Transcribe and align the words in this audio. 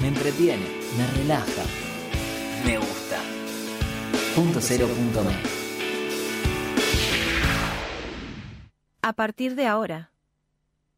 me 0.00 0.08
entretiene, 0.08 0.64
me 0.96 1.06
relaja, 1.18 1.64
me 2.64 2.78
gusta. 2.78 3.20
Punto 4.36 4.60
cero 4.60 4.86
punto 4.86 5.24
me. 5.24 5.32
A 9.02 9.12
partir 9.12 9.56
de 9.56 9.66
ahora, 9.66 10.12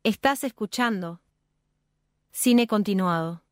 estás 0.04 0.44
escuchando 0.44 1.22
Cine 2.30 2.66
Continuado. 2.66 3.42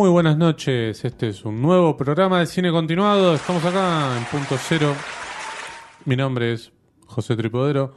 Muy 0.00 0.10
buenas 0.10 0.38
noches, 0.38 1.04
este 1.04 1.30
es 1.30 1.44
un 1.44 1.60
nuevo 1.60 1.96
programa 1.96 2.38
de 2.38 2.46
cine 2.46 2.70
continuado, 2.70 3.34
estamos 3.34 3.64
acá 3.64 4.16
en 4.16 4.24
punto 4.26 4.54
cero. 4.56 4.94
Mi 6.04 6.14
nombre 6.14 6.52
es 6.52 6.70
José 7.04 7.34
Tripodero, 7.34 7.94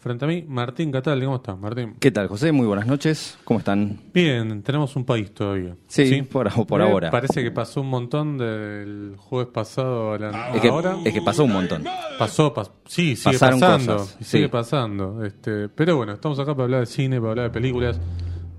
frente 0.00 0.24
a 0.24 0.28
mí 0.28 0.44
Martín 0.48 0.90
Catal, 0.90 1.22
¿cómo 1.22 1.36
estás 1.36 1.56
Martín? 1.56 1.94
¿Qué 2.00 2.10
tal, 2.10 2.26
José? 2.26 2.50
Muy 2.50 2.66
buenas 2.66 2.88
noches. 2.88 3.38
¿Cómo 3.44 3.60
están? 3.60 4.00
Bien, 4.12 4.60
tenemos 4.64 4.96
un 4.96 5.04
país 5.04 5.32
todavía. 5.32 5.76
Sí, 5.86 6.20
por, 6.22 6.50
por 6.66 6.80
Eh, 6.80 6.84
ahora. 6.84 7.12
Parece 7.12 7.44
que 7.44 7.52
pasó 7.52 7.80
un 7.80 7.90
montón 7.90 8.36
del 8.38 9.14
jueves 9.16 9.48
pasado 9.54 10.14
a 10.14 10.18
la 10.18 10.50
Es 10.52 10.60
que, 10.60 10.68
ahora. 10.68 10.96
es 11.04 11.14
que 11.14 11.22
pasó 11.22 11.44
un 11.44 11.52
montón. 11.52 11.84
Pasó, 12.18 12.52
pas- 12.52 12.72
sí, 12.86 13.14
sigue 13.14 13.34
Pasaron 13.38 13.60
pasando, 13.60 13.96
cosas, 13.98 14.16
sigue 14.20 14.48
pasando. 14.48 15.24
Este, 15.24 15.68
pero 15.68 15.96
bueno, 15.96 16.12
estamos 16.14 16.40
acá 16.40 16.54
para 16.56 16.64
hablar 16.64 16.80
de 16.80 16.86
cine, 16.86 17.20
para 17.20 17.30
hablar 17.30 17.44
de 17.46 17.50
películas. 17.52 18.00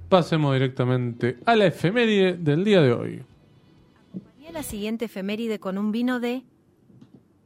Pasemos 0.09 0.53
directamente 0.53 1.37
a 1.45 1.55
la 1.55 1.65
efeméride 1.65 2.33
del 2.37 2.63
día 2.63 2.81
de 2.81 2.93
hoy. 2.93 3.23
Y 4.47 4.51
la 4.53 4.63
siguiente 4.63 5.05
efeméride 5.05 5.59
con 5.59 5.77
un 5.77 5.91
vino 5.91 6.19
de 6.21 6.43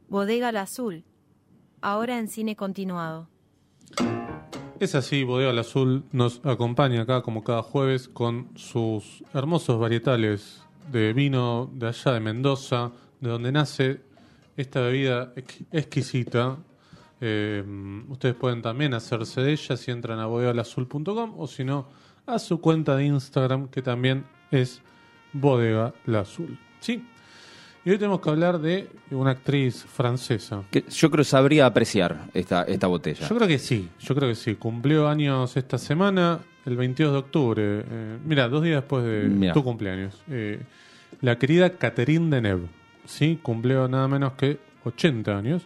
Bodega 0.08 0.48
al 0.48 0.56
Azul, 0.58 1.02
ahora 1.80 2.18
en 2.18 2.28
Cine 2.28 2.54
Continuado. 2.54 3.28
Es 4.78 4.94
así, 4.94 5.24
Bodega 5.24 5.50
al 5.50 5.58
Azul 5.58 6.04
nos 6.12 6.40
acompaña 6.44 7.02
acá 7.02 7.22
como 7.22 7.42
cada 7.42 7.62
jueves 7.62 8.08
con 8.08 8.48
sus 8.56 9.24
hermosos 9.34 9.80
varietales 9.80 10.62
de 10.90 11.12
vino 11.12 11.68
de 11.74 11.88
allá 11.88 12.12
de 12.12 12.20
Mendoza, 12.20 12.92
de 13.20 13.28
donde 13.30 13.50
nace 13.52 14.00
esta 14.56 14.80
bebida 14.82 15.32
ex- 15.34 15.62
exquisita. 15.72 16.58
Eh, 17.20 17.64
ustedes 18.08 18.34
pueden 18.34 18.62
también 18.62 18.94
hacerse 18.94 19.40
de 19.40 19.52
ella 19.52 19.76
si 19.76 19.90
entran 19.90 20.18
a 20.18 20.26
bodegalazul.com 20.26 21.34
o 21.38 21.46
si 21.46 21.62
no, 21.64 21.86
a 22.26 22.38
su 22.38 22.60
cuenta 22.60 22.96
de 22.96 23.04
Instagram 23.06 23.68
que 23.68 23.82
también 23.82 24.24
es 24.50 24.80
Bodega 25.32 25.92
la 26.06 26.20
Azul. 26.20 26.58
¿Sí? 26.80 27.04
Y 27.84 27.90
hoy 27.90 27.98
tenemos 27.98 28.20
que 28.20 28.30
hablar 28.30 28.60
de 28.60 28.88
una 29.10 29.32
actriz 29.32 29.84
francesa. 29.84 30.62
Que 30.70 30.84
yo 30.88 31.10
creo 31.10 31.22
que 31.24 31.28
sabría 31.30 31.66
apreciar 31.66 32.26
esta, 32.32 32.62
esta 32.62 32.86
botella. 32.86 33.26
Yo 33.28 33.34
creo 33.34 33.48
que 33.48 33.58
sí, 33.58 33.88
yo 33.98 34.14
creo 34.14 34.28
que 34.28 34.36
sí. 34.36 34.54
Cumplió 34.54 35.08
años 35.08 35.56
esta 35.56 35.78
semana, 35.78 36.38
el 36.64 36.76
22 36.76 37.12
de 37.12 37.18
octubre. 37.18 37.62
Eh, 37.64 38.18
mira, 38.24 38.48
dos 38.48 38.62
días 38.62 38.76
después 38.82 39.04
de 39.04 39.28
Mirá. 39.28 39.52
tu 39.52 39.64
cumpleaños. 39.64 40.22
Eh, 40.28 40.60
la 41.22 41.38
querida 41.38 41.70
Catherine 41.70 42.30
Deneuve, 42.30 42.68
¿sí? 43.04 43.40
Cumplió 43.42 43.88
nada 43.88 44.06
menos 44.06 44.34
que 44.34 44.60
80 44.84 45.36
años. 45.36 45.62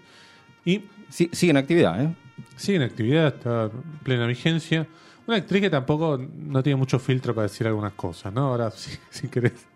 Y 0.65 0.85
Sí, 1.09 1.31
sigue 1.33 1.51
en 1.53 1.57
actividad, 1.57 2.03
¿eh? 2.03 2.15
sigue 2.57 2.77
en 2.77 2.83
actividad, 2.83 3.29
está 3.29 3.65
en 3.65 3.71
plena 4.03 4.27
vigencia. 4.27 4.87
Una 5.27 5.37
actriz 5.39 5.63
que 5.63 5.71
tampoco 5.71 6.19
no 6.19 6.63
tiene 6.63 6.77
mucho 6.77 6.99
filtro 6.99 7.35
para 7.35 7.49
decir 7.49 7.67
algunas 7.67 7.93
cosas, 7.95 8.33
¿no? 8.33 8.49
Ahora, 8.49 8.71
si, 8.75 8.97
si 9.11 9.29
querés, 9.29 9.67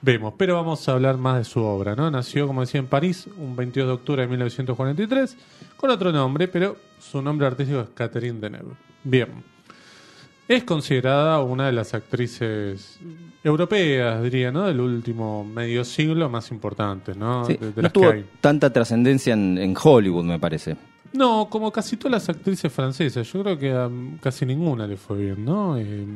vemos. 0.00 0.34
Pero 0.38 0.54
vamos 0.54 0.88
a 0.88 0.92
hablar 0.92 1.16
más 1.18 1.38
de 1.38 1.44
su 1.44 1.60
obra, 1.62 1.94
¿no? 1.94 2.10
Nació, 2.10 2.46
como 2.46 2.62
decía, 2.62 2.80
en 2.80 2.86
París, 2.86 3.28
un 3.38 3.54
22 3.56 3.88
de 3.88 3.92
octubre 3.94 4.22
de 4.22 4.28
1943, 4.28 5.36
con 5.76 5.90
otro 5.90 6.12
nombre, 6.12 6.48
pero 6.48 6.76
su 6.98 7.20
nombre 7.20 7.46
artístico 7.46 7.80
es 7.80 7.88
Catherine 7.94 8.40
Deneuve. 8.40 8.74
Bien. 9.04 9.28
Es 10.48 10.62
considerada 10.62 11.40
una 11.42 11.66
de 11.66 11.72
las 11.72 11.92
actrices 11.92 13.00
europeas, 13.42 14.22
diría, 14.22 14.52
¿no? 14.52 14.66
Del 14.66 14.80
último 14.80 15.44
medio 15.44 15.84
siglo 15.84 16.28
más 16.30 16.52
importantes, 16.52 17.16
¿no? 17.16 17.44
Sí, 17.46 17.54
De, 17.54 17.72
de 17.72 17.72
no 17.76 17.82
las 17.82 17.92
que 17.92 18.00
tuvo 18.00 18.10
hay. 18.10 18.24
tanta 18.40 18.72
trascendencia 18.72 19.34
en, 19.34 19.58
en 19.58 19.74
Hollywood, 19.80 20.24
me 20.24 20.38
parece. 20.38 20.76
No, 21.16 21.48
como 21.50 21.70
casi 21.72 21.96
todas 21.96 22.12
las 22.12 22.28
actrices 22.28 22.72
francesas, 22.72 23.30
yo 23.32 23.42
creo 23.42 23.58
que 23.58 23.72
a 23.72 23.88
casi 24.20 24.44
ninguna 24.46 24.86
le 24.86 24.96
fue 24.96 25.18
bien, 25.18 25.44
¿no? 25.44 25.76
Eh, 25.78 26.06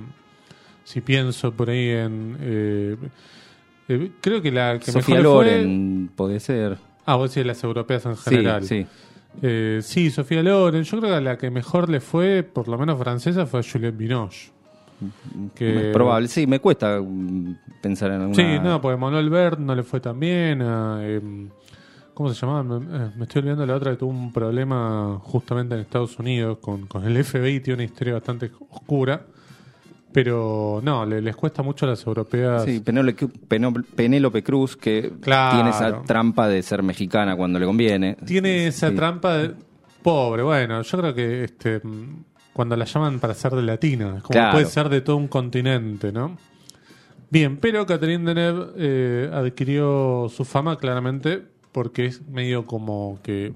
si 0.85 1.01
pienso 1.01 1.53
por 1.53 1.71
ahí 1.71 1.89
en... 1.91 2.37
eh, 2.41 2.97
eh, 3.89 4.11
creo 4.21 4.41
que 4.43 4.51
la 4.53 4.79
que 4.79 4.93
Sofía 4.93 5.17
mejor 5.17 5.45
le 5.47 5.51
fue- 5.53 5.59
Loren, 5.63 6.11
puede 6.15 6.41
ser. 6.41 6.79
Ah, 7.07 7.17
vos 7.17 7.35
decís 7.35 7.47
las 7.47 7.63
europeas 7.65 8.05
en 8.07 8.17
Sí, 8.17 8.23
general. 8.31 8.63
sí. 8.65 8.87
Eh, 9.43 9.81
sí, 9.83 10.11
Sofía 10.11 10.43
Loren. 10.43 10.83
Yo 10.83 10.99
creo 10.99 11.11
que 11.13 11.17
a 11.17 11.21
la 11.21 11.39
que 11.39 11.51
mejor 11.51 11.89
le 11.89 12.01
fue, 12.01 12.43
por 12.43 12.69
lo 12.69 12.77
menos 12.79 12.99
francesa, 12.99 13.47
fue 13.47 13.61
a 13.61 13.63
Juliette 13.63 13.97
Binoche. 13.97 14.51
Que- 15.55 15.89
Es 15.89 15.93
probable. 15.95 16.29
Sí, 16.29 16.47
me 16.47 16.59
cuesta 16.61 17.01
mm, 17.01 17.57
pensar 17.81 18.11
en 18.13 18.21
alguna... 18.23 18.35
Sí, 18.35 18.59
no, 18.63 18.81
porque 18.81 18.99
Manuel 18.99 19.31
Bert 19.31 19.59
no 19.59 19.75
le 19.75 19.83
fue 19.83 20.01
tan 20.01 20.19
bien. 20.21 20.61
a, 20.63 21.01
em, 21.07 21.49
¿Cómo 22.21 22.35
se 22.35 22.45
llamaba? 22.45 22.63
Me, 22.63 22.77
eh, 23.07 23.11
me 23.17 23.23
estoy 23.23 23.39
olvidando 23.41 23.65
la 23.65 23.75
otra 23.77 23.93
que 23.93 23.97
tuvo 23.97 24.11
un 24.11 24.31
problema 24.31 25.19
justamente 25.23 25.75
en 25.75 25.81
Estados 25.81 26.19
Unidos 26.19 26.59
con, 26.61 26.87
con 26.87 27.03
el 27.07 27.25
FBI. 27.25 27.61
Tiene 27.61 27.77
una 27.77 27.85
historia 27.85 28.13
bastante 28.13 28.51
oscura. 28.69 29.25
Pero 30.13 30.81
no, 30.83 31.07
le- 31.07 31.23
les 31.23 31.35
cuesta 31.35 31.63
mucho 31.63 31.87
a 31.87 31.89
las 31.89 32.07
europeas. 32.07 32.65
Sí, 32.67 32.81
Penélope, 32.81 34.43
Cruz, 34.43 34.77
que 34.77 35.13
Claro. 35.23 35.55
tiene 35.57 35.71
esa 35.71 36.03
trampa 36.03 36.47
de 36.47 36.63
ser 36.63 36.83
mexicana 36.83 37.37
cuando 37.39 37.59
le 37.59 37.65
conviene. 37.65 38.19
Tiene 38.27 38.67
esa 38.67 38.91
Sí. 38.91 38.97
trampa 38.97 39.39
de. 39.39 39.55
Pobre, 40.03 40.43
bueno, 40.43 40.83
yo 40.83 40.99
creo 40.99 41.15
que 41.15 41.45
este 41.45 41.81
cuando 42.53 42.77
la 42.77 42.85
llaman 42.85 43.19
para 43.19 43.33
ser 43.33 43.53
de 43.53 43.63
latina, 43.63 44.19
como 44.21 44.29
Claro. 44.29 44.53
puede 44.53 44.67
ser 44.67 44.91
de 44.91 45.01
todo 45.01 45.17
un 45.17 45.29
continente, 45.29 46.13
¿no? 46.13 46.37
Bien, 47.31 47.57
pero 47.57 47.87
Catherine 47.87 48.25
Deneuve 48.27 48.73
eh, 48.77 49.31
adquirió 49.33 50.27
su 50.29 50.45
fama 50.45 50.77
claramente 50.77 51.45
porque 51.73 52.07
es 52.07 52.27
medio 52.29 52.67
como 52.67 53.19
que 53.23 53.53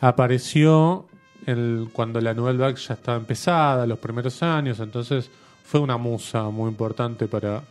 apareció 0.00 1.06
el- 1.46 1.88
cuando 1.92 2.20
la 2.20 2.34
Nouvelle 2.34 2.58
Vague 2.58 2.76
ya 2.76 2.94
estaba 2.94 3.18
empezada, 3.18 3.86
los 3.86 3.98
primeros 3.98 4.42
años, 4.42 4.80
entonces 4.80 5.30
fue 5.64 5.80
una 5.80 5.96
musa 5.96 6.44
muy 6.50 6.68
importante 6.68 7.26
para, 7.26 7.62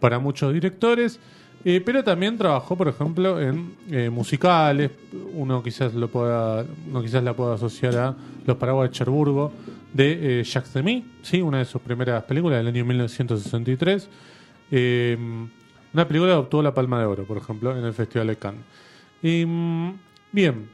para 0.00 0.18
muchos 0.18 0.52
directores. 0.52 1.18
Eh, 1.64 1.80
pero 1.84 2.02
también 2.02 2.36
trabajó, 2.36 2.76
por 2.76 2.88
ejemplo, 2.88 3.40
en 3.40 3.76
eh, 3.88 4.10
musicales. 4.10 4.90
Uno 5.34 5.62
quizás 5.62 5.94
lo 5.94 6.08
pueda, 6.08 6.64
uno 6.90 7.00
quizás 7.02 7.22
la 7.22 7.34
pueda 7.34 7.54
asociar 7.54 7.96
a 7.96 8.16
Los 8.44 8.56
Paraguas 8.56 8.90
de 8.90 8.96
Cherburgo 8.96 9.52
de 9.92 10.40
eh, 10.40 10.44
Jacques 10.44 10.72
Demy, 10.72 11.04
sí, 11.22 11.40
una 11.40 11.58
de 11.58 11.64
sus 11.64 11.80
primeras 11.80 12.24
películas 12.24 12.58
del 12.58 12.66
año 12.66 12.84
1963. 12.84 14.08
Eh, 14.72 15.16
una 15.94 16.08
película 16.08 16.32
que 16.32 16.38
obtuvo 16.38 16.62
la 16.62 16.74
Palma 16.74 16.98
de 16.98 17.04
Oro, 17.04 17.24
por 17.24 17.36
ejemplo, 17.36 17.76
en 17.78 17.84
el 17.84 17.92
Festival 17.92 18.26
de 18.26 18.36
Cannes. 18.36 18.62
Y, 19.22 19.44
mm, 19.46 19.98
bien, 20.32 20.68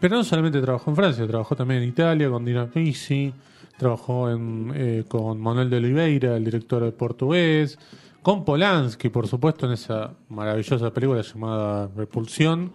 pero 0.00 0.16
no 0.16 0.24
solamente 0.24 0.60
trabajó 0.60 0.90
en 0.90 0.96
Francia, 0.96 1.26
trabajó 1.26 1.54
también 1.54 1.82
en 1.82 1.88
Italia 1.88 2.28
con 2.30 2.44
Dina 2.44 2.66
Risi, 2.74 3.32
trabajó 3.76 4.30
en, 4.30 4.72
eh, 4.74 5.04
con 5.08 5.40
Manuel 5.40 5.70
de 5.70 5.76
Oliveira, 5.76 6.36
el 6.36 6.44
director 6.44 6.92
portugués, 6.94 7.78
con 8.22 8.44
Polanski, 8.44 9.08
por 9.08 9.26
supuesto, 9.26 9.66
en 9.66 9.72
esa 9.72 10.12
maravillosa 10.28 10.92
película 10.92 11.22
llamada 11.22 11.88
Repulsión, 11.96 12.72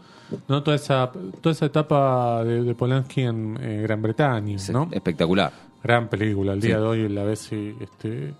¿no? 0.48 0.62
toda, 0.62 0.76
esa, 0.76 1.10
toda 1.42 1.52
esa 1.54 1.66
etapa 1.68 2.44
de, 2.44 2.64
de 2.64 2.76
Polanski 2.76 3.22
en 3.22 3.58
eh, 3.62 3.82
Gran 3.82 4.02
Bretaña. 4.02 4.58
¿no? 4.72 4.90
Espectacular. 4.92 5.52
Gran 5.84 6.10
película, 6.10 6.54
el 6.54 6.62
Sí. 6.62 6.68
día 6.68 6.80
de 6.80 6.84
hoy 6.86 7.08
la 7.10 7.24
ves 7.24 7.50
y 7.54 7.76
este, 7.80 8.34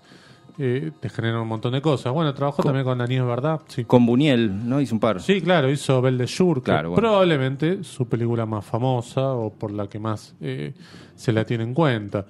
eh, 0.58 0.90
te 1.00 1.08
genera 1.08 1.40
un 1.40 1.48
montón 1.48 1.72
de 1.72 1.80
cosas. 1.80 2.12
Bueno, 2.12 2.34
trabajó 2.34 2.62
también 2.62 2.84
con 2.84 3.00
Aníbal 3.00 3.26
Verdad, 3.28 3.60
sí. 3.68 3.84
Con 3.84 4.04
Buñuel, 4.06 4.68
¿no? 4.68 4.80
Hizo 4.80 4.94
un 4.94 5.00
par. 5.00 5.20
Sí, 5.20 5.40
claro, 5.40 5.70
hizo 5.70 6.00
Belle 6.02 6.18
de 6.18 6.28
Jour, 6.28 6.58
que 6.58 6.70
Claro, 6.72 6.90
bueno. 6.90 7.00
probablemente 7.00 7.84
su 7.84 8.08
película 8.08 8.44
más 8.46 8.64
famosa 8.64 9.32
o 9.34 9.52
por 9.52 9.70
la 9.70 9.86
que 9.88 9.98
más 9.98 10.34
eh, 10.40 10.74
se 11.14 11.32
la 11.32 11.44
tiene 11.44 11.64
en 11.64 11.74
cuenta. 11.74 12.26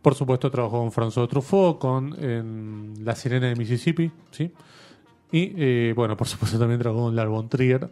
por 0.00 0.14
supuesto 0.14 0.50
trabajó 0.50 0.78
con 0.80 0.90
François 0.90 1.28
Truffaut, 1.28 1.78
con 1.78 2.14
en 2.22 2.94
La 3.04 3.14
Sirena 3.14 3.46
de 3.48 3.54
Mississippi, 3.56 4.10
¿sí? 4.32 4.50
Y 5.32 5.52
eh, 5.56 5.92
bueno, 5.96 6.16
por 6.16 6.28
supuesto 6.28 6.58
también 6.58 6.78
trabajó 6.78 7.04
con 7.04 7.16
Lars 7.16 7.30
von 7.30 7.48
Trier 7.48 7.88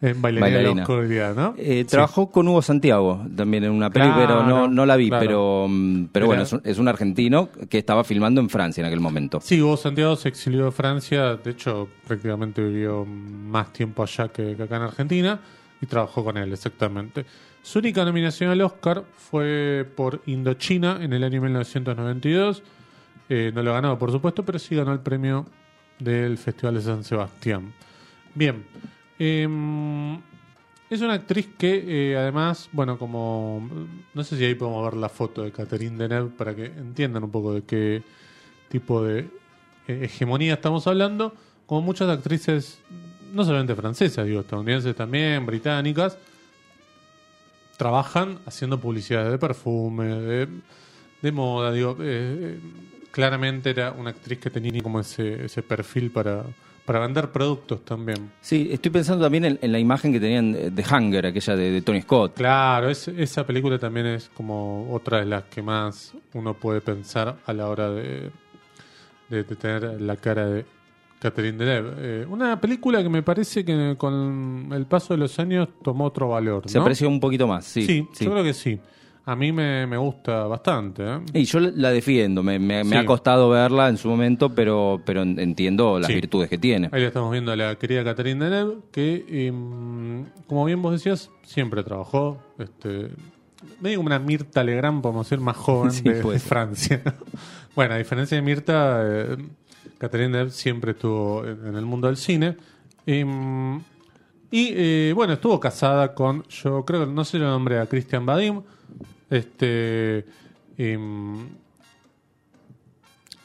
en 0.00 0.22
Bailarina, 0.22 0.46
de 0.46 0.52
la 0.52 0.58
Bailarina. 0.58 0.82
Oscuridad, 0.82 1.34
¿no? 1.34 1.54
Eh, 1.56 1.84
trabajó 1.84 2.30
con 2.30 2.46
Hugo 2.46 2.62
Santiago 2.62 3.24
también 3.34 3.64
en 3.64 3.72
una 3.72 3.90
peli, 3.90 4.04
Claro, 4.04 4.20
pero 4.20 4.42
no, 4.44 4.68
no 4.68 4.86
la 4.86 4.96
vi, 4.96 5.08
claro. 5.08 5.26
pero, 5.26 5.66
mm, 5.68 6.04
pero 6.12 6.26
bueno, 6.26 6.42
es 6.42 6.52
un, 6.52 6.60
es 6.64 6.78
un 6.78 6.88
argentino 6.88 7.48
que 7.68 7.78
estaba 7.78 8.04
filmando 8.04 8.40
en 8.40 8.50
Francia 8.50 8.82
en 8.82 8.86
aquel 8.86 9.00
momento. 9.00 9.40
Sí, 9.42 9.60
Hugo 9.60 9.76
Santiago 9.76 10.14
se 10.14 10.28
exilió 10.28 10.66
de 10.66 10.72
Francia, 10.72 11.36
de 11.36 11.50
hecho 11.50 11.88
prácticamente 12.06 12.62
vivió 12.62 13.04
más 13.04 13.72
tiempo 13.72 14.02
allá 14.02 14.28
que, 14.28 14.54
que 14.54 14.62
acá 14.62 14.76
en 14.76 14.82
Argentina 14.82 15.40
y 15.80 15.86
trabajó 15.86 16.22
con 16.22 16.36
él, 16.36 16.52
exactamente. 16.52 17.24
Su 17.62 17.80
única 17.80 18.04
nominación 18.04 18.50
al 18.50 18.60
Oscar 18.62 19.04
fue 19.16 19.86
por 19.96 20.22
Indochina 20.26 20.98
en 21.02 21.12
el 21.12 21.24
año 21.24 21.40
1992. 21.40 22.62
Eh, 23.28 23.52
no 23.54 23.62
lo 23.62 23.72
ganó, 23.72 23.98
por 23.98 24.10
supuesto, 24.10 24.44
pero 24.44 24.58
sí 24.58 24.74
ganó 24.74 24.92
el 24.92 25.00
premio 25.00 25.46
del 25.98 26.38
Festival 26.38 26.74
de 26.74 26.82
San 26.82 27.04
Sebastián. 27.04 27.72
Bien, 28.34 28.64
em, 29.18 30.16
es 30.90 31.00
una 31.00 31.14
actriz 31.14 31.48
que 31.58 32.12
eh, 32.12 32.16
además, 32.16 32.68
bueno, 32.72 32.98
como 32.98 33.68
no 34.14 34.24
sé 34.24 34.36
si 34.36 34.44
ahí 34.44 34.54
podemos 34.54 34.84
ver 34.84 34.94
la 34.94 35.08
foto 35.08 35.42
de 35.42 35.52
Catherine 35.52 35.96
Deneuve 35.96 36.30
para 36.30 36.54
que 36.54 36.66
entiendan 36.66 37.24
un 37.24 37.30
poco 37.30 37.54
de 37.54 37.62
qué 37.62 38.02
tipo 38.68 39.02
de 39.02 39.28
eh, 39.88 40.04
hegemonía 40.04 40.54
estamos 40.54 40.86
hablando, 40.86 41.34
como 41.66 41.82
muchas 41.82 42.08
actrices, 42.08 42.80
no 43.32 43.44
solamente 43.44 43.74
francesas, 43.74 44.26
digo, 44.26 44.40
estadounidenses 44.40 44.94
también, 44.94 45.44
británicas, 45.44 46.16
trabajan 47.78 48.40
haciendo 48.44 48.78
publicidades 48.78 49.30
de 49.30 49.38
perfume, 49.38 50.06
de, 50.06 50.48
de 51.22 51.32
moda, 51.32 51.72
digo, 51.72 51.96
eh, 52.00 52.58
eh, 52.58 52.60
claramente 53.18 53.70
era 53.70 53.90
una 53.90 54.10
actriz 54.10 54.38
que 54.38 54.48
tenía 54.48 54.80
como 54.80 55.00
ese, 55.00 55.46
ese 55.46 55.60
perfil 55.60 56.12
para, 56.12 56.44
para 56.84 57.00
vender 57.00 57.32
productos 57.32 57.84
también. 57.84 58.30
Sí, 58.40 58.68
estoy 58.70 58.92
pensando 58.92 59.24
también 59.24 59.44
en, 59.44 59.58
en 59.60 59.72
la 59.72 59.80
imagen 59.80 60.12
que 60.12 60.20
tenían 60.20 60.52
de 60.52 60.84
Hunger, 60.88 61.26
aquella 61.26 61.56
de, 61.56 61.72
de 61.72 61.82
Tony 61.82 62.00
Scott. 62.02 62.34
Claro, 62.36 62.88
es- 62.88 63.08
esa 63.08 63.44
película 63.44 63.76
también 63.76 64.06
es 64.06 64.30
como 64.34 64.88
otra 64.92 65.18
de 65.18 65.26
las 65.26 65.42
que 65.46 65.60
más 65.62 66.14
uno 66.32 66.54
puede 66.54 66.80
pensar 66.80 67.38
a 67.44 67.52
la 67.52 67.68
hora 67.68 67.90
de, 67.90 68.30
de, 69.28 69.42
de 69.42 69.56
tener 69.56 70.00
la 70.00 70.14
cara 70.16 70.46
de 70.46 70.64
Catherine 71.18 71.58
Deneuve. 71.58 71.94
Eh, 71.98 72.26
una 72.30 72.60
película 72.60 73.02
que 73.02 73.08
me 73.08 73.24
parece 73.24 73.64
que 73.64 73.96
con 73.98 74.68
el 74.72 74.86
paso 74.86 75.12
de 75.14 75.18
los 75.18 75.36
años 75.40 75.66
tomó 75.82 76.04
otro 76.04 76.28
valor. 76.28 76.62
Se 76.70 76.78
apreció 76.78 77.08
un 77.08 77.18
poquito 77.18 77.48
más, 77.48 77.64
sí. 77.64 77.82
Sí, 77.84 78.06
sí. 78.12 78.24
yo 78.26 78.30
creo 78.30 78.44
que 78.44 78.54
sí. 78.54 78.78
A 79.30 79.36
mí 79.36 79.52
me, 79.52 79.86
me 79.86 79.98
gusta 79.98 80.44
bastante. 80.46 81.02
¿eh? 81.04 81.18
Y 81.34 81.44
yo 81.44 81.60
la 81.60 81.90
defiendo, 81.90 82.42
me, 82.42 82.58
me- 82.58 82.96
ha 82.96 83.04
costado 83.04 83.50
verla 83.50 83.90
en 83.90 83.98
su 83.98 84.08
momento, 84.08 84.48
pero, 84.54 85.02
pero 85.04 85.20
entiendo 85.20 85.98
las 85.98 86.06
Sí. 86.06 86.14
virtudes 86.14 86.48
que 86.48 86.56
tiene. 86.56 86.88
Ahí 86.92 87.02
la 87.02 87.08
estamos 87.08 87.30
viendo 87.30 87.52
a 87.52 87.56
la 87.56 87.74
querida 87.76 88.02
Catherine 88.04 88.42
Deneuve, 88.42 88.76
que, 88.90 89.26
em, 89.28 90.24
como 90.46 90.64
bien 90.64 90.80
vos 90.80 90.92
decías, 90.92 91.30
siempre 91.44 91.82
trabajó. 91.82 92.38
Este, 92.58 93.10
medio 93.82 93.98
como 93.98 94.06
una 94.06 94.18
Mirta 94.18 94.64
Legrand, 94.64 95.02
podemos 95.02 95.26
decir, 95.28 95.44
más 95.44 95.58
joven 95.58 95.90
Sí, 95.92 96.04
de. 96.04 96.38
Francia. 96.38 97.02
bueno, 97.76 97.94
a 97.94 97.98
diferencia 97.98 98.34
de 98.34 98.42
Mirta, 98.42 99.00
eh, 99.04 99.36
Catherine 99.98 100.30
Deneuve 100.32 100.52
siempre 100.52 100.92
estuvo 100.92 101.44
en, 101.44 101.76
el 101.76 101.84
mundo 101.84 102.06
del 102.06 102.16
cine. 102.16 102.56
Em, 103.04 103.76
y 104.50 104.70
eh, 104.74 105.12
bueno, 105.14 105.34
estuvo 105.34 105.60
casada 105.60 106.14
con, 106.14 106.44
yo 106.48 106.86
creo 106.86 107.04
que 107.06 107.12
no 107.12 107.26
sé 107.26 107.36
el 107.36 107.42
nombre, 107.42 107.78
a 107.78 107.84
Christian 107.84 108.24
Badim. 108.24 108.62
Este. 109.30 110.24
em, 110.76 111.48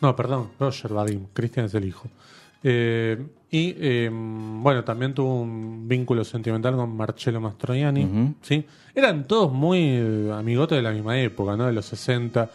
no, 0.01 0.16
perdón, 0.16 0.50
Roger 0.60 0.94
Vadim. 0.94 1.28
Cristian 1.34 1.66
es 1.66 1.74
el 1.74 1.86
hijo. 1.86 2.10
Eh, 2.63 3.18
y 3.51 3.75
eh, 3.78 4.10
bueno, 4.12 4.84
también 4.84 5.13
tuvo 5.13 5.42
un 5.42 5.88
vínculo 5.88 6.24
sentimental 6.24 6.75
con 6.75 6.95
Marcello 6.95 7.40
Mastroianni. 7.40 8.34
¿sí? 8.42 8.66
Eran 8.95 9.25
todos 9.25 9.51
muy 9.51 9.80
eh, 9.80 10.31
amigotes 10.34 10.78
de 10.78 10.81
la 10.81 10.92
misma 10.92 11.19
época, 11.19 11.56
¿no? 11.56 11.68
De 11.68 11.74
los 11.74 11.86
60. 11.86 12.50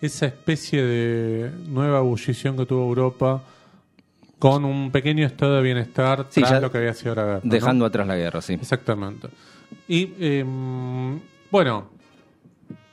Esa 0.00 0.26
especie 0.26 0.82
de 0.82 1.50
nueva 1.68 1.98
ebullición 1.98 2.56
que 2.56 2.66
tuvo 2.66 2.84
Europa 2.84 3.42
con 4.38 4.64
un 4.64 4.90
pequeño 4.90 5.26
estado 5.26 5.56
de 5.56 5.62
bienestar 5.62 6.26
Sí, 6.30 6.40
tras 6.40 6.62
lo 6.62 6.70
que 6.70 6.78
había 6.78 6.94
sido 6.94 7.14
la 7.16 7.24
guerra. 7.24 7.40
¿no? 7.42 7.50
Dejando 7.50 7.84
atrás 7.84 8.06
la 8.06 8.16
guerra, 8.16 8.40
sí. 8.40 8.54
Exactamente. 8.54 9.28
Y 9.86 10.14
eh, 10.18 10.44
bueno, 11.50 11.90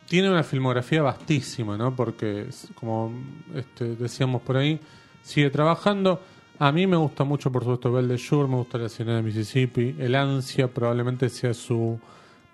tiene 0.08 0.30
una 0.30 0.44
filmografía 0.44 1.02
vastísima, 1.02 1.78
¿no? 1.78 1.96
Porque, 1.96 2.48
como 2.76 3.12
este, 3.54 3.96
decíamos 3.96 4.42
por 4.42 4.58
ahí, 4.58 4.80
sigue 5.22 5.50
trabajando. 5.50 6.22
A 6.60 6.72
mí 6.72 6.88
me 6.88 6.96
gusta 6.96 7.24
mucho, 7.24 7.52
por 7.52 7.64
supuesto, 7.64 7.92
Belle 7.92 8.08
de 8.08 8.20
Jour, 8.20 8.48
me 8.48 8.56
gusta 8.56 8.78
La 8.78 8.88
Ciudad 8.90 9.16
de 9.18 9.22
Mississippi. 9.24 9.96
El 10.00 10.16
Ansia 10.16 10.68
probablemente 10.68 11.28
sea 11.30 11.54
su 11.54 12.00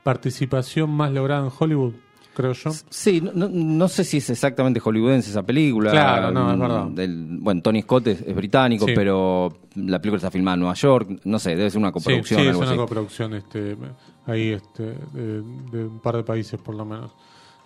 participación 0.03 0.89
más 0.89 1.11
lograda 1.11 1.45
en 1.45 1.51
Hollywood, 1.57 1.93
creo 2.33 2.53
yo. 2.53 2.71
Sí, 2.89 3.21
no, 3.21 3.31
no- 3.33 3.49
no 3.49 3.87
sé 3.87 4.03
si 4.03 4.17
es 4.17 4.29
exactamente 4.31 4.79
hollywoodense 4.79 5.29
esa 5.29 5.43
película. 5.43 5.91
Claro, 5.91 6.31
no, 6.31 6.49
es 6.51 6.57
Mm, 6.57 6.61
verdad. 6.61 6.85
del- 6.87 7.37
bueno, 7.39 7.61
Tony 7.61 7.81
Scott 7.83 8.07
es, 8.07 8.21
es 8.21 8.35
británico, 8.35 8.85
Sí. 8.87 8.93
pero 8.95 9.53
la 9.75 9.99
película 9.99 10.17
está 10.17 10.31
filmada 10.31 10.55
en 10.55 10.61
Nueva 10.61 10.73
York. 10.75 11.19
No 11.25 11.37
sé, 11.37 11.55
debe 11.55 11.69
ser 11.69 11.77
una 11.79 11.89
Sí, 11.89 11.93
coproducción 11.93 12.39
sí, 12.41 12.47
o 12.47 12.49
es 12.49 12.55
algo 12.55 12.61
una 12.61 12.71
así. 12.71 12.77
coproducción 12.79 13.33
este, 13.35 13.77
ahí 14.25 14.49
este, 14.49 14.83
de, 15.13 15.41
de 15.71 15.85
un 15.85 15.99
par 16.01 16.15
de 16.17 16.23
países, 16.23 16.59
por 16.59 16.73
lo 16.73 16.85
menos. 16.85 17.11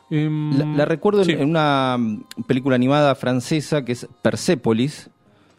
Em, 0.09 0.57
La, 0.57 0.65
la 0.65 0.85
recuerdo 0.85 1.19
en- 1.21 1.25
sí. 1.25 1.31
en 1.33 1.49
una 1.49 1.97
mm, 1.97 2.43
película 2.47 2.75
animada 2.75 3.15
francesa 3.15 3.83
que 3.83 3.93
es 3.93 4.07
Persepolis, 4.21 5.09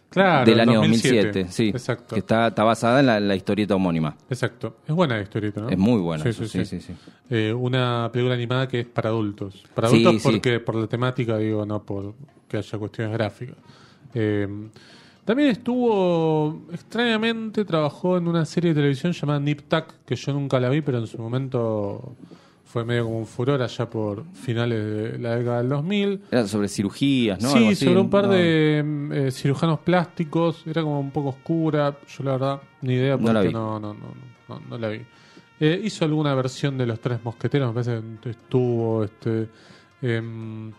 Claro, 0.08 0.48
del 0.48 0.60
año 0.60 0.75
2007. 0.78 1.16
2007, 1.43 1.52
sí, 1.52 1.69
Exacto. 1.70 2.14
que 2.14 2.20
está, 2.20 2.46
está 2.48 2.62
basada 2.62 3.00
en 3.00 3.06
la, 3.06 3.19
la 3.20 3.34
historieta 3.34 3.75
homónima. 3.75 4.16
Exacto. 4.31 4.76
Es 4.87 4.94
buena 4.94 5.16
la 5.16 5.22
historieta, 5.22 5.60
¿no? 5.62 5.69
Es 5.69 5.76
muy 5.76 6.00
buena, 6.00 6.22
Sí, 6.25 6.32
sí, 6.32 6.46
sí, 6.48 6.64
sí. 6.64 6.81
sí, 6.81 6.87
sí. 6.87 6.94
Eh, 7.28 7.52
una 7.52 8.08
película 8.12 8.34
animada 8.34 8.69
que 8.69 8.81
es 8.81 8.87
para 8.87 9.08
adultos. 9.10 9.64
Para 9.75 9.88
adultos 9.88 10.22
porque 10.22 10.60
por 10.60 10.76
la 10.76 10.87
temática, 10.87 11.37
digo, 11.38 11.66
no 11.66 11.82
por 11.82 12.14
que 12.49 12.56
haya 12.58 12.78
cuestiones 12.78 13.12
gráficas. 13.14 13.56
Eh, 14.14 14.46
también 15.25 15.50
estuvo, 15.50 16.62
extrañamente, 16.72 17.64
trabajó 17.64 18.16
en 18.16 18.28
una 18.28 18.44
serie 18.46 18.70
de 18.70 18.76
televisión 18.76 19.12
llamada 19.12 19.40
Nip 19.40 19.62
Tuck, 19.69 19.87
que 20.06 20.14
yo 20.14 20.32
nunca 20.32 20.60
la 20.60 20.69
vi, 20.70 20.82
pero 20.82 20.99
en 20.99 21.08
su 21.08 21.19
momento 21.19 22.14
fue 22.76 22.84
medio 22.84 23.05
como 23.05 23.19
un 23.20 23.26
furor 23.26 23.62
allá 23.62 23.88
por 23.88 24.23
finales 24.34 25.12
de 25.12 25.19
la 25.19 25.37
década 25.37 25.58
del 25.61 25.70
2000. 25.70 26.20
Era 26.31 26.46
sobre 26.46 26.69
cirugías, 26.69 27.40
¿no? 27.43 27.49
Sí, 27.49 27.75
sobre 27.75 27.99
un 27.99 28.11
par 28.11 28.26
¿no? 28.26 28.32
de 28.34 28.82
mm, 28.84 29.12
eh, 29.12 29.31
cirujanos 29.31 29.78
plásticos. 29.81 30.62
Era 30.66 30.83
como 30.83 31.00
un 31.00 31.11
poco 31.11 31.30
oscura. 31.30 31.97
Yo 32.06 32.23
la 32.25 32.33
verdad, 32.33 32.61
ni 32.83 32.92
idea 32.92 33.12
No 33.16 33.23
porque 33.23 33.33
la 33.33 33.40
vi. 33.40 33.52
no, 33.54 33.80
no, 33.80 33.95
no, 33.95 34.09
no, 34.49 34.61
no 34.68 34.76
la 34.78 34.88
vi. 34.90 35.00
Eh, 35.59 35.80
hizo 35.85 36.04
alguna 36.04 36.35
versión 36.35 36.76
de 36.76 36.85
Los 36.85 37.00
Tres 37.00 37.18
Mosqueteros, 37.25 37.68
me 37.75 37.83
parece 37.83 38.02
que 38.21 38.28
estuvo. 38.28 39.04
Este, 39.04 39.49
em, 40.02 40.71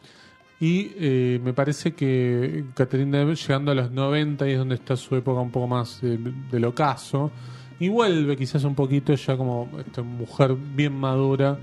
y 0.60 0.92
eh, 1.00 1.39
me 1.44 1.51
parece 1.54 1.94
que 1.96 2.66
Catherine 2.75 3.10
Deneuve, 3.12 3.34
llegando 3.36 3.72
a 3.72 3.74
los 3.74 3.89
90 3.92 4.48
y 4.48 4.51
es 4.51 4.60
donde 4.60 4.75
está 4.75 4.96
su 4.96 5.16
época 5.16 5.39
un 5.42 5.50
poco 5.50 5.66
más 5.68 6.00
de- 6.01 6.20
del 6.51 6.66
ocaso. 6.66 7.32
Y 7.80 7.89
vuelve 7.89 8.38
quizás 8.38 8.63
un 8.66 8.75
poquito 8.75 9.16
ya 9.16 9.36
como 9.36 9.68
esta 9.80 10.04
mujer 10.04 10.56
bien 10.75 10.94
madura 10.94 11.58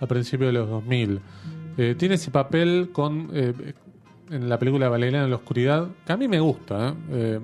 a 0.00 0.06
principios 0.06 0.52
de 0.52 0.58
los 0.58 0.68
2000. 0.68 1.20
Eh, 1.76 1.94
tiene 1.96 2.16
ese 2.16 2.30
papel 2.30 2.90
con 2.92 3.30
eh, 3.32 3.52
en 4.30 4.48
la 4.48 4.58
película 4.58 4.88
Valeriana 4.88 5.24
en 5.24 5.30
la 5.30 5.36
Oscuridad, 5.36 5.88
que 6.06 6.12
a 6.12 6.16
mí 6.16 6.28
me 6.28 6.40
gusta, 6.40 6.88
¿eh? 6.88 6.94
Eh, 7.10 7.40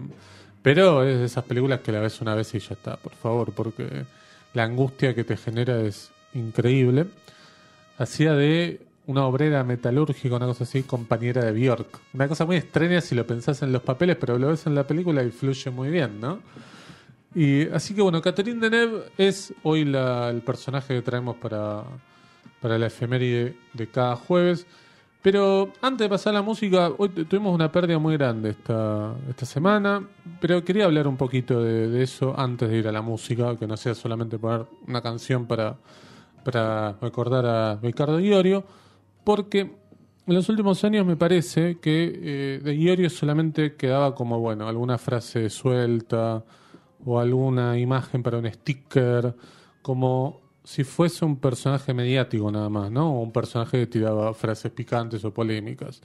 pero 0.63 1.05
es 1.05 1.19
de 1.19 1.25
esas 1.27 1.45
películas 1.45 1.81
que 1.81 1.93
la 1.93 2.01
ves 2.01 2.21
una 2.21 2.35
vez 2.35 2.53
y 2.55 2.59
ya 2.59 2.75
está, 2.75 2.97
por 2.97 3.13
favor, 3.13 3.53
porque 3.53 4.05
la 4.53 4.65
angustia 4.65 5.15
que 5.15 5.23
te 5.23 5.37
genera 5.37 5.81
es 5.81 6.11
increíble. 6.35 7.07
Hacía 7.99 8.35
de 8.35 8.81
una 9.07 9.27
obrera 9.27 9.63
metalúrgica, 9.63 10.35
una 10.35 10.47
cosa 10.47 10.65
así, 10.65 10.83
compañera 10.83 11.45
de 11.45 11.53
Bjork. 11.53 12.01
Una 12.15 12.27
cosa 12.27 12.47
muy 12.47 12.57
extraña 12.57 13.01
si 13.01 13.15
lo 13.15 13.25
pensás 13.25 13.63
en 13.63 13.73
los 13.73 13.83
papeles, 13.83 14.17
pero 14.17 14.39
lo 14.39 14.49
ves 14.49 14.67
en 14.67 14.75
la 14.75 14.85
película 14.85 15.23
y 15.23 15.31
fluye 15.31 15.71
muy 15.71 15.89
bien, 15.89 16.21
¿no? 16.21 16.41
Y 17.33 17.69
así 17.69 17.95
que 17.95 18.03
bueno, 18.03 18.21
Catherine 18.21 18.61
Deneuve 18.61 19.05
es 19.19 19.55
hoy 19.63 19.83
el 19.83 20.43
personaje 20.43 20.95
que 20.95 21.03
traemos 21.03 21.37
para, 21.37 21.85
para 22.67 22.79
la 22.81 22.87
efeméride 22.89 23.55
de 23.75 23.87
cada 23.87 24.17
jueves. 24.17 24.67
Pero 25.23 25.73
antes 25.83 26.05
de 26.05 26.09
pasar 26.09 26.33
a 26.35 26.39
la 26.39 26.43
música, 26.43 26.91
hoy 26.99 27.11
tu- 27.11 27.25
tuvimos 27.27 27.55
una 27.55 27.71
pérdida 27.71 27.97
muy 28.01 28.17
grande 28.17 28.51
esta, 28.51 29.15
esta 29.31 29.47
semana, 29.47 30.03
pero 30.41 30.65
quería 30.65 30.85
hablar 30.87 31.07
un 31.07 31.17
poquito 31.17 31.63
de, 31.63 31.89
de 31.89 32.03
eso 32.03 32.35
antes 32.37 32.69
de 32.69 32.79
ir 32.79 32.89
a 32.89 32.93
la 32.93 33.03
música, 33.03 33.55
que 33.57 33.69
no 33.69 33.77
sea 33.77 33.95
solamente 33.95 34.37
poner 34.37 34.67
una 34.89 35.01
canción 35.01 35.47
para, 35.47 35.77
para 36.45 36.95
recordar 37.01 37.47
a 37.47 37.77
Ricardo 37.81 38.19
Iorio, 38.19 38.65
porque 39.23 39.61
en 39.61 40.35
los 40.35 40.49
últimos 40.49 40.83
años 40.83 41.07
me 41.07 41.17
parece 41.17 41.79
que 41.79 42.13
eh, 42.23 42.61
de 42.65 42.75
Iorio 42.75 43.09
solamente 43.11 43.77
quedaba 43.77 44.13
como, 44.13 44.41
bueno, 44.41 44.67
alguna 44.69 44.99
frase 44.99 45.51
suelta 45.51 46.43
o 47.05 47.21
alguna 47.21 47.79
imagen 47.79 48.25
para 48.25 48.39
un 48.39 48.51
sticker, 48.51 49.37
como 49.83 50.41
si 50.67 50.83
fuese 50.83 51.25
un 51.25 51.37
personaje 51.37 51.95
mediático 51.95 52.51
nada 52.51 52.69
más, 52.69 52.91
¿no? 52.91 53.21
Un 53.21 53.31
personaje 53.31 53.79
que 53.79 53.87
tiraba 53.87 54.35
frases 54.35 54.73
picantes 54.73 55.25
o 55.25 55.33
polémicas. 55.33 56.03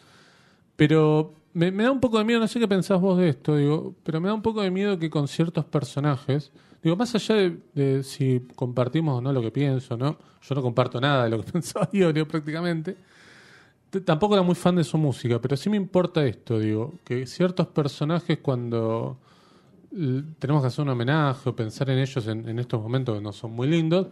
Pero 0.75 1.33
me, 1.53 1.71
da 1.71 1.91
un 1.91 1.99
poco 1.99 2.19
de 2.19 2.25
miedo, 2.25 2.39
no 2.39 2.47
sé 2.47 2.59
qué 2.59 2.67
pensás 2.67 3.01
vos 3.01 3.17
de 3.17 3.29
esto, 3.29 3.55
digo, 3.55 3.95
pero 4.03 4.21
me 4.21 4.27
da 4.27 4.35
un 4.35 4.43
poco 4.43 4.61
de 4.61 4.69
miedo 4.69 4.99
que 4.99 5.09
con 5.09 5.27
ciertos 5.27 5.65
personajes, 5.65 6.51
digo, 6.83 6.95
más 6.95 7.15
allá 7.15 7.51
de, 7.73 8.03
si 8.03 8.45
compartimos 8.55 9.17
o 9.17 9.21
no 9.21 9.33
lo 9.33 9.41
que 9.41 9.49
pienso, 9.49 9.97
¿no? 9.97 10.19
Yo 10.43 10.53
no 10.53 10.61
comparto 10.61 11.01
nada 11.01 11.23
de 11.23 11.31
lo 11.31 11.43
que 11.43 11.51
pensaba 11.53 11.89
Iorio 11.91 12.27
prácticamente. 12.27 12.97
Tampoco 14.05 14.35
era 14.35 14.43
muy 14.43 14.55
fan 14.55 14.75
de 14.75 14.83
su 14.83 14.99
música, 14.99 15.41
pero 15.41 15.57
sí 15.57 15.71
me 15.71 15.77
importa 15.77 16.23
esto, 16.23 16.59
digo, 16.59 16.93
que 17.03 17.25
ciertos 17.25 17.65
personajes 17.65 18.37
cuando 18.37 19.17
tenemos 20.37 20.61
que 20.61 20.67
hacer 20.67 20.83
un 20.83 20.89
homenaje 20.89 21.49
o 21.49 21.55
pensar 21.55 21.89
en 21.89 21.97
ellos 21.97 22.27
en, 22.27 22.47
en 22.47 22.59
estos 22.59 22.79
momentos 22.79 23.17
que 23.17 23.21
no 23.21 23.33
son 23.33 23.51
muy 23.53 23.67
lindos, 23.67 24.07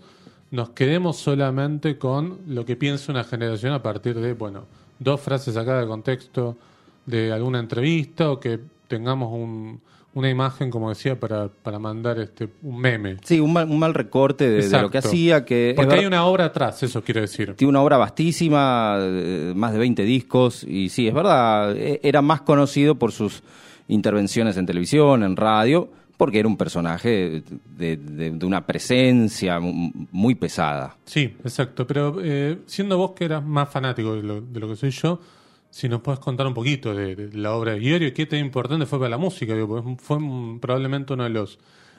nos 0.52 0.70
quedemos 0.72 1.18
solamente 1.18 1.98
con 1.98 2.40
lo 2.48 2.66
que 2.66 2.76
piensa 2.76 3.12
una 3.12 3.24
generación 3.24 3.74
a 3.74 3.84
partir 3.84 4.16
de, 4.20 4.34
bueno, 4.34 4.66
dos 5.00 5.22
frases 5.22 5.56
acá 5.58 5.80
de 5.80 5.88
contexto 5.88 6.58
de 7.06 7.32
alguna 7.32 7.60
entrevista 7.60 8.32
o 8.32 8.40
que 8.40 8.60
tengamos 8.88 9.32
un- 9.32 9.80
una 10.16 10.28
imagen, 10.30 10.72
como 10.72 10.90
decía, 10.90 11.20
para, 11.20 11.48
para 11.50 11.78
mandar 11.78 12.20
este 12.20 12.50
un 12.64 12.80
meme. 12.80 13.18
Sí, 13.24 13.40
un 13.40 13.54
mal, 13.54 13.70
un 13.70 13.78
mal 13.78 13.94
recorte 13.94 14.50
de, 14.50 14.68
de 14.68 14.82
lo 14.82 14.90
que 14.90 14.98
hacía, 14.98 15.46
que 15.46 15.74
Porque 15.76 15.96
hay 15.96 16.06
una 16.08 16.26
obra 16.26 16.46
atrás, 16.46 16.82
eso 16.82 17.04
quiero 17.04 17.22
decir. 17.22 17.54
tiene 17.56 17.70
una 17.70 17.82
obra 17.84 17.98
vastísima, 17.98 18.96
eh, 19.00 19.54
más 19.56 19.72
de 19.72 19.78
20 19.80 20.04
discos, 20.04 20.64
y 20.64 20.90
sí, 20.90 21.08
es 21.08 21.14
verdad, 21.14 21.76
e- 21.78 22.00
era 22.04 22.24
más 22.24 22.42
conocido 22.42 22.96
por 22.96 23.12
sus 23.12 23.44
intervenciones 23.88 24.58
en 24.58 24.66
televisión, 24.66 25.24
en 25.24 25.36
radio, 25.36 25.90
porque 26.20 26.40
era 26.40 26.50
un 26.50 26.58
personaje 26.58 27.42
de, 27.78 27.96
de- 27.96 28.32
de 28.32 28.46
una 28.46 28.66
presencia 28.66 29.58
mu- 29.62 29.90
muy 30.12 30.36
pesada. 30.36 30.98
Sí, 31.06 31.34
exacto. 31.46 31.88
Pero 31.88 32.18
eh, 32.22 32.58
siendo 32.66 32.98
vos 32.98 33.12
que 33.12 33.24
eras 33.24 33.42
más 33.46 33.70
fanático 33.70 34.16
de 34.16 34.24
lo, 34.24 34.42
de 34.42 34.60
lo 34.60 34.68
que 34.68 34.76
soy 34.76 34.92
yo, 34.92 35.22
si 35.70 35.88
nos 35.88 36.02
puedes 36.02 36.20
contar 36.20 36.46
un 36.46 36.54
poquito 36.54 36.94
de, 36.94 37.30
la 37.34 37.54
obra 37.54 37.72
de 37.72 37.82
Iorio, 37.82 38.14
qué 38.14 38.26
tan 38.26 38.40
importante 38.40 38.86
fue 38.86 39.00
para 39.00 39.10
la 39.12 39.18
música. 39.18 39.54
Digo, 39.54 39.68
porque 39.70 39.96
fue 40.04 40.18
probablemente 40.60 41.14
uno 41.14 41.24
de 41.24 41.30
los 41.30 41.58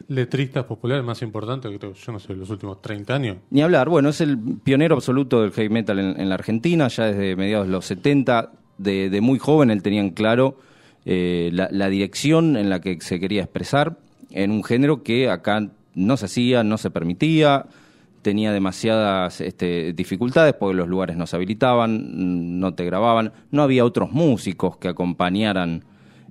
letristas 0.08 0.64
populares 0.64 1.02
más 1.02 1.22
importantes, 1.22 1.72
creo, 1.78 1.94
yo 1.94 2.12
no 2.12 2.18
sé, 2.18 2.34
los 2.34 2.50
últimos 2.50 2.82
30 2.82 3.14
años. 3.14 3.36
Ni 3.48 3.62
hablar, 3.62 3.88
bueno, 3.88 4.10
es 4.10 4.20
el 4.20 4.36
pionero 4.62 4.96
absoluto 4.96 5.40
del 5.40 5.52
heavy 5.52 5.70
metal 5.70 5.98
en, 5.98 6.20
en 6.20 6.28
la 6.28 6.34
Argentina, 6.34 6.88
ya 6.88 7.04
desde 7.06 7.36
mediados 7.36 7.66
de 7.68 7.72
los 7.72 7.86
70, 7.86 8.52
de, 8.76 9.08
de 9.08 9.20
muy 9.22 9.38
joven 9.38 9.70
él 9.70 9.82
tenía 9.82 10.00
en 10.02 10.10
claro 10.10 10.58
eh, 11.06 11.48
la, 11.54 11.68
la 11.72 11.88
dirección 11.88 12.56
en 12.58 12.68
la 12.68 12.80
que 12.80 13.00
se 13.00 13.18
quería 13.18 13.42
expresar, 13.44 13.96
en 14.30 14.50
un 14.50 14.64
género 14.64 15.02
que 15.02 15.28
acá 15.28 15.68
no 15.94 16.16
se 16.16 16.26
hacía, 16.26 16.62
no 16.62 16.78
se 16.78 16.90
permitía, 16.90 17.66
tenía 18.22 18.52
demasiadas 18.52 19.40
este, 19.40 19.92
dificultades 19.92 20.54
porque 20.54 20.76
los 20.76 20.88
lugares 20.88 21.16
no 21.16 21.26
se 21.26 21.36
habilitaban, 21.36 22.60
no 22.60 22.74
te 22.74 22.84
grababan, 22.84 23.32
no 23.50 23.62
había 23.62 23.84
otros 23.84 24.12
músicos 24.12 24.76
que 24.76 24.88
acompañaran 24.88 25.84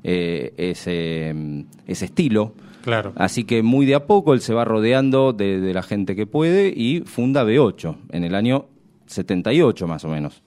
eh, 0.03 0.53
ese, 0.57 1.65
ese 1.87 2.05
estilo. 2.05 2.53
Claro. 2.83 3.11
Así 3.15 3.43
que 3.43 3.61
muy 3.61 3.85
de 3.85 3.95
a 3.95 4.05
poco 4.05 4.33
él 4.33 4.41
se 4.41 4.53
va 4.53 4.63
rodeando 4.63 5.33
de, 5.33 5.59
de 5.59 5.73
la 5.73 5.83
gente 5.83 6.15
que 6.15 6.25
puede 6.25 6.69
y 6.69 7.01
funda 7.01 7.43
B8 7.43 7.97
en 8.11 8.23
el 8.23 8.35
año 8.35 8.67
78 9.07 9.87
más 9.87 10.05
o 10.05 10.09
menos. 10.09 10.41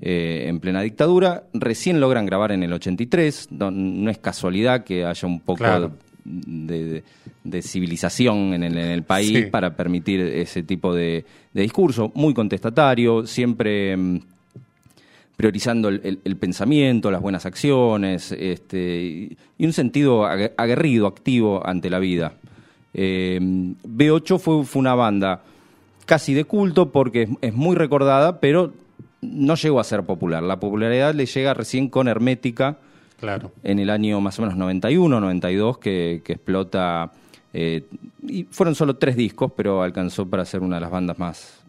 Eh, 0.00 0.44
en 0.48 0.60
plena 0.60 0.82
dictadura, 0.82 1.44
recién 1.54 2.00
logran 2.00 2.26
grabar 2.26 2.52
en 2.52 2.62
el 2.62 2.72
83, 2.72 3.52
no, 3.52 3.70
no 3.70 4.10
es 4.10 4.18
casualidad 4.18 4.84
que 4.84 5.04
haya 5.04 5.26
un 5.26 5.40
poco 5.40 5.58
Claro. 5.58 5.92
De, 6.26 7.02
civilización 7.62 8.54
en 8.54 8.62
el, 8.64 8.76
en 8.76 8.90
el 8.90 9.02
país 9.04 9.28
Sí. 9.44 9.50
para 9.50 9.76
permitir 9.76 10.20
ese 10.20 10.62
tipo 10.62 10.94
de, 10.94 11.24
de 11.54 11.62
discurso, 11.62 12.10
muy 12.14 12.34
contestatario, 12.34 13.26
siempre 13.26 13.96
mm, 13.96 14.18
priorizando 15.36 15.88
el, 15.88 16.00
el- 16.04 16.18
el 16.24 16.36
pensamiento, 16.36 17.10
las 17.10 17.20
buenas 17.20 17.44
acciones, 17.46 18.32
este, 18.32 19.36
y, 19.58 19.66
un 19.66 19.72
sentido 19.72 20.24
ague- 20.26 20.52
aguerrido, 20.56 21.06
activo 21.06 21.66
ante 21.66 21.90
la 21.90 21.98
vida. 21.98 22.32
Eh, 22.94 23.38
B8 23.42 24.38
fue, 24.38 24.64
fue 24.64 24.80
una 24.80 24.94
banda 24.94 25.42
casi 26.06 26.32
de 26.34 26.44
culto 26.44 26.90
porque 26.90 27.22
es, 27.22 27.28
es 27.42 27.54
muy 27.54 27.76
recordada, 27.76 28.40
pero 28.40 28.72
no 29.20 29.54
llegó 29.56 29.80
a 29.80 29.84
ser 29.84 30.04
popular. 30.04 30.42
La 30.42 30.58
popularidad 30.58 31.14
le 31.14 31.26
llega 31.26 31.52
recién 31.52 31.88
con 31.88 32.08
Hermética 32.08 32.78
Claro. 33.18 33.50
en 33.62 33.78
el 33.78 33.88
año 33.90 34.20
más 34.20 34.38
o 34.38 34.42
menos 34.42 34.56
91, 34.58 35.20
92, 35.20 35.78
que, 35.78 36.22
que 36.24 36.34
explota. 36.34 37.12
eh, 37.54 37.84
y 38.28 38.44
fueron 38.44 38.74
solo 38.74 38.96
tres 38.96 39.16
discos, 39.16 39.52
pero 39.56 39.82
alcanzó 39.82 40.28
para 40.28 40.44
ser 40.44 40.60
una 40.60 40.76
de 40.76 40.80
las 40.82 40.90
bandas 40.90 41.18
más, 41.18 41.60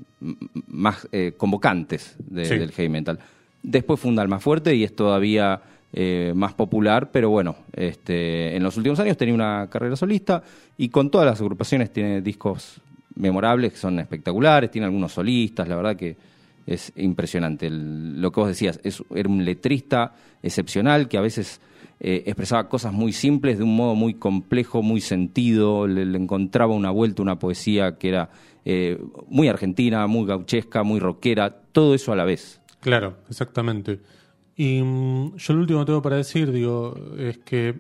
más 0.68 1.08
eh, 1.12 1.34
convocantes 1.38 2.16
de- 2.20 2.46
Sí. 2.46 2.58
del 2.58 2.72
heavy 2.72 2.90
metal. 2.90 3.20
Después 3.64 4.00
funda 4.00 4.22
Alma 4.22 4.40
Fuerte 4.40 4.76
y 4.76 4.84
es 4.84 4.96
todavía 4.96 5.62
eh, 5.94 6.34
más 6.36 6.54
popular, 6.54 7.10
pero 7.12 7.30
bueno, 7.30 7.56
este, 7.74 8.56
en 8.58 8.62
los 8.64 8.76
últimos 8.76 9.00
años 9.00 9.16
tenía 9.16 9.34
una 9.34 9.68
carrera 9.70 9.96
solista 9.96 10.44
y 10.78 10.90
con 10.90 11.10
todas 11.10 11.26
las 11.26 11.40
agrupaciones 11.40 11.92
tiene 11.94 12.22
discos 12.22 12.82
memorables 13.16 13.72
que 13.72 13.78
son 13.78 13.98
espectaculares, 14.00 14.70
tiene 14.70 14.86
algunos 14.86 15.14
solistas, 15.14 15.66
la 15.68 15.76
verdad 15.78 15.96
que 15.96 16.18
es 16.68 16.92
impresionante. 16.96 17.70
Lo 17.72 18.32
que 18.32 18.40
vos 18.40 18.50
decías, 18.50 18.80
es, 18.84 19.02
era 19.16 19.28
un 19.30 19.44
letrista 19.44 20.14
excepcional 20.44 21.08
que 21.08 21.18
a 21.18 21.22
veces 21.22 21.60
eh, 22.00 22.24
expresaba 22.28 22.70
cosas 22.70 22.94
muy 22.94 23.14
simples 23.14 23.58
de 23.58 23.64
un 23.64 23.76
modo 23.76 23.96
muy 23.96 24.14
complejo, 24.14 24.84
muy 24.84 25.02
sentido, 25.02 25.88
le, 25.88 26.06
le 26.06 26.18
encontraba 26.20 26.76
una 26.76 26.92
vuelta, 26.92 27.24
una 27.24 27.40
poesía 27.40 27.98
que 27.98 28.10
era 28.10 28.30
eh, 28.66 29.00
muy 29.30 29.48
argentina, 29.48 30.06
muy 30.08 30.28
gauchesca, 30.28 30.84
muy 30.84 31.00
rockera, 31.00 31.62
todo 31.72 31.96
eso 31.96 32.12
a 32.12 32.18
la 32.18 32.26
vez. 32.26 32.60
Claro, 32.82 33.16
exactamente. 33.30 34.02
Y 34.58 34.82
mm, 34.84 35.38
yo 35.38 35.54
lo 35.54 35.62
último 35.62 35.80
que 35.80 35.86
tengo 35.86 36.02
para 36.02 36.18
decir, 36.18 36.52
digo, 36.52 36.94
es 37.18 37.38
que 37.38 37.80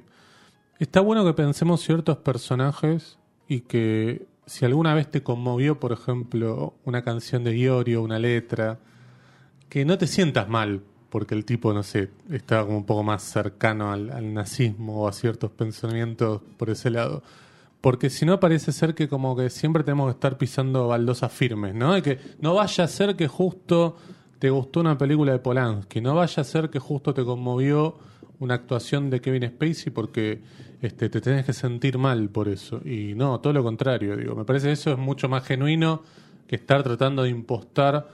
está 0.80 1.02
bueno 1.02 1.26
que 1.26 1.34
pensemos 1.34 1.82
ciertos 1.82 2.18
personajes 2.20 3.20
y 3.50 3.62
que 3.62 4.28
si 4.48 4.66
alguna 4.66 4.96
vez 4.96 5.12
te 5.12 5.22
conmovió, 5.22 5.80
por 5.80 5.92
ejemplo, 5.92 6.74
una 6.86 7.04
canción 7.04 7.44
de 7.44 7.56
Iorio, 7.56 8.02
una 8.02 8.18
letra, 8.18 8.80
que 9.70 9.86
no 9.86 9.98
te 9.98 10.08
sientas 10.08 10.48
mal 10.48 10.82
porque 11.10 11.36
el 11.36 11.46
tipo, 11.46 11.74
no 11.74 11.84
sé, 11.84 12.10
estaba 12.32 12.66
como 12.66 12.78
un 12.78 12.86
poco 12.86 13.04
más 13.04 13.24
cercano 13.24 13.92
al, 13.92 14.34
nazismo 14.34 15.04
o 15.04 15.08
a 15.08 15.14
ciertos 15.14 15.52
pensamientos 15.52 16.42
por 16.58 16.70
ese 16.70 16.90
lado. 16.90 17.24
Porque 17.82 18.10
si 18.10 18.26
no 18.26 18.40
parece 18.40 18.72
ser 18.72 18.96
que 18.96 19.08
como 19.08 19.36
que 19.36 19.50
siempre 19.50 19.84
tenemos 19.84 20.08
que 20.08 20.18
estar 20.18 20.38
pisando 20.38 20.88
baldosas 20.88 21.32
firmes, 21.32 21.76
¿no? 21.76 22.02
Que 22.02 22.18
no 22.40 22.56
vaya 22.56 22.84
a 22.84 22.88
ser 22.88 23.16
que 23.16 23.28
justo 23.28 23.98
te 24.40 24.50
gustó 24.50 24.80
una 24.80 24.98
película 24.98 25.32
de 25.32 25.40
Polanski, 25.40 26.02
no 26.02 26.16
vaya 26.16 26.42
a 26.42 26.44
ser 26.44 26.70
que 26.70 26.80
justo 26.80 27.14
te 27.14 27.24
conmovió 27.24 27.96
una 28.40 28.56
actuación 28.56 29.10
de 29.10 29.22
Kevin 29.22 29.48
Spacey 29.50 29.92
porque 29.92 30.42
este, 30.82 31.10
te 31.10 31.22
tenés 31.22 31.46
que 31.46 31.54
sentir 31.54 31.98
mal 31.98 32.30
por 32.30 32.48
eso. 32.48 32.82
Y 32.86 33.14
no, 33.16 33.40
todo 33.40 33.54
lo 33.54 33.64
contrario, 33.64 34.16
digo. 34.16 34.36
Me 34.36 34.46
parece 34.46 34.68
que 34.68 34.74
eso 34.74 34.92
es 34.92 34.98
mucho 34.98 35.28
más 35.28 35.44
genuino 35.46 36.04
que 36.48 36.56
estar 36.56 36.84
tratando 36.84 37.24
de 37.24 37.30
impostar 37.30 38.08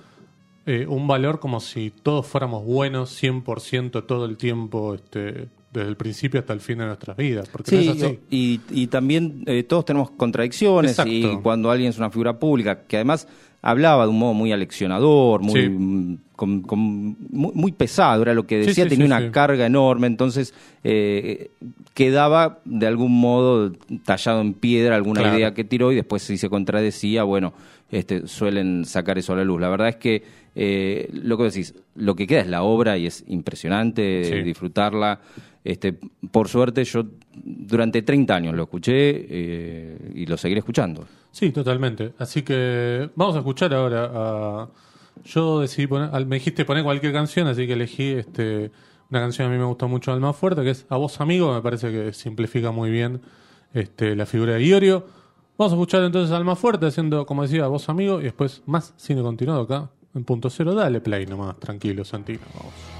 eh, 0.65 0.85
un 0.87 1.07
valor 1.07 1.39
como 1.39 1.59
si 1.59 1.91
todos 1.91 2.25
fuéramos 2.25 2.65
buenos 2.65 3.21
100% 3.21 4.05
todo 4.05 4.25
el 4.25 4.37
tiempo, 4.37 4.93
este, 4.95 5.49
desde 5.73 5.89
el 5.89 5.97
principio 5.97 6.39
hasta 6.39 6.53
el 6.53 6.61
fin 6.61 6.77
de 6.77 6.85
nuestras 6.85 7.17
vidas. 7.17 7.49
Porque 7.49 7.75
no 7.75 7.81
es 7.81 7.89
así. 7.89 8.19
y, 8.29 8.61
y 8.69 8.87
también 8.87 9.43
eh, 9.45 9.63
todos 9.63 9.85
tenemos 9.85 10.11
contradicciones 10.11 10.91
Exacto. 10.91 11.11
y 11.11 11.37
cuando 11.41 11.69
alguien 11.69 11.89
es 11.89 11.97
una 11.97 12.09
figura 12.09 12.39
pública, 12.39 12.83
que 12.83 12.95
además 12.95 13.27
hablaba 13.63 14.03
de 14.03 14.09
un 14.11 14.19
modo 14.19 14.33
muy 14.35 14.51
aleccionador, 14.51 15.41
muy, 15.41 15.61
Sí. 15.63 15.69
mm, 15.69 16.17
con- 16.35 16.61
con- 16.61 17.15
muy, 17.31 17.51
muy 17.55 17.71
pesado, 17.71 18.21
era 18.21 18.33
lo 18.33 18.45
que 18.45 18.57
decía, 18.57 18.83
sí, 18.83 18.89
tenía 18.89 19.05
una 19.05 19.31
carga 19.31 19.65
enorme, 19.65 20.05
entonces 20.07 20.53
eh, 20.83 21.49
quedaba 21.93 22.59
de 22.65 22.85
algún 22.87 23.19
modo 23.19 23.71
tallado 24.05 24.41
en 24.41 24.53
piedra 24.53 24.95
alguna 24.95 25.21
Claro. 25.21 25.37
idea 25.37 25.53
que 25.53 25.63
tiró 25.63 25.91
y 25.91 25.95
después 25.95 26.21
si 26.23 26.37
se 26.37 26.49
contradecía, 26.49 27.23
bueno, 27.23 27.53
este, 27.93 28.27
suelen 28.27 28.85
sacar 28.85 29.17
eso 29.17 29.33
a 29.33 29.37
la 29.37 29.43
luz. 29.43 29.61
La 29.61 29.69
verdad 29.69 29.89
es 29.89 29.95
que 29.97 30.23
eh, 30.55 31.09
lo 31.13 31.37
que 31.37 31.43
decís, 31.45 31.73
lo 31.95 32.15
que 32.15 32.27
queda 32.27 32.41
es 32.41 32.47
la 32.47 32.63
obra 32.63 32.97
y 32.97 33.05
es 33.07 33.23
impresionante 33.27 34.23
Sí. 34.25 34.41
disfrutarla. 34.41 35.19
Este, 35.63 35.97
por 36.31 36.49
suerte 36.49 36.83
yo 36.83 37.05
durante 37.33 38.01
30 38.01 38.35
años 38.35 38.53
lo 38.55 38.63
escuché 38.63 38.93
eh, 39.29 40.11
y 40.13 40.25
lo 40.25 40.35
seguiré 40.37 40.59
escuchando. 40.59 41.05
Sí, 41.31 41.51
totalmente. 41.51 42.13
Así 42.19 42.41
que 42.41 43.09
vamos 43.15 43.35
a 43.35 43.39
escuchar 43.39 43.73
ahora 43.73 44.11
a... 44.13 44.69
Yo 45.25 45.61
decidí 45.61 45.87
poner... 45.87 46.09
Me 46.25 46.35
dijiste 46.35 46.65
poner 46.65 46.83
cualquier 46.83 47.13
canción, 47.13 47.47
así 47.47 47.65
que 47.65 47.73
elegí 47.73 48.11
este 48.11 48.71
una 49.09 49.19
canción 49.21 49.47
que 49.47 49.53
a 49.53 49.55
mí 49.55 49.59
me 49.59 49.67
gustó 49.67 49.87
mucho, 49.87 50.11
Alma 50.11 50.33
Fuerte, 50.33 50.63
que 50.63 50.71
es 50.71 50.85
A 50.89 50.97
Vos 50.97 51.21
Amigo. 51.21 51.53
Me 51.53 51.61
parece 51.61 51.91
que 51.91 52.13
simplifica 52.13 52.71
muy 52.71 52.89
bien 52.89 53.21
este, 53.73 54.15
la 54.15 54.25
figura 54.25 54.53
de 54.53 54.63
Iorio. 54.65 55.05
Vamos 55.57 55.73
a 55.73 55.75
escuchar 55.75 56.03
entonces 56.03 56.35
Alma 56.35 56.55
Fuerte, 56.55 56.87
haciendo, 56.87 57.25
como 57.25 57.43
decía, 57.43 57.65
A 57.65 57.67
Vos 57.67 57.87
Amigo, 57.87 58.19
y 58.19 58.23
después 58.23 58.63
más 58.65 58.93
cine 58.97 59.21
continuado 59.21 59.61
acá, 59.61 59.89
en 60.15 60.23
punto 60.23 60.49
cero. 60.49 60.73
Dale 60.73 60.99
play 60.99 61.25
nomás, 61.27 61.59
tranquilo, 61.59 62.03
Santino. 62.03 62.41
Vamos. 62.55 62.92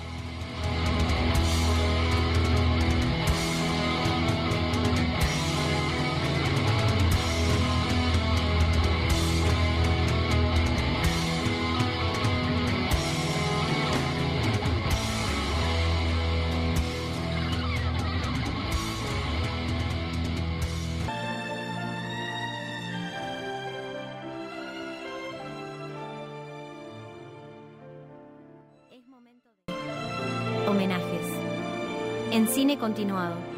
Continuado. 33.13 33.52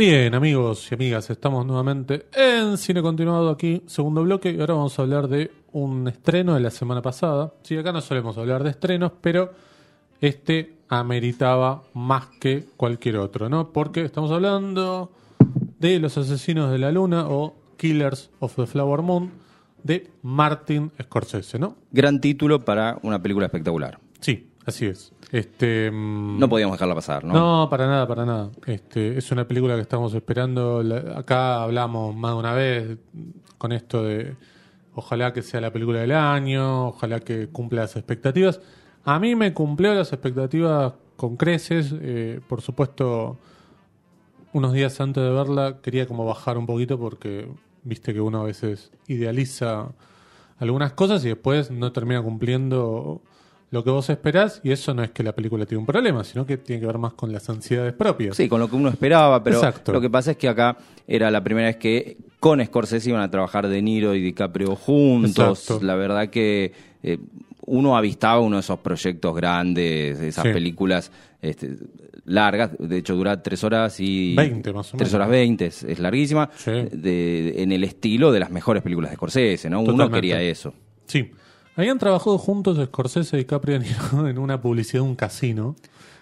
Bien, 0.00 0.34
amigos 0.34 0.90
y 0.90 0.94
amigas, 0.94 1.28
estamos 1.28 1.66
nuevamente 1.66 2.24
en 2.32 2.78
Cine 2.78 3.02
Continuado 3.02 3.50
aquí, 3.50 3.82
segundo 3.84 4.22
bloque, 4.22 4.50
y 4.50 4.58
ahora 4.58 4.72
vamos 4.72 4.98
a 4.98 5.02
hablar 5.02 5.28
de 5.28 5.50
un 5.72 6.08
estreno 6.08 6.54
de 6.54 6.60
la 6.60 6.70
semana 6.70 7.02
pasada. 7.02 7.52
Sí, 7.62 7.76
acá 7.76 7.92
no 7.92 8.00
solemos 8.00 8.38
hablar 8.38 8.64
de 8.64 8.70
estrenos, 8.70 9.12
pero 9.20 9.52
este 10.18 10.78
ameritaba 10.88 11.82
más 11.92 12.28
que 12.40 12.64
cualquier 12.78 13.18
otro, 13.18 13.50
¿no? 13.50 13.74
Porque 13.74 14.02
estamos 14.02 14.30
hablando 14.30 15.12
de 15.78 15.98
Los 15.98 16.16
Asesinos 16.16 16.72
de 16.72 16.78
la 16.78 16.92
Luna 16.92 17.28
o 17.28 17.54
Killers 17.76 18.30
of 18.38 18.56
the 18.56 18.66
Flower 18.66 19.02
Moon 19.02 19.30
de 19.82 20.10
Martin 20.22 20.92
Scorsese, 21.02 21.58
¿no? 21.58 21.76
Gran 21.92 22.22
título 22.22 22.64
para 22.64 22.98
una 23.02 23.20
película 23.20 23.44
espectacular. 23.44 24.00
Sí, 24.18 24.49
así 24.70 24.86
es. 24.86 25.12
Este, 25.30 25.90
mm, 25.92 26.38
No 26.38 26.48
podíamos 26.48 26.74
dejarla 26.76 26.94
pasar, 26.94 27.22
¿no? 27.24 27.32
no, 27.34 27.68
para 27.70 27.86
nada, 27.86 28.06
para 28.08 28.24
nada. 28.24 28.50
Este, 28.66 29.16
es 29.18 29.30
una 29.30 29.46
película 29.46 29.76
que 29.76 29.82
estamos 29.82 30.12
esperando. 30.14 30.82
La- 30.82 31.18
acá 31.18 31.62
hablamos 31.62 32.14
más 32.16 32.32
de 32.32 32.38
una 32.38 32.52
vez 32.54 32.98
con 33.58 33.72
esto 33.72 34.02
de 34.02 34.34
ojalá 34.94 35.32
que 35.32 35.42
sea 35.42 35.60
la 35.60 35.72
película 35.72 36.00
del 36.00 36.12
año, 36.12 36.88
ojalá 36.88 37.20
que 37.20 37.48
cumpla 37.48 37.82
las 37.82 37.94
expectativas. 37.96 38.60
A 39.04 39.18
mí 39.20 39.34
me 39.36 39.54
cumplió 39.54 39.94
las 39.94 40.12
expectativas 40.12 40.94
con 41.16 41.36
creces. 41.36 41.94
eh, 42.00 42.40
por 42.48 42.60
supuesto, 42.60 43.38
unos 44.52 44.72
días 44.72 45.00
antes 45.00 45.22
de 45.22 45.30
verla 45.30 45.76
quería 45.80 46.06
como 46.06 46.24
bajar 46.24 46.58
un 46.58 46.66
poquito 46.66 46.98
porque 46.98 47.48
viste 47.84 48.12
que 48.12 48.20
uno 48.20 48.40
a 48.40 48.44
veces 48.44 48.90
idealiza 49.06 49.92
algunas 50.58 50.92
cosas 50.92 51.24
y 51.24 51.28
después 51.28 51.70
no 51.70 51.92
termina 51.92 52.20
cumpliendo 52.20 53.22
lo 53.70 53.84
que 53.84 53.90
vos 53.90 54.10
esperás 54.10 54.60
y 54.64 54.72
eso 54.72 54.92
no 54.94 55.02
es 55.04 55.10
que 55.10 55.22
la 55.22 55.32
película 55.32 55.64
tiene 55.64 55.78
un 55.80 55.86
problema, 55.86 56.24
sino 56.24 56.44
que 56.44 56.56
tiene 56.58 56.80
que 56.80 56.86
ver 56.86 56.98
más 56.98 57.12
con 57.14 57.32
las 57.32 57.48
ansiedades 57.48 57.92
propias. 57.92 58.36
Sí, 58.36 58.48
con 58.48 58.58
lo 58.60 58.68
que 58.68 58.76
uno 58.76 58.88
esperaba, 58.88 59.42
pero 59.44 59.56
Exacto. 59.56 59.92
lo 59.92 60.00
que 60.00 60.10
pasa 60.10 60.32
es 60.32 60.36
que 60.36 60.48
acá 60.48 60.76
era 61.06 61.30
la 61.30 61.42
primera 61.44 61.68
vez 61.68 61.76
que 61.76 62.16
con 62.40 62.64
Scorsese 62.64 63.10
iban 63.10 63.22
a 63.22 63.30
trabajar 63.30 63.68
De 63.68 63.80
Niro 63.80 64.14
y 64.14 64.20
DiCaprio 64.22 64.74
juntos. 64.76 65.60
Exacto. 65.60 65.84
La 65.84 65.94
verdad 65.94 66.30
que 66.30 66.72
eh, 67.02 67.18
uno 67.66 67.96
avistaba 67.96 68.40
uno 68.40 68.56
de 68.56 68.60
esos 68.60 68.78
proyectos 68.80 69.34
grandes, 69.36 70.18
de 70.18 70.28
esas 70.28 70.44
Sí. 70.44 70.52
películas 70.52 71.12
este, 71.40 71.76
largas, 72.24 72.72
de 72.78 72.98
hecho 72.98 73.14
dura 73.14 73.40
tres 73.42 73.62
horas 73.64 73.98
y... 74.00 74.34
20 74.34 74.72
más 74.72 74.88
o 74.92 74.96
Tres 74.96 75.08
menos. 75.10 75.14
horas 75.14 75.28
veinte, 75.30 75.66
es, 75.66 75.82
es 75.84 75.98
larguísima, 76.00 76.50
Sí. 76.56 76.70
de- 76.92 77.62
en 77.62 77.72
el 77.72 77.84
estilo 77.84 78.32
de 78.32 78.40
las 78.40 78.50
mejores 78.50 78.82
películas 78.82 79.10
de 79.10 79.16
Scorsese, 79.16 79.70
¿no? 79.70 79.80
Uno 79.80 79.92
Totalmente. 79.92 80.16
quería 80.16 80.42
eso. 80.42 80.74
Sí. 81.06 81.30
Habían 81.76 81.98
trabajado 81.98 82.36
juntos 82.38 82.78
Scorsese 82.84 83.38
y 83.38 83.44
Capri 83.44 83.74
en 84.24 84.38
una 84.38 84.60
publicidad 84.60 85.02
de 85.02 85.08
un 85.08 85.14
casino. 85.16 85.76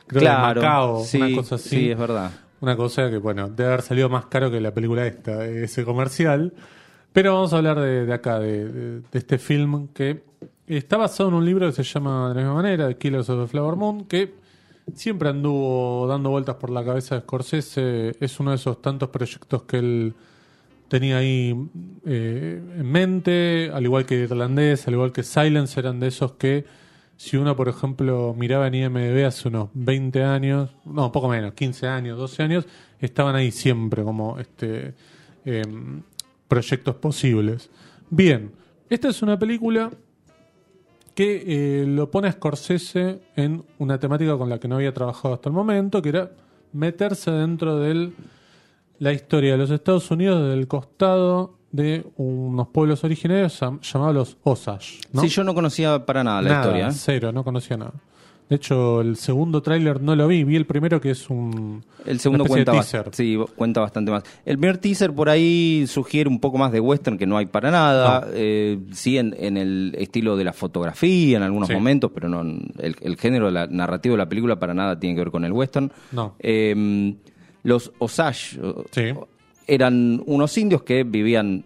Creo 0.07 0.21
que 0.23 0.29
de 0.29 0.35
Macao, 0.35 1.05
sí, 1.05 1.21
una 1.21 1.37
cosa 1.37 1.55
así. 1.57 1.69
sí, 1.69 1.91
es 1.91 1.99
verdad. 1.99 2.31
Una 2.61 2.77
cosa 2.77 3.09
que, 3.11 3.19
bueno, 3.19 3.49
debe 3.49 3.69
haber 3.69 3.83
salido 3.83 4.09
más 4.09 4.27
caro 4.27 4.51
que 4.51 4.61
la 4.61 4.73
película 4.73 5.07
esta, 5.07 5.45
ese 5.47 5.85
comercial. 5.85 6.53
Pero 7.13 7.35
vamos 7.35 7.53
a 7.53 7.59
hablar 7.59 7.81
de, 7.81 8.05
de 8.07 8.13
acá, 8.13 8.39
de, 8.39 8.65
de- 8.71 9.01
de 9.01 9.19
este 9.19 9.39
film 9.39 9.89
que 9.89 10.25
está 10.67 10.97
basado 10.97 11.29
en 11.31 11.35
un 11.37 11.45
libro 11.45 11.67
que 11.67 11.73
se 11.73 11.83
llama 11.83 12.29
de 12.29 12.35
la 12.35 12.41
misma 12.43 12.55
manera, 12.55 12.89
The 12.89 12.97
Killers 12.97 13.29
of 13.31 13.43
the 13.43 13.47
Flower 13.49 13.77
Moon, 13.77 14.05
que 14.05 14.35
siempre 14.95 15.29
anduvo 15.29 16.07
dando 16.09 16.31
vueltas 16.31 16.57
por 16.57 16.71
la 16.71 16.85
cabeza 16.85 17.15
de 17.17 17.21
Scorsese. 17.23 18.17
Es 18.21 18.39
uno 18.41 18.51
de 18.51 18.57
esos 18.57 18.81
tantos 18.83 19.09
proyectos 19.11 19.63
que 19.63 19.79
él 19.79 20.15
tenía 20.89 21.19
ahí 21.19 21.55
eh, 22.07 22.63
en 22.79 22.91
mente, 22.91 23.71
al 23.73 23.85
igual 23.85 24.07
que 24.07 24.17
Irlandés, 24.17 24.87
al 24.89 24.95
igual 24.95 25.13
que 25.13 25.23
Silence, 25.23 25.79
eran 25.79 26.01
de 26.01 26.09
esos 26.09 26.33
que 26.33 26.65
si 27.17 27.37
uno, 27.37 27.57
por 27.57 27.69
ejemplo, 27.69 28.35
miraba 28.39 28.69
en 28.69 28.75
IMDb 28.75 29.27
hace 29.27 29.49
unos 29.49 29.71
20 29.75 30.23
años, 30.23 30.71
no, 30.85 31.11
poco 31.11 31.29
menos, 31.29 31.53
15 31.55 31.89
años, 31.89 32.17
12 32.17 32.43
años, 32.43 32.67
estaban 33.01 33.35
ahí 33.35 33.51
siempre 33.51 34.05
como 34.05 34.39
este 34.39 34.95
em, 35.45 36.03
proyectos 36.47 36.95
posibles. 36.97 37.71
Bien, 38.09 38.53
esta 38.89 39.09
es 39.09 39.21
una 39.21 39.39
película 39.39 39.91
que 41.15 41.43
eh, 41.83 41.87
lo 41.87 42.11
pone 42.11 42.29
a 42.29 42.33
Scorsese 42.33 43.21
en 43.35 43.65
una 43.79 43.99
temática 43.99 44.39
con 44.39 44.49
la 44.49 44.61
que 44.61 44.69
no 44.69 44.77
había 44.77 44.95
trabajado 44.95 45.35
hasta 45.35 45.49
el 45.49 45.55
momento, 45.57 46.01
que 46.01 46.11
era 46.11 46.31
meterse 46.73 47.33
dentro 47.33 47.81
de 47.81 48.13
la 48.99 49.13
historia 49.13 49.53
de 49.53 49.59
los 49.59 49.71
Estados 49.71 50.11
Unidos 50.11 50.43
desde 50.43 50.59
el 50.59 50.67
costado 50.69 51.55
de 51.71 52.05
unos 52.17 52.69
pueblos 52.69 53.05
originarios 53.05 53.61
llam- 53.61 53.81
llamados 53.81 54.15
los 54.15 54.37
Osage. 54.43 55.01
¿no? 55.13 55.21
Sí, 55.23 55.29
yo 55.29 55.45
no 55.45 55.55
conocía 55.55 56.05
para 56.07 56.25
nada 56.25 56.41
la 56.43 56.49
Nada, 56.49 56.61
historia. 56.63 56.89
¿eh? 56.89 56.93
Cero, 56.95 57.33
no 57.33 57.45
conocía 57.45 57.77
nada. 57.77 57.93
De 58.49 58.57
hecho, 58.57 59.03
el 59.03 59.17
segundo 59.17 59.61
tráiler 59.61 60.01
no 60.01 60.17
lo 60.17 60.27
vi, 60.27 60.43
vi 60.43 60.57
el 60.57 60.65
primero 60.65 60.99
que 61.03 61.11
es 61.11 61.29
un 61.29 61.85
El 62.07 62.19
segundo 62.19 62.47
cuenta, 62.47 62.73
teaser. 62.73 63.11
sí, 63.13 63.37
cuenta 63.57 63.83
bastante 63.83 64.11
más. 64.11 64.23
El 64.47 64.57
primer 64.57 64.79
teaser 64.79 65.13
por 65.13 65.29
ahí 65.29 65.85
sugiere 65.87 66.31
un 66.31 66.41
poco 66.41 66.57
más 66.57 66.73
de 66.73 66.81
western 66.81 67.19
que 67.19 67.27
no 67.27 67.37
hay 67.37 67.45
para 67.45 67.71
nada. 67.71 68.21
No. 68.23 68.27
Eh, 68.33 68.79
sí, 68.93 69.19
en, 69.19 69.37
en 69.39 69.59
el 69.59 69.95
estilo 69.99 70.35
de 70.39 70.45
la 70.45 70.55
fotografía 70.55 71.37
en 71.37 71.43
algunos 71.43 71.69
Sí. 71.69 71.75
momentos, 71.75 72.11
pero 72.15 72.31
no 72.31 72.41
el, 72.41 72.97
el 73.03 73.17
género 73.19 73.51
la, 73.51 73.67
narrativo 73.67 74.15
de 74.15 74.19
la 74.19 74.29
película 74.31 74.59
para 74.59 74.73
nada 74.73 74.99
tiene 74.99 75.15
que 75.15 75.21
ver 75.21 75.31
con 75.31 75.45
el 75.45 75.53
western. 75.53 75.93
No. 76.13 76.35
Eh, 76.39 77.15
los 77.69 77.93
Osage 77.99 78.59
Sí. 78.91 79.05
eran 79.67 80.23
unos 80.27 80.57
indios 80.59 80.83
que 80.83 81.05
vivían 81.05 81.65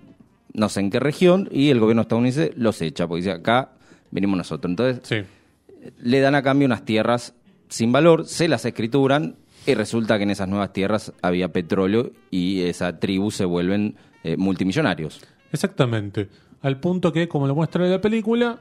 no 0.55 0.69
sé 0.69 0.81
en 0.81 0.91
qué 0.91 1.01
región 1.01 1.49
y 1.51 1.71
el 1.71 1.81
gobierno 1.81 2.03
estadounidense 2.03 2.53
los 2.57 2.83
echa, 2.83 3.07
porque 3.07 3.23
dice 3.23 3.33
acá 3.33 3.71
venimos 4.11 4.37
nosotros. 4.37 4.71
Entonces 4.71 5.01
Sí. 5.05 5.91
le 6.03 6.21
dan 6.21 6.35
a 6.35 6.43
cambio 6.43 6.67
unas 6.67 6.85
tierras 6.85 7.35
sin 7.69 7.91
valor, 7.93 8.27
se 8.27 8.49
las 8.49 8.65
escrituran 8.67 9.37
y 9.67 9.75
resulta 9.75 10.19
que 10.19 10.25
en 10.25 10.31
esas 10.31 10.49
nuevas 10.49 10.73
tierras 10.73 11.13
había 11.23 11.49
petróleo 11.53 12.11
y 12.31 12.61
esa 12.63 12.99
tribu 12.99 13.31
se 13.31 13.45
vuelven 13.47 13.95
eh, 14.25 14.37
multimillonarios. 14.37 15.21
Exactamente. 15.53 16.29
Al 16.61 16.79
punto 16.81 17.13
que, 17.13 17.27
como 17.29 17.47
lo 17.47 17.55
muestra 17.55 17.87
la 17.87 18.01
película, 18.01 18.59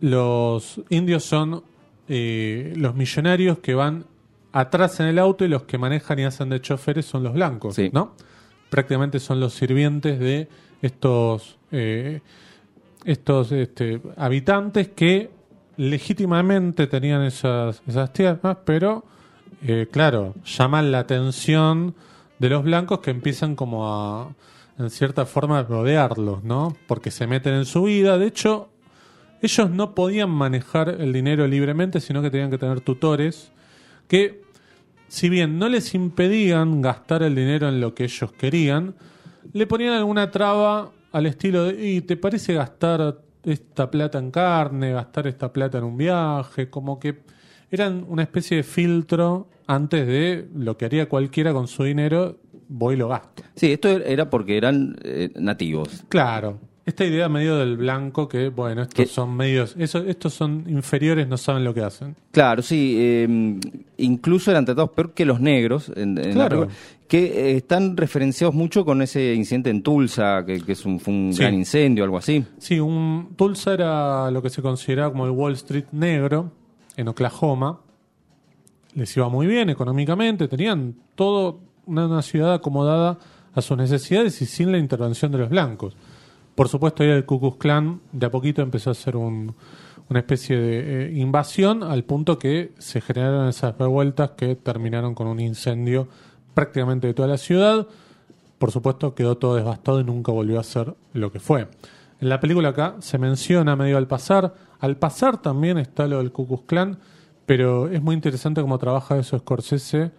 los 0.00 0.80
indios 0.88 1.24
son 1.24 1.62
eh, 2.08 2.72
los 2.76 2.94
millonarios 2.94 3.58
que 3.58 3.74
van 3.74 4.04
atrás 4.52 5.00
en 5.00 5.06
el 5.06 5.18
auto 5.18 5.44
y 5.44 5.48
los 5.48 5.62
que 5.64 5.78
manejan 5.78 6.18
y 6.18 6.24
hacen 6.24 6.48
de 6.50 6.60
choferes 6.60 7.06
son 7.06 7.22
los 7.22 7.34
blancos, 7.34 7.74
Sí. 7.74 7.90
¿no? 7.92 8.14
Prácticamente 8.68 9.18
son 9.18 9.40
los 9.40 9.54
sirvientes 9.54 10.18
de 10.18 10.48
estos 10.82 11.58
eh, 11.72 12.20
estos 13.04 13.52
este, 13.52 14.00
habitantes 14.16 14.88
que 14.88 15.30
legítimamente 15.76 16.86
tenían 16.86 17.22
esas, 17.22 17.82
esas 17.86 18.12
tierras, 18.12 18.58
pero 18.64 19.04
eh, 19.62 19.88
claro, 19.90 20.34
llaman 20.44 20.92
la 20.92 21.00
atención 21.00 21.94
de 22.38 22.48
los 22.48 22.62
blancos 22.62 23.00
que 23.00 23.10
empiezan 23.10 23.56
como 23.56 23.88
a, 23.88 24.34
en 24.78 24.90
cierta 24.90 25.26
forma, 25.26 25.58
a 25.58 25.62
rodearlos, 25.62 26.44
¿no? 26.44 26.76
Porque 26.86 27.10
se 27.10 27.26
meten 27.26 27.54
en 27.54 27.64
su 27.64 27.84
vida. 27.84 28.18
De 28.18 28.26
hecho, 28.26 28.68
ellos 29.42 29.70
no 29.70 29.94
podían 29.94 30.30
manejar 30.30 30.88
el 30.88 31.12
dinero 31.12 31.46
libremente, 31.46 32.00
sino 32.00 32.22
que 32.22 32.30
tenían 32.30 32.50
que 32.50 32.58
tener 32.58 32.80
tutores 32.80 33.52
que, 34.10 34.42
si 35.06 35.28
bien 35.28 35.56
no 35.60 35.68
les 35.68 35.94
impedían 35.94 36.82
gastar 36.82 37.22
el 37.22 37.36
dinero 37.36 37.68
en 37.68 37.80
lo 37.80 37.94
que 37.94 38.04
ellos 38.04 38.32
querían, 38.32 38.96
le 39.52 39.68
ponían 39.68 39.92
alguna 39.92 40.32
traba 40.32 40.90
al 41.12 41.26
estilo 41.26 41.66
de, 41.66 41.88
¿y 41.88 42.00
te 42.00 42.16
parece 42.16 42.54
gastar 42.54 43.20
esta 43.44 43.88
plata 43.88 44.18
en 44.18 44.32
carne, 44.32 44.90
gastar 44.90 45.28
esta 45.28 45.52
plata 45.52 45.78
en 45.78 45.84
un 45.84 45.96
viaje? 45.96 46.68
Como 46.68 46.98
que 46.98 47.20
eran 47.70 48.04
una 48.08 48.22
especie 48.24 48.56
de 48.56 48.62
filtro 48.64 49.48
antes 49.68 50.04
de 50.04 50.48
lo 50.56 50.76
que 50.76 50.86
haría 50.86 51.08
cualquiera 51.08 51.52
con 51.52 51.68
su 51.68 51.84
dinero, 51.84 52.40
voy 52.66 52.96
y 52.96 52.98
lo 52.98 53.06
gasto. 53.06 53.44
Sí, 53.54 53.70
esto 53.70 53.90
era 53.90 54.28
porque 54.28 54.56
eran 54.56 54.96
eh, 55.04 55.30
nativos. 55.36 56.02
Claro. 56.08 56.58
Esta 56.90 57.04
idea 57.04 57.28
medio 57.28 57.56
del 57.56 57.76
blanco 57.76 58.28
que, 58.28 58.48
bueno, 58.48 58.82
estos 58.82 58.94
Que- 58.94 59.06
son 59.06 59.36
medios, 59.36 59.76
eso, 59.78 59.98
estos 60.00 60.34
son 60.34 60.64
inferiores, 60.68 61.28
no 61.28 61.36
saben 61.36 61.62
lo 61.62 61.72
que 61.72 61.82
hacen. 61.82 62.16
Claro, 62.32 62.62
sí, 62.62 62.96
eh, 62.98 63.60
incluso 63.98 64.50
eran 64.50 64.64
tratados 64.64 64.90
peor 64.90 65.12
que 65.14 65.24
los 65.24 65.40
negros, 65.40 65.88
en, 65.94 66.18
en 66.18 66.36
la 66.36 66.48
Claro. 66.48 66.68
que 67.06 67.26
eh, 67.52 67.56
están 67.58 67.96
referenciados 67.96 68.56
mucho 68.56 68.84
con 68.84 69.02
ese 69.02 69.34
incidente 69.34 69.70
en 69.70 69.82
Tulsa, 69.84 70.44
que, 70.44 70.60
que 70.62 70.72
es 70.72 70.84
un, 70.84 70.98
fue 70.98 71.14
un 71.14 71.32
Sí. 71.32 71.42
gran 71.42 71.54
incendio, 71.54 72.02
algo 72.02 72.18
así. 72.18 72.44
Sí, 72.58 72.80
un, 72.80 73.34
Tulsa 73.36 73.72
era 73.72 74.28
lo 74.32 74.42
que 74.42 74.50
se 74.50 74.60
consideraba 74.60 75.12
como 75.12 75.26
el 75.26 75.30
Wall 75.30 75.52
Street 75.52 75.84
negro 75.92 76.50
en 76.96 77.06
Oklahoma. 77.06 77.78
Les 78.94 79.16
iba 79.16 79.28
muy 79.28 79.46
bien 79.46 79.70
económicamente, 79.70 80.48
tenían 80.48 80.96
todo 81.14 81.60
una, 81.86 82.06
una 82.06 82.22
ciudad 82.22 82.52
acomodada 82.54 83.16
a 83.54 83.60
sus 83.62 83.76
necesidades 83.76 84.42
y 84.42 84.46
sin 84.46 84.72
la 84.72 84.78
intervención 84.78 85.30
de 85.30 85.38
los 85.38 85.48
blancos. 85.50 85.94
Por 86.60 86.68
supuesto, 86.68 87.02
el 87.02 87.24
Ku 87.24 87.40
Klux 87.40 87.56
Klan 87.56 88.02
de 88.12 88.26
a 88.26 88.30
poquito 88.30 88.60
empezó 88.60 88.90
a 88.90 89.16
un- 89.16 89.54
una 90.10 90.18
especie 90.18 90.58
de 90.58 91.06
eh, 91.06 91.18
invasión 91.18 91.82
al 91.82 92.04
punto 92.04 92.38
que 92.38 92.74
se 92.76 93.00
generaron 93.00 93.48
esas 93.48 93.78
revueltas 93.78 94.32
que 94.32 94.56
terminaron 94.56 95.14
con 95.14 95.26
un 95.26 95.40
incendio 95.40 96.06
prácticamente 96.52 97.06
de 97.06 97.14
toda 97.14 97.28
la 97.28 97.38
ciudad. 97.38 97.86
Por 98.58 98.72
supuesto, 98.72 99.14
quedó 99.14 99.38
todo 99.38 99.56
devastado 99.56 100.00
y 100.00 100.04
nunca 100.04 100.32
volvió 100.32 100.60
a 100.60 100.62
ser 100.62 100.94
lo 101.14 101.32
que 101.32 101.40
fue. 101.40 101.66
En 102.20 102.28
la 102.28 102.40
película 102.40 102.68
acá 102.68 102.96
se 102.98 103.16
menciona 103.16 103.74
medio 103.74 103.96
al 103.96 104.06
pasar. 104.06 104.52
Al 104.80 104.98
pasar 104.98 105.40
también 105.40 105.78
está 105.78 106.06
lo 106.08 106.18
del 106.18 106.30
Ku 106.30 106.66
Klan, 106.66 106.98
pero 107.46 107.88
es 107.88 108.02
muy 108.02 108.14
interesante 108.14 108.60
cómo 108.60 108.76
trabaja 108.76 109.16
eso 109.16 109.38
Scorsese 109.38 110.10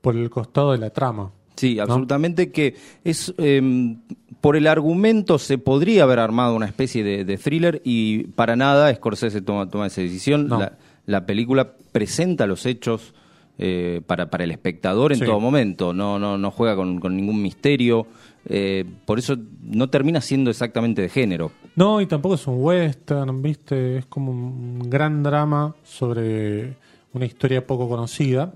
por 0.00 0.16
el 0.16 0.30
costado 0.30 0.72
de 0.72 0.78
la 0.78 0.88
trama. 0.88 1.32
Sí, 1.62 1.78
absolutamente 1.78 2.50
que 2.50 2.74
es 3.04 3.32
eh, 3.38 3.96
por 4.40 4.56
el 4.56 4.66
argumento 4.66 5.38
se 5.38 5.58
podría 5.58 6.02
haber 6.02 6.18
armado 6.18 6.56
una 6.56 6.66
especie 6.66 7.04
de, 7.04 7.24
de 7.24 7.38
thriller 7.38 7.80
y 7.84 8.24
para 8.34 8.56
nada 8.56 8.92
Scorsese 8.94 9.40
toma, 9.42 9.68
toma 9.70 9.86
esa 9.86 10.00
decisión. 10.00 10.48
No. 10.48 10.58
La, 10.58 10.72
la 11.06 11.24
película 11.26 11.72
presenta 11.92 12.46
los 12.46 12.66
hechos 12.66 13.14
eh, 13.58 14.00
para, 14.06 14.28
para 14.30 14.42
el 14.44 14.50
espectador 14.50 15.12
en 15.12 15.20
Sí. 15.20 15.24
todo 15.24 15.38
momento, 15.38 15.92
no, 15.92 16.18
no, 16.18 16.36
no 16.36 16.50
juega 16.50 16.74
con, 16.74 16.98
con 16.98 17.14
ningún 17.14 17.40
misterio, 17.40 18.06
eh, 18.48 18.84
por 19.04 19.20
eso 19.20 19.36
no 19.62 19.88
termina 19.88 20.20
siendo 20.20 20.50
exactamente 20.50 21.02
de 21.02 21.08
género. 21.08 21.52
No, 21.76 22.00
y 22.00 22.06
tampoco 22.06 22.34
es 22.34 22.46
un 22.48 22.56
western, 22.58 23.40
¿viste? 23.42 23.98
Es 23.98 24.06
como 24.06 24.32
un 24.32 24.80
gran 24.90 25.22
drama 25.22 25.76
sobre 25.84 26.74
una 27.12 27.26
historia 27.26 27.64
poco 27.66 27.88
conocida. 27.88 28.52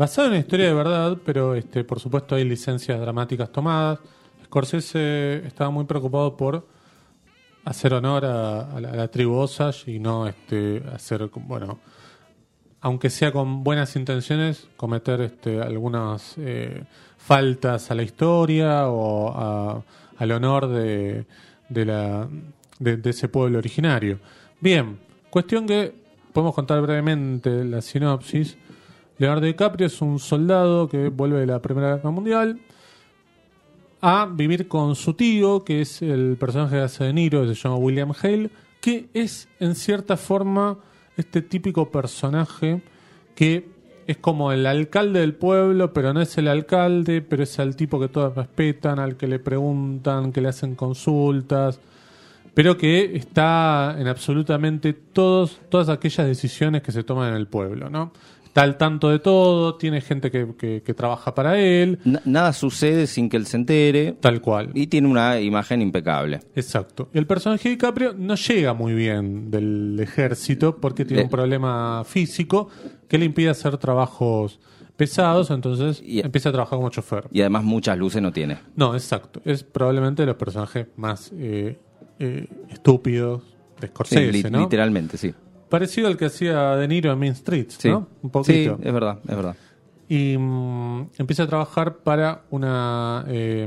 Basado 0.00 0.28
en 0.28 0.32
una 0.32 0.40
historia 0.40 0.68
de 0.68 0.72
verdad, 0.72 1.18
pero 1.26 1.54
este, 1.54 1.84
por 1.84 2.00
supuesto 2.00 2.34
hay 2.34 2.44
licencias 2.44 2.98
dramáticas 2.98 3.52
tomadas. 3.52 3.98
Scorsese 4.46 5.46
estaba 5.46 5.68
muy 5.68 5.84
preocupado 5.84 6.38
por 6.38 6.66
hacer 7.66 7.92
honor 7.92 8.24
a, 8.24 8.80
la, 8.80 8.92
la 8.92 9.08
tribu 9.08 9.34
Osage 9.36 9.90
y 9.92 9.98
no 9.98 10.26
este, 10.26 10.82
hacer, 10.90 11.28
bueno, 11.46 11.80
aunque 12.80 13.10
sea 13.10 13.30
con 13.30 13.62
buenas 13.62 13.94
intenciones, 13.94 14.68
cometer 14.78 15.20
este, 15.20 15.60
algunas 15.60 16.32
eh, 16.38 16.82
faltas 17.18 17.90
a 17.90 17.94
la 17.94 18.02
historia 18.02 18.88
o 18.88 19.28
a- 19.36 19.82
al 20.16 20.32
honor 20.32 20.68
de, 20.68 21.26
de, 21.68 21.84
la, 21.84 22.26
de 22.78 23.10
ese 23.10 23.28
pueblo 23.28 23.58
originario. 23.58 24.18
Bien, 24.62 24.98
cuestión 25.28 25.66
que 25.66 25.92
podemos 26.32 26.54
contar 26.54 26.80
brevemente 26.80 27.66
la 27.66 27.82
sinopsis. 27.82 28.56
Leonardo 29.20 29.44
DiCaprio 29.44 29.86
es 29.86 30.00
un 30.00 30.18
soldado 30.18 30.88
que 30.88 31.10
vuelve 31.10 31.40
de 31.40 31.46
la 31.46 31.60
Primera 31.60 31.96
Guerra 31.96 32.10
Mundial 32.10 32.58
a 34.00 34.24
vivir 34.24 34.66
con 34.66 34.96
su 34.96 35.12
tío, 35.12 35.62
que 35.62 35.82
es 35.82 36.00
el 36.00 36.38
personaje 36.40 36.76
de 36.76 36.82
hace 36.84 37.04
de 37.04 37.12
Niro, 37.12 37.42
que 37.42 37.48
se 37.48 37.54
llama 37.54 37.76
William 37.76 38.12
Hale, 38.18 38.48
que 38.80 39.10
es 39.12 39.46
en 39.60 39.74
cierta 39.74 40.16
forma 40.16 40.78
este 41.18 41.42
típico 41.42 41.90
personaje 41.90 42.80
que 43.34 43.68
es 44.06 44.16
como 44.16 44.52
el 44.52 44.64
alcalde 44.64 45.20
del 45.20 45.34
pueblo, 45.34 45.92
pero 45.92 46.14
no 46.14 46.22
es 46.22 46.38
el 46.38 46.48
alcalde, 46.48 47.20
pero 47.20 47.42
es 47.42 47.58
el 47.58 47.76
tipo 47.76 48.00
que 48.00 48.08
todos 48.08 48.34
respetan, 48.34 48.98
al 48.98 49.18
que 49.18 49.26
le 49.26 49.38
preguntan, 49.38 50.32
que 50.32 50.40
le 50.40 50.48
hacen 50.48 50.74
consultas, 50.74 51.78
pero 52.54 52.78
que 52.78 53.16
está 53.16 53.96
en 53.98 54.08
absolutamente 54.08 54.94
todos, 54.94 55.60
todas 55.68 55.90
aquellas 55.90 56.26
decisiones 56.26 56.80
que 56.80 56.90
se 56.90 57.04
toman 57.04 57.28
en 57.28 57.34
el 57.34 57.48
pueblo, 57.48 57.90
¿no? 57.90 58.12
Está 58.50 58.62
al 58.62 58.76
tanto 58.78 59.10
de 59.10 59.20
todo, 59.20 59.76
tiene 59.76 60.00
gente 60.00 60.28
que, 60.32 60.54
que- 60.58 60.82
que 60.84 60.92
trabaja 60.92 61.34
para 61.36 61.56
él, 61.60 62.00
Na- 62.04 62.20
nada 62.24 62.52
sucede 62.52 63.06
sin 63.06 63.28
que 63.28 63.36
él 63.36 63.46
se 63.46 63.56
entere 63.56 64.16
tal 64.20 64.40
cual. 64.40 64.70
y 64.74 64.88
tiene 64.88 65.06
una 65.06 65.40
imagen 65.40 65.80
impecable. 65.80 66.40
Exacto. 66.56 67.08
Y 67.14 67.18
el 67.18 67.28
personaje 67.28 67.68
de 67.68 67.76
DiCaprio 67.76 68.12
no 68.18 68.34
llega 68.34 68.74
muy 68.74 68.92
bien 68.94 69.52
del 69.52 69.98
ejército 70.00 70.76
porque 70.78 71.04
tiene 71.04 71.18
Le- 71.20 71.24
un 71.26 71.30
problema 71.30 72.02
físico 72.04 72.68
que 73.06 73.18
le 73.18 73.24
impide 73.26 73.50
hacer 73.50 73.76
trabajos 73.78 74.58
pesados, 74.96 75.50
entonces 75.52 76.02
Y- 76.04 76.18
empieza 76.18 76.48
a 76.48 76.52
trabajar 76.52 76.76
como 76.76 76.90
chofer. 76.90 77.28
Y 77.30 77.40
además 77.42 77.62
muchas 77.62 77.96
luces 77.96 78.20
no 78.20 78.32
tiene. 78.32 78.58
No, 78.74 78.94
exacto. 78.94 79.40
Es 79.44 79.62
probablemente 79.62 80.22
de 80.22 80.26
los 80.26 80.36
personajes 80.36 80.88
más 80.96 81.30
eh, 81.38 81.78
eh, 82.18 82.48
estúpidos 82.68 83.42
de 83.80 83.86
Sí, 83.86 83.92
Scorsese, 83.92 84.32
li- 84.32 84.42
¿no? 84.50 84.58
Literalmente, 84.62 85.16
sí. 85.16 85.32
Parecido 85.70 86.08
al 86.08 86.16
que 86.18 86.26
hacía 86.26 86.76
De 86.76 86.86
Niro 86.88 87.10
en 87.12 87.18
Mean 87.18 87.34
Streets, 87.34 87.78
Sí. 87.80 87.88
¿no? 87.88 88.08
Un 88.22 88.30
poquito. 88.30 88.76
Sí, 88.76 88.86
es 88.86 88.92
verdad, 88.92 89.18
es 89.26 89.36
verdad. 89.36 89.56
y 90.08 90.36
mm, 90.36 91.10
empieza 91.18 91.44
a 91.44 91.46
trabajar 91.46 91.98
para 91.98 92.42
una 92.50 93.24
eh, 93.28 93.66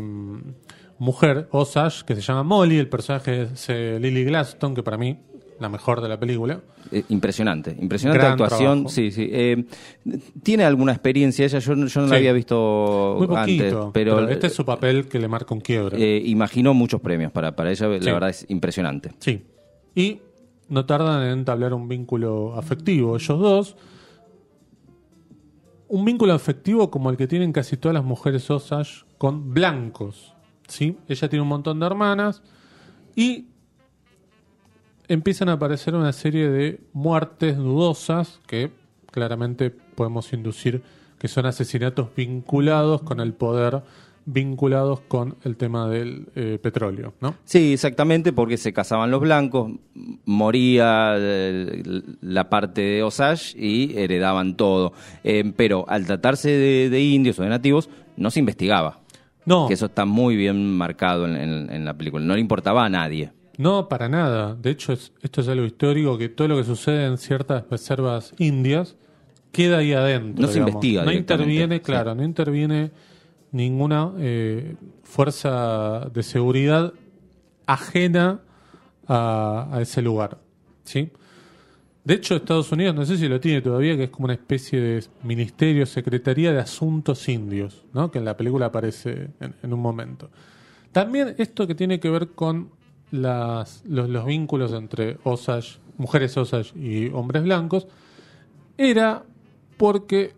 mujer, 1.00 1.48
Osage, 1.52 2.04
que 2.06 2.16
se 2.16 2.22
llama 2.22 2.44
Molly. 2.44 2.78
El 2.78 2.90
personaje 2.90 3.44
es 3.44 3.66
eh, 3.70 3.98
Lily 4.02 4.26
Glaston, 4.26 4.76
que 4.76 4.84
para 4.84 4.98
mí 4.98 5.18
la 5.60 5.70
mejor 5.70 6.02
de 6.02 6.10
la 6.10 6.20
película. 6.20 6.60
Eh, 6.92 7.04
impresionante, 7.10 7.76
impresionante 7.80 8.20
Gran 8.20 8.34
actuación. 8.34 8.60
trabajo. 8.80 8.90
Sí, 8.90 9.12
sí. 9.12 9.30
Eh, 9.32 9.64
tiene 10.44 10.66
alguna 10.66 10.92
experiencia 10.92 11.46
ella, 11.46 11.60
yo, 11.60 11.74
yo 11.74 11.80
no 12.02 12.08
Sí. 12.08 12.12
la 12.12 12.18
había 12.18 12.34
visto 12.34 13.16
Muy 13.18 13.28
poquito, 13.28 13.64
antes, 13.64 13.90
pero, 13.94 14.28
este 14.28 14.48
es 14.48 14.54
su 14.54 14.66
papel 14.66 15.08
que 15.08 15.20
le 15.20 15.28
marca 15.30 15.54
un 15.54 15.62
quiebre. 15.62 15.98
eh, 15.98 16.22
imaginó 16.26 16.74
muchos 16.74 17.00
premios 17.00 17.32
para, 17.32 17.56
para 17.56 17.72
ella, 17.72 17.88
Sí. 18.00 18.06
la 18.06 18.14
verdad 18.14 18.30
es 18.32 18.46
impresionante. 18.50 19.12
Sí. 19.20 19.46
Y 19.96 20.20
no 20.70 20.86
tardan 20.86 21.24
en 21.24 21.40
entablar 21.40 21.74
un 21.74 21.88
vínculo 21.88 22.56
afectivo 22.56 23.16
ellos 23.18 23.40
dos. 23.40 23.76
Un 25.88 26.06
vínculo 26.06 26.34
afectivo 26.34 26.90
como 26.90 27.10
el 27.10 27.18
que 27.18 27.28
tienen 27.28 27.52
casi 27.52 27.78
todas 27.78 27.94
las 27.94 28.04
mujeres 28.04 28.50
Osage 28.50 29.06
con 29.18 29.54
blancos. 29.54 30.34
¿sí? 30.68 30.98
Ella 31.08 31.30
tiene 31.30 31.44
un 31.44 31.50
montón 31.50 31.80
de 31.80 31.86
hermanas 31.86 32.42
y 33.16 33.48
empiezan 35.08 35.50
a 35.50 35.54
aparecer 35.54 35.96
una 35.96 36.14
serie 36.14 36.50
de 36.50 36.82
muertes 36.94 37.58
dudosas 37.58 38.40
que 38.48 38.72
claramente 39.12 39.70
podemos 39.70 40.34
inducir 40.34 40.84
que 41.20 41.28
son 41.28 41.46
asesinatos 41.46 42.10
vinculados 42.16 43.02
con 43.04 43.22
el 43.22 43.34
poder, 43.34 43.82
vinculados 44.26 45.02
con 45.02 45.36
el 45.44 45.58
tema 45.58 45.88
del 45.90 46.28
eh, 46.36 46.60
petróleo. 46.62 47.14
¿no? 47.22 47.36
Sí, 47.44 47.74
exactamente, 47.74 48.32
porque 48.34 48.58
se 48.58 48.72
casaban 48.74 49.12
los 49.12 49.22
blancos, 49.22 49.72
moría 50.26 51.14
eh, 51.18 51.84
la 52.22 52.50
parte 52.50 52.82
de 52.82 53.04
Osage 53.04 53.56
y 53.58 53.98
heredaban 53.98 54.56
todo. 54.56 54.94
Eh, 55.24 55.52
pero 55.56 55.86
al 55.88 56.06
tratarse 56.06 56.50
de, 56.50 56.90
de 56.90 57.02
indios 57.02 57.40
o 57.40 57.44
de 57.44 57.50
nativos, 57.50 57.90
no 58.18 58.32
se 58.32 58.40
investigaba. 58.40 59.00
No, 59.46 59.68
Que 59.68 59.74
eso 59.74 59.88
está 59.88 60.06
muy 60.06 60.38
bien 60.38 60.72
marcado 60.78 61.26
en, 61.28 61.36
en- 61.36 61.70
en 61.72 61.84
la 61.86 61.94
película. 61.96 62.24
No 62.24 62.34
le 62.36 62.40
importaba 62.40 62.86
a 62.86 62.90
nadie. 62.90 63.32
No, 63.58 63.90
para 63.90 64.08
nada. 64.08 64.56
De 64.56 64.70
hecho, 64.72 64.94
es- 64.94 65.12
esto 65.22 65.42
es 65.42 65.48
algo 65.50 65.66
histórico 65.66 66.18
que 66.18 66.30
todo 66.30 66.48
lo 66.48 66.56
que 66.58 66.64
sucede 66.64 67.06
en 67.06 67.18
ciertas 67.18 67.66
reservas 67.70 68.34
indias 68.38 68.96
queda 69.52 69.80
ahí 69.80 69.92
adentro. 69.92 70.42
No 70.42 70.48
se 70.48 70.60
investiga 70.60 71.04
No 71.04 71.12
interviene, 71.12 71.76
sí. 71.76 71.82
claro, 71.82 72.16
no 72.16 72.24
interviene 72.24 72.92
ninguna 73.54 74.12
eh, 74.18 74.76
fuerza 75.04 76.10
de 76.14 76.24
seguridad 76.24 76.94
ajena 77.66 78.42
a, 79.08 79.80
ese 79.82 80.02
lugar. 80.02 80.40
¿sí? 80.84 81.10
De 82.04 82.16
hecho, 82.16 82.36
Estados 82.36 82.72
Unidos, 82.72 82.94
no 82.94 83.06
sé 83.06 83.18
si 83.18 83.30
lo 83.30 83.40
tiene 83.40 83.62
todavía, 83.62 83.96
que 83.96 84.06
es 84.06 84.10
como 84.10 84.26
una 84.26 84.34
especie 84.34 84.82
de 84.82 85.04
ministerio, 85.24 85.86
secretaría 85.86 86.52
de 86.52 86.60
asuntos 86.60 87.30
indios, 87.30 87.86
¿no? 87.94 88.12
que 88.12 88.18
en 88.18 88.26
la 88.26 88.36
película 88.36 88.66
aparece 88.66 89.30
en, 89.40 89.56
en 89.64 89.74
un 89.74 89.80
momento. 89.80 90.30
También 90.92 91.36
esto 91.38 91.66
que 91.66 91.76
tiene 91.76 92.00
que 92.00 92.10
ver 92.10 92.30
con 92.30 92.72
las, 93.12 93.84
los, 93.86 94.10
los 94.10 94.26
vínculos 94.26 94.74
entre 94.74 95.18
Osage, 95.24 95.78
mujeres 95.98 96.36
Osage 96.36 96.78
y 96.78 97.10
hombres 97.14 97.44
blancos, 97.44 97.88
era 98.78 99.24
porque 99.78 100.34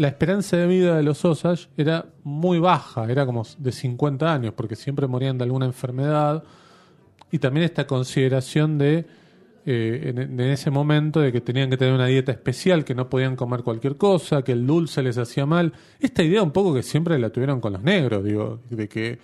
la 0.00 0.08
esperanza 0.08 0.56
de 0.56 0.66
vida 0.66 0.96
de 0.96 1.02
los 1.02 1.22
Osage 1.26 1.68
era 1.76 2.06
muy 2.24 2.58
baja, 2.58 3.04
era 3.12 3.26
como 3.26 3.44
de 3.58 3.70
50 3.70 4.32
años, 4.32 4.54
porque 4.56 4.74
siempre 4.74 5.06
morían 5.06 5.36
de 5.36 5.44
alguna 5.44 5.66
enfermedad. 5.66 6.42
Y 7.30 7.38
también 7.38 7.64
esta 7.64 7.86
consideración 7.86 8.78
de, 8.78 9.04
eh, 9.66 10.14
en, 10.16 10.40
ese 10.40 10.70
momento, 10.70 11.20
de 11.20 11.30
que 11.30 11.42
tenían 11.42 11.68
que 11.68 11.76
tener 11.76 11.92
una 11.92 12.06
dieta 12.06 12.32
especial, 12.32 12.82
que 12.82 12.94
no 12.94 13.10
podían 13.10 13.36
comer 13.36 13.62
cualquier 13.62 13.98
cosa, 13.98 14.40
que 14.40 14.52
el 14.52 14.66
dulce 14.66 15.02
les 15.02 15.18
hacía 15.18 15.44
mal. 15.44 15.74
Esta 15.98 16.22
idea 16.22 16.42
un 16.42 16.52
poco 16.52 16.72
que 16.72 16.82
siempre 16.82 17.18
la 17.18 17.28
tuvieron 17.28 17.60
con 17.60 17.74
los 17.74 17.82
negros, 17.82 18.24
digo, 18.24 18.60
de 18.70 18.88
que, 18.88 19.18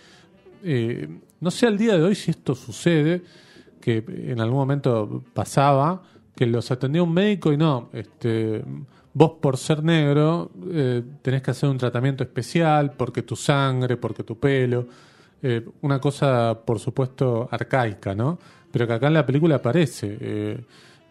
eh, 0.63 1.09
no 1.41 1.51
sé 1.51 1.69
al 1.69 1.79
día 1.79 1.97
de 1.97 2.03
hoy 2.03 2.15
si 2.15 2.33
esto 2.33 2.55
sucede, 2.55 3.23
que 3.81 4.05
en 4.07 4.43
algún 4.43 4.59
momento 4.59 5.25
pasaba, 5.33 6.03
que 6.35 6.45
los 6.45 6.71
atendía 6.71 7.03
un 7.03 7.15
médico 7.15 7.51
y 7.51 7.57
no, 7.57 7.89
este, 7.95 8.63
vos 9.17 9.33
por 9.41 9.57
ser 9.57 9.83
negro 9.83 10.51
eh, 10.71 11.03
tenés 11.23 11.41
que 11.41 11.51
hacer 11.51 11.71
un 11.71 11.79
tratamiento 11.79 12.23
especial 12.23 12.93
porque 12.93 13.23
tu 13.23 13.35
sangre, 13.35 13.97
porque 13.97 14.23
tu 14.25 14.39
pelo, 14.39 14.87
eh, 15.43 15.67
una 15.81 15.99
cosa 15.99 16.61
por 16.67 16.79
supuesto 16.79 17.49
arcaica, 17.51 18.15
¿no? 18.15 18.39
Pero 18.71 18.87
que 18.87 18.93
acá 18.93 19.07
en 19.07 19.15
la 19.15 19.25
película 19.25 19.55
aparece. 19.57 20.19
eh, 20.21 20.65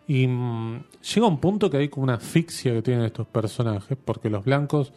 y 0.08 0.28
mm, 0.28 0.84
llega 1.16 1.26
un 1.26 1.40
punto 1.40 1.68
que 1.72 1.78
hay 1.78 1.90
como 1.90 2.04
una 2.04 2.14
asfixia 2.14 2.74
que 2.74 2.84
tienen 2.84 3.06
estos 3.06 3.26
personajes, 3.26 3.98
porque 4.06 4.30
los 4.30 4.46
blancos 4.46 4.94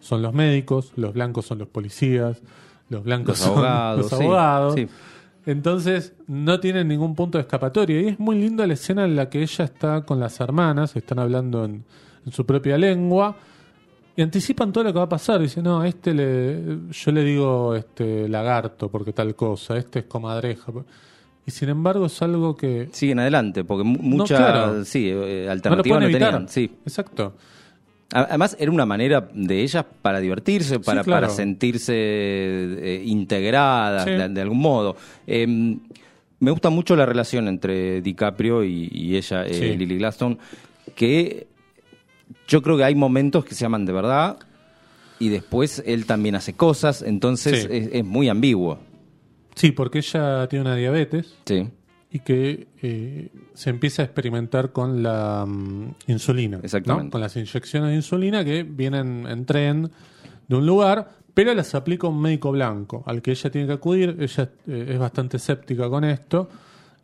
son 0.00 0.22
los 0.22 0.32
médicos, 0.32 0.92
los 0.96 1.12
blancos 1.12 1.44
son 1.44 1.58
los 1.58 1.68
policías, 1.68 2.40
los 2.88 3.04
blancos 3.04 3.38
Los 3.40 3.46
abogados, 3.48 4.08
son 4.08 4.10
los 4.12 4.18
sí, 4.18 4.24
abogados. 4.24 4.74
sí. 4.76 4.88
Entonces 5.44 6.14
no 6.26 6.58
tienen 6.58 6.88
ningún 6.88 7.14
punto 7.14 7.36
de 7.36 7.42
escapatoria. 7.42 8.00
Y 8.00 8.08
es 8.08 8.18
muy 8.18 8.36
linda 8.40 8.66
la 8.66 8.72
escena 8.74 9.04
en 9.04 9.14
la 9.14 9.28
que 9.28 9.42
ella 9.42 9.66
está 9.66 10.06
con 10.06 10.20
las 10.20 10.40
hermanas, 10.40 10.96
están 10.96 11.18
hablando 11.18 11.64
en, 11.66 11.84
en 12.26 12.32
su 12.32 12.44
propia 12.44 12.76
lengua, 12.76 13.34
y 14.16 14.22
anticipan 14.22 14.72
todo 14.72 14.84
lo 14.84 14.92
que 14.92 14.98
va 14.98 15.04
a 15.04 15.08
pasar. 15.08 15.40
Dice, 15.40 15.62
no, 15.62 15.84
este 15.84 16.12
le, 16.12 16.78
yo 16.90 17.12
le 17.12 17.22
digo 17.24 17.74
este 17.74 18.28
lagarto 18.28 18.88
porque 18.90 19.12
tal 19.12 19.34
cosa, 19.34 19.76
este 19.76 20.00
es 20.00 20.04
comadreja. 20.06 20.72
Y 21.46 21.50
sin 21.52 21.68
embargo 21.68 22.06
es 22.06 22.20
algo 22.22 22.56
que... 22.56 22.88
Siguen 22.92 23.20
adelante, 23.20 23.62
porque 23.62 23.84
mu- 23.84 23.98
muchas 24.00 24.38
claro. 24.38 24.84
sí, 24.84 25.08
eh, 25.10 25.14
no 25.42 25.44
lo 25.46 25.52
alternativas 25.52 25.98
pueden 25.98 26.12
no, 26.12 26.18
tenían. 26.18 26.48
Sí. 26.48 26.70
Exacto. 26.84 27.34
Además, 28.12 28.56
era 28.58 28.70
una 28.70 28.86
manera 28.86 29.28
de 29.32 29.62
ellas 29.62 29.84
para 30.02 30.20
divertirse, 30.20 30.78
para, 30.80 31.02
claro. 31.04 31.26
para 31.26 31.28
sentirse 31.32 31.92
eh, 31.96 33.02
integradas 33.04 34.04
Sí. 34.04 34.10
de, 34.10 34.28
de 34.28 34.40
algún 34.40 34.58
modo. 34.58 34.96
Eh, 35.26 35.46
me 36.38 36.50
gusta 36.50 36.70
mucho 36.70 36.94
la 36.96 37.04
relación 37.06 37.48
entre 37.48 38.00
DiCaprio 38.02 38.64
y, 38.64 38.88
y 38.92 39.16
ella, 39.16 39.44
eh, 39.46 39.54
Sí. 39.54 39.76
Lily 39.76 39.98
Glaston, 39.98 40.38
que 40.94 41.46
yo 42.48 42.62
creo 42.62 42.76
que 42.76 42.84
hay 42.84 42.94
momentos 42.94 43.44
que 43.44 43.54
se 43.54 43.64
aman 43.66 43.84
de 43.86 43.92
verdad 43.92 44.38
y 45.18 45.28
después 45.28 45.82
él 45.86 46.06
también 46.06 46.34
hace 46.34 46.54
cosas, 46.54 47.02
entonces 47.02 47.62
Sí. 47.62 47.68
es, 47.70 47.88
es 47.92 48.04
muy 48.04 48.28
ambiguo. 48.28 48.78
Sí, 49.54 49.72
porque 49.72 49.98
ella 49.98 50.46
tiene 50.48 50.66
una 50.66 50.76
diabetes 50.76 51.34
Sí, 51.46 51.68
y 52.10 52.18
que 52.20 52.68
eh, 52.82 53.30
se 53.54 53.70
empieza 53.70 54.02
a 54.02 54.04
experimentar 54.04 54.72
con 54.72 55.02
la 55.02 55.44
mm, 55.46 55.94
insulina. 56.08 56.58
¿no? 56.58 56.62
Exactamente. 56.64 57.10
Con 57.10 57.20
las 57.20 57.36
inyecciones 57.36 57.90
de 57.90 57.96
insulina 57.96 58.44
que 58.44 58.62
vienen 58.64 59.26
en 59.26 59.46
tren 59.46 59.90
de 60.48 60.56
un 60.56 60.66
lugar, 60.66 61.10
pero 61.32 61.54
las 61.54 61.74
aplica 61.74 62.06
un 62.06 62.20
médico 62.20 62.52
blanco 62.52 63.02
al 63.06 63.22
que 63.22 63.30
ella 63.30 63.50
tiene 63.50 63.66
que 63.66 63.72
acudir. 63.74 64.16
Ella 64.20 64.50
eh, 64.66 64.86
es 64.90 64.98
bastante 64.98 65.38
escéptica 65.38 65.88
con 65.88 66.04
esto 66.04 66.48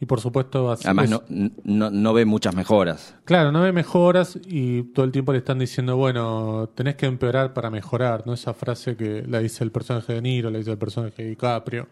y 0.03 0.07
por 0.07 0.19
supuesto 0.21 0.65
va 0.65 0.73
a- 0.73 0.77
además 0.85 1.05
es- 1.05 1.11
no, 1.31 1.51
no, 1.63 1.91
no 1.91 2.13
ve 2.13 2.25
muchas 2.25 2.57
mejoras. 2.57 3.15
Claro, 3.25 3.53
no 3.53 3.63
ve 3.63 3.71
mejoras 3.73 4.37
y 4.45 4.83
todo 4.83 5.05
el 5.05 5.13
tiempo 5.13 5.31
le 5.33 5.39
están 5.39 5.61
diciendo, 5.61 5.97
bueno, 5.97 6.69
tenés 6.75 6.97
que 6.97 7.07
empeorar 7.07 7.55
para 7.55 7.71
mejorar, 7.71 8.27
¿no? 8.27 8.33
Esa 8.35 8.53
frase 8.53 8.97
que 8.97 9.25
la 9.29 9.39
dice 9.39 9.63
el 9.63 9.71
personaje 9.71 10.15
de 10.15 10.21
Niro, 10.21 10.51
la 10.51 10.59
dice 10.59 10.73
el 10.73 10.79
personaje 10.79 11.23
de 11.23 11.29
DiCaprio. 11.29 11.87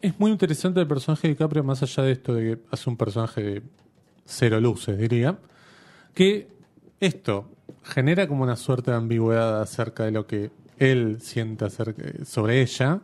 Es 0.00 0.18
muy 0.18 0.30
interesante 0.30 0.80
el 0.80 0.86
personaje 0.86 1.28
de 1.28 1.34
DiCaprio, 1.34 1.62
más 1.62 1.82
allá 1.82 2.02
de 2.04 2.12
esto 2.12 2.32
de 2.32 2.42
que 2.56 2.62
hace 2.70 2.88
un 2.88 2.96
personaje 2.96 3.42
de 3.42 3.62
cero 4.24 4.58
luces, 4.60 4.96
diría, 4.96 5.36
que 6.14 6.48
esto 7.00 7.50
genera 7.82 8.26
como 8.28 8.44
una 8.44 8.56
suerte 8.56 8.92
de 8.92 8.96
ambigüedad 8.96 9.60
acerca 9.60 10.04
de 10.04 10.12
lo 10.12 10.26
que 10.26 10.50
él 10.78 11.18
siente 11.20 11.64
acerca, 11.66 12.02
sobre 12.24 12.62
ella, 12.62 13.00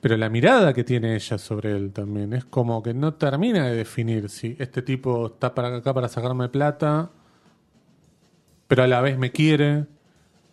pero 0.00 0.16
la 0.16 0.28
mirada 0.28 0.72
que 0.72 0.82
tiene 0.84 1.14
ella 1.14 1.36
sobre 1.38 1.72
él 1.76 1.92
también 1.92 2.32
es 2.32 2.44
como 2.44 2.82
que 2.82 2.94
no 2.94 3.14
termina 3.14 3.66
de 3.66 3.76
definir 3.76 4.28
si 4.30 4.56
este 4.58 4.82
tipo 4.82 5.26
está 5.26 5.54
para 5.54 5.76
acá 5.76 5.92
para 5.92 6.08
sacarme 6.08 6.48
plata, 6.48 7.10
pero 8.68 8.82
a 8.82 8.86
la 8.86 9.00
vez 9.00 9.18
me 9.18 9.30
quiere, 9.32 9.86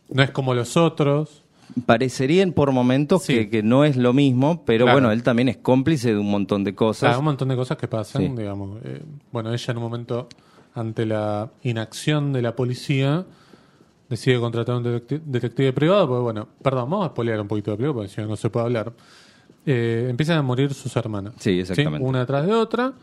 no 0.10 0.23
es 0.23 0.31
como 0.31 0.53
los 0.53 0.75
otros. 0.77 1.43
Parecerían 1.86 2.53
por 2.53 2.71
momentos 2.71 3.23
Sí. 3.23 3.36
que, 3.36 3.49
que 3.49 3.63
no 3.63 3.83
es 3.83 3.97
lo 3.97 4.13
mismo, 4.13 4.63
pero 4.65 4.86
Claro. 4.86 4.95
bueno, 4.99 5.12
él 5.12 5.21
también 5.23 5.49
es 5.49 5.57
cómplice 5.57 6.13
de 6.13 6.17
un 6.19 6.31
montón 6.31 6.63
de 6.63 6.73
cosas. 6.73 7.10
Claro, 7.10 7.19
un 7.19 7.25
montón 7.25 7.49
de 7.49 7.55
cosas 7.55 7.77
que 7.77 7.88
pasan, 7.88 8.21
Sí. 8.23 8.33
digamos. 8.36 8.79
Eh, 8.83 9.01
bueno, 9.31 9.53
ella 9.53 9.71
en 9.71 9.77
un 9.77 9.83
momento, 9.83 10.29
ante 10.73 11.05
la 11.05 11.51
inacción 11.63 12.31
de 12.33 12.41
la 12.41 12.55
policía, 12.55 13.25
decide 14.10 14.39
contratar 14.39 14.75
a 14.75 14.77
un 14.79 14.83
detecti- 14.86 15.21
detective 15.23 15.73
privado, 15.73 16.07
porque 16.07 16.21
bueno, 16.23 16.47
perdón, 16.62 16.89
vamos 16.89 17.05
a 17.05 17.10
spoilear 17.10 17.41
un 17.41 17.47
poquito 17.49 17.71
de 17.71 17.77
película, 17.77 17.95
porque 18.01 18.13
si 18.15 18.21
no, 18.21 18.27
no 18.27 18.36
se 18.38 18.49
puede 18.49 18.65
hablar. 18.65 18.93
Eh, 19.69 20.08
empiezan 20.10 20.38
a 20.38 20.41
morir 20.41 20.73
sus 20.73 20.95
hermanas. 20.95 21.34
Sí, 21.39 21.60
exactamente. 21.60 22.06
Una 22.06 22.19
detrás 22.21 22.47
de 22.47 22.53
otra, 22.53 22.93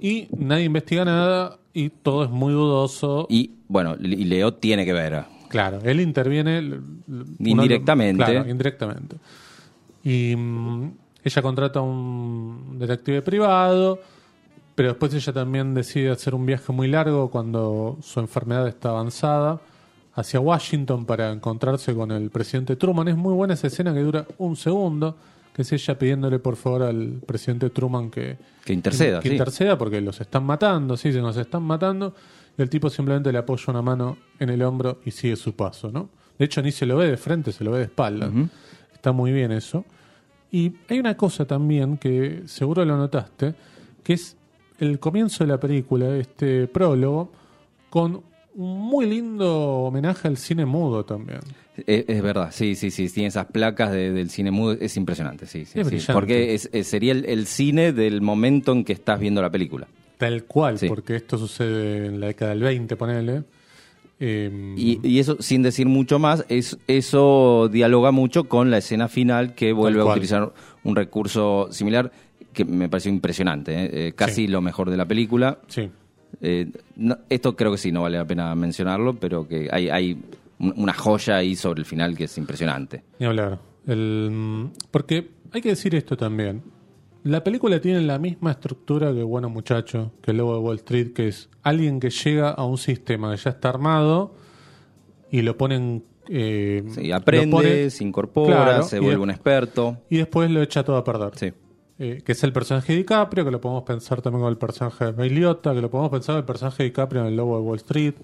y 0.00 0.28
nadie 0.36 0.64
investiga 0.64 1.04
nada, 1.04 1.58
y 1.74 1.90
todo 1.90 2.24
es 2.24 2.30
muy 2.30 2.52
dudoso. 2.54 3.26
Y 3.28 3.50
bueno, 3.68 3.96
y 4.00 4.24
Leo 4.24 4.54
tiene 4.54 4.84
que 4.86 4.94
ver. 4.94 5.24
Claro, 5.48 5.80
él 5.84 6.00
interviene 6.00 6.58
uno- 7.06 7.24
Indirectamente. 7.38 8.24
claro, 8.24 8.48
indirectamente. 8.48 9.16
Y 10.02 10.34
mm, 10.36 10.90
ella 11.22 11.42
contrata 11.42 11.80
a 11.80 11.82
un 11.82 12.76
detective 12.78 13.20
privado, 13.20 13.98
pero 14.74 14.88
después 14.90 15.12
ella 15.12 15.32
también 15.34 15.74
decide 15.74 16.10
hacer 16.10 16.34
un 16.34 16.46
viaje 16.46 16.72
muy 16.72 16.88
largo 16.88 17.30
cuando 17.30 17.98
su 18.00 18.20
enfermedad 18.20 18.66
está 18.68 18.88
avanzada 18.90 19.60
hacia 20.14 20.40
Washington 20.40 21.04
para 21.04 21.30
encontrarse 21.30 21.94
con 21.94 22.10
el 22.10 22.30
presidente 22.30 22.74
Truman. 22.76 23.08
Es 23.08 23.16
muy 23.16 23.34
buena 23.34 23.52
esa 23.54 23.66
escena 23.66 23.92
que 23.92 24.00
dura 24.00 24.24
un 24.38 24.56
segundo, 24.56 25.16
que 25.52 25.62
es 25.62 25.72
ella 25.72 25.98
pidiéndole 25.98 26.38
por 26.38 26.56
favor 26.56 26.82
al 26.82 27.20
presidente 27.26 27.70
Truman 27.70 28.10
que, 28.10 28.36
Que 28.64 28.72
interceda, 28.72 29.20
que 29.20 29.28
sí. 29.28 29.34
interceda 29.34 29.76
porque 29.76 30.00
los 30.00 30.20
están 30.20 30.44
matando, 30.44 30.96
sí, 30.96 31.12
se 31.12 31.20
nos 31.20 31.36
están 31.36 31.62
matando. 31.62 32.14
Y 32.56 32.62
el 32.62 32.70
tipo 32.70 32.90
simplemente 32.90 33.32
le 33.32 33.38
apoya 33.38 33.64
una 33.68 33.82
mano 33.82 34.16
en 34.38 34.50
el 34.50 34.62
hombro 34.62 35.00
y 35.04 35.10
sigue 35.10 35.36
su 35.36 35.54
paso, 35.54 35.90
¿no? 35.90 36.08
De 36.38 36.44
hecho, 36.46 36.62
ni 36.62 36.72
se 36.72 36.86
lo 36.86 36.96
ve 36.96 37.08
de 37.10 37.16
frente, 37.16 37.52
se 37.52 37.64
lo 37.64 37.70
ve 37.72 37.78
de 37.78 37.84
espalda. 37.84 38.30
Está 38.94 39.12
muy 39.12 39.32
bien 39.32 39.52
eso. 39.52 39.84
Y 40.50 40.72
hay 40.88 40.98
una 40.98 41.16
cosa 41.16 41.44
también 41.44 41.96
que 41.96 42.42
seguro 42.46 42.84
lo 42.84 42.96
notaste, 42.96 43.54
que 44.02 44.14
es 44.14 44.36
el 44.78 44.98
comienzo 44.98 45.44
de 45.44 45.48
la 45.48 45.60
película, 45.60 46.16
este 46.16 46.66
prólogo, 46.66 47.30
con 47.90 48.22
muy 48.54 49.06
lindo 49.06 49.58
homenaje 49.84 50.28
al 50.28 50.36
cine 50.36 50.66
mudo 50.66 51.04
también. 51.04 51.40
Es, 51.86 52.04
es 52.08 52.22
verdad, 52.22 52.50
sí, 52.52 52.74
sí, 52.74 52.90
sí. 52.90 53.08
Tiene 53.08 53.28
esas 53.28 53.46
placas 53.46 53.92
de- 53.92 54.12
del 54.12 54.28
cine 54.30 54.50
mudo. 54.50 54.72
Es 54.72 54.96
impresionante, 54.96 55.46
sí. 55.46 55.64
sí, 55.64 55.80
Es 55.80 55.86
sí. 55.86 55.90
brillante. 55.90 56.12
Porque 56.12 56.54
es- 56.54 56.68
es- 56.72 56.86
sería 56.88 57.12
el, 57.12 57.24
el 57.26 57.46
cine 57.46 57.92
del 57.92 58.20
momento 58.20 58.72
en 58.72 58.84
que 58.84 58.92
estás 58.92 59.18
viendo 59.20 59.40
la 59.40 59.50
película. 59.50 59.86
Tal 60.18 60.44
cual, 60.44 60.78
Sí. 60.78 60.88
porque 60.88 61.16
esto 61.16 61.38
sucede 61.38 62.06
en 62.06 62.20
la 62.20 62.26
década 62.26 62.50
del 62.50 62.60
20, 62.62 62.96
ponele. 62.96 63.44
Eh, 64.22 64.74
Y, 64.76 65.00
y 65.02 65.18
eso, 65.18 65.38
sin 65.40 65.62
decir 65.62 65.86
mucho 65.86 66.18
más, 66.18 66.44
es, 66.50 66.76
eso 66.86 67.70
dialoga 67.72 68.10
mucho 68.10 68.44
con 68.44 68.70
la 68.70 68.78
escena 68.78 69.08
final 69.08 69.54
que 69.54 69.72
vuelve 69.72 70.00
a 70.02 70.04
utilizar 70.04 70.52
un 70.84 70.94
recurso 70.96 71.68
similar 71.70 72.12
que 72.52 72.66
me 72.66 72.88
pareció 72.90 73.10
impresionante. 73.10 73.72
¿eh? 73.72 73.90
Eh, 74.08 74.12
casi 74.14 74.34
Sí. 74.34 74.48
lo 74.48 74.60
mejor 74.60 74.90
de 74.90 74.96
la 74.98 75.06
película. 75.06 75.58
sí. 75.68 75.88
Eh, 76.40 76.70
no- 76.96 77.18
esto 77.28 77.54
creo 77.56 77.72
que 77.72 77.78
sí, 77.78 77.92
no 77.92 78.02
vale 78.02 78.18
la 78.18 78.24
pena 78.26 78.54
mencionarlo, 78.54 79.14
pero 79.14 79.46
que 79.46 79.68
hay, 79.70 79.88
hay 79.90 80.18
un- 80.58 80.74
una 80.76 80.92
joya 80.94 81.36
ahí 81.36 81.56
sobre 81.56 81.80
el 81.80 81.86
final 81.86 82.16
que 82.16 82.24
es 82.24 82.38
impresionante. 82.38 83.02
Ni 83.18 83.26
hablar. 83.26 83.58
El, 83.86 84.28
mm, 84.32 84.70
porque 84.90 85.30
hay 85.52 85.60
que 85.60 85.70
decir 85.70 85.94
esto 85.94 86.16
también. 86.16 86.62
La 87.24 87.44
película 87.44 87.80
tiene 87.80 88.00
la 88.00 88.18
misma 88.18 88.52
estructura 88.52 89.12
que 89.12 89.22
Bueno 89.22 89.50
Muchacho, 89.50 90.12
que 90.22 90.30
el 90.30 90.38
Lobo 90.38 90.54
de 90.54 90.60
Wall 90.60 90.76
Street, 90.76 91.12
que 91.12 91.28
es 91.28 91.50
alguien 91.62 92.00
que 92.00 92.08
llega 92.10 92.50
a 92.50 92.64
un 92.64 92.78
sistema 92.78 93.30
que 93.32 93.36
ya 93.36 93.50
está 93.50 93.68
armado 93.68 94.34
y 95.30 95.42
lo 95.42 95.56
ponen... 95.58 96.02
eh, 96.28 96.82
Sí, 96.88 97.08
lo 97.08 97.16
aprende, 97.16 97.50
pone- 97.50 97.90
se 97.90 98.04
incorpora, 98.04 98.64
Claro, 98.64 98.82
se 98.84 98.98
vuelve 99.00 99.16
de- 99.16 99.22
un 99.22 99.30
experto. 99.30 99.98
Y 100.08 100.16
después 100.18 100.50
lo 100.50 100.62
echa 100.62 100.82
todo 100.84 100.96
a 100.96 101.04
perder. 101.04 101.32
Sí. 101.36 101.52
Eh, 102.02 102.22
que 102.24 102.32
es 102.32 102.42
el 102.44 102.52
personaje 102.54 102.94
de 102.94 103.00
DiCaprio, 103.00 103.44
que 103.44 103.50
lo 103.50 103.60
podemos 103.60 103.82
pensar 103.82 104.22
también 104.22 104.40
con 104.40 104.50
el 104.50 104.56
personaje 104.56 105.04
de 105.04 105.12
Ray 105.12 105.28
Liotta, 105.28 105.74
que 105.74 105.82
lo 105.82 105.90
podemos 105.90 106.10
pensar 106.10 106.32
con 106.32 106.38
el 106.38 106.46
personaje 106.46 106.82
de 106.82 106.88
DiCaprio 106.88 107.20
en 107.20 107.26
El 107.28 107.36
Lobo 107.36 107.56
de 107.56 107.62
Wall 107.62 107.76
Street. 107.76 108.14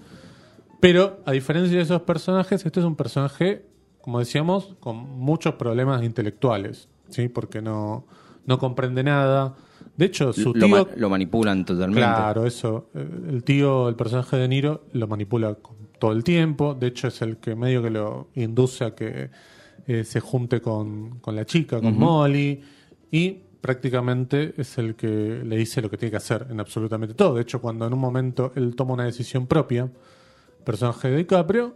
Pero, 0.79 1.19
a 1.27 1.31
diferencia 1.31 1.77
de 1.77 1.83
esos 1.83 2.01
personajes, 2.01 2.65
este 2.65 2.79
es 2.79 2.85
un 2.87 2.95
personaje, 2.95 3.67
como 4.01 4.17
decíamos, 4.17 4.75
con 4.79 4.97
muchos 4.97 5.53
problemas 5.55 6.01
intelectuales, 6.01 6.89
¿sí? 7.09 7.27
Porque 7.27 7.61
no, 7.61 8.07
no 8.47 8.57
comprende 8.57 9.03
nada. 9.03 9.53
De 9.95 10.05
hecho, 10.05 10.33
su 10.33 10.55
Lo, 10.55 10.65
tío... 10.65 10.89
lo 10.95 11.09
manipulan 11.11 11.63
totalmente. 11.63 11.99
Claro, 11.99 12.47
eso. 12.47 12.89
Eh, 12.95 13.07
El 13.29 13.43
tío, 13.43 13.89
el 13.89 13.95
personaje 13.95 14.37
de 14.37 14.47
Niro, 14.47 14.85
lo 14.93 15.05
manipula 15.05 15.55
todo 15.99 16.13
el 16.13 16.23
tiempo. 16.23 16.73
De 16.73 16.87
hecho, 16.87 17.09
es 17.09 17.21
el 17.21 17.37
que 17.37 17.53
medio 17.55 17.83
que 17.83 17.91
lo 17.91 18.29
induce 18.33 18.85
a 18.85 18.95
que 18.95 19.29
eh, 19.85 20.03
se 20.03 20.19
junte 20.19 20.61
con, 20.61 21.19
con 21.19 21.35
la 21.35 21.45
chica, 21.45 21.79
con 21.79 21.95
Molly. 21.95 22.59
Y 23.11 23.43
prácticamente 23.61 24.53
es 24.57 24.77
el 24.77 24.95
que 24.95 25.41
le 25.43 25.57
dice 25.57 25.81
lo 25.81 25.89
que 25.89 25.97
tiene 25.97 26.11
que 26.11 26.17
hacer 26.17 26.47
en 26.49 26.59
absolutamente 26.59 27.13
todo. 27.13 27.35
De 27.35 27.41
hecho, 27.41 27.61
cuando 27.61 27.85
en 27.87 27.93
un 27.93 27.99
momento 27.99 28.51
él 28.55 28.75
toma 28.75 28.93
una 28.93 29.05
decisión 29.05 29.47
propia, 29.47 29.89
personaje 30.63 31.09
de 31.09 31.17
DiCaprio, 31.17 31.75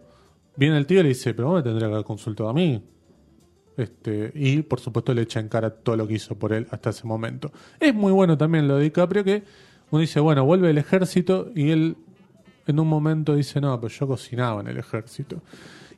viene 0.55 0.77
el 0.77 0.85
tío 0.85 0.99
y 0.99 1.03
le 1.03 1.09
dice, 1.09 1.33
pero 1.33 1.49
vos 1.49 1.57
me 1.57 1.63
tendrías 1.63 1.89
que 1.89 1.93
haber 1.93 2.05
consultado 2.05 2.49
a 2.49 2.53
mí. 2.53 2.83
Este, 3.77 4.31
y 4.35 4.61
por 4.63 4.79
supuesto 4.79 5.13
le 5.13 5.21
echa 5.23 5.39
en 5.39 5.47
cara 5.47 5.69
todo 5.69 5.95
lo 5.95 6.07
que 6.07 6.15
hizo 6.15 6.37
por 6.37 6.53
él 6.53 6.67
hasta 6.71 6.89
ese 6.89 7.07
momento. 7.07 7.51
Es 7.79 7.93
muy 7.93 8.11
bueno 8.11 8.37
también 8.37 8.67
lo 8.67 8.77
de 8.77 8.83
DiCaprio 8.83 9.23
que 9.23 9.43
uno 9.89 10.01
dice, 10.01 10.19
bueno, 10.19 10.45
vuelve 10.45 10.69
el 10.69 10.77
ejército 10.77 11.51
y 11.55 11.71
él 11.71 11.97
en 12.67 12.79
un 12.79 12.87
momento 12.87 13.35
dice, 13.35 13.59
no, 13.59 13.79
pero 13.79 13.93
yo 13.93 14.07
cocinaba 14.07 14.61
en 14.61 14.67
el 14.67 14.77
ejército. 14.77 15.41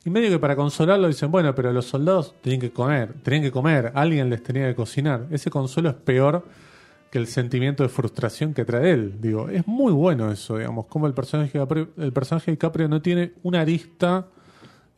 Y 0.06 0.10
medio 0.10 0.28
que 0.30 0.38
para 0.38 0.54
consolarlo 0.54 1.08
dicen, 1.08 1.30
bueno, 1.30 1.54
pero 1.54 1.72
los 1.72 1.86
soldados 1.86 2.34
tenían 2.42 2.60
que 2.60 2.70
comer, 2.70 3.14
tenían 3.22 3.42
que 3.42 3.50
comer, 3.50 3.90
alguien 3.94 4.28
les 4.28 4.42
tenía 4.42 4.68
que 4.68 4.74
cocinar. 4.74 5.26
Ese 5.30 5.48
consuelo 5.50 5.88
es 5.88 5.94
peor 5.94 6.44
que 7.10 7.18
el 7.18 7.26
sentimiento 7.26 7.82
de 7.82 7.88
frustración 7.88 8.52
que 8.52 8.64
trae 8.64 8.90
él. 8.90 9.14
Digo, 9.20 9.48
es 9.48 9.66
muy 9.66 9.92
bueno 9.92 10.30
eso, 10.30 10.58
digamos, 10.58 10.86
como 10.86 11.06
el 11.06 11.14
personaje 11.14 11.58
el 11.96 12.12
personaje 12.12 12.50
de 12.50 12.52
DiCaprio 12.56 12.88
no 12.88 13.00
tiene 13.00 13.32
una 13.44 13.60
arista 13.62 14.26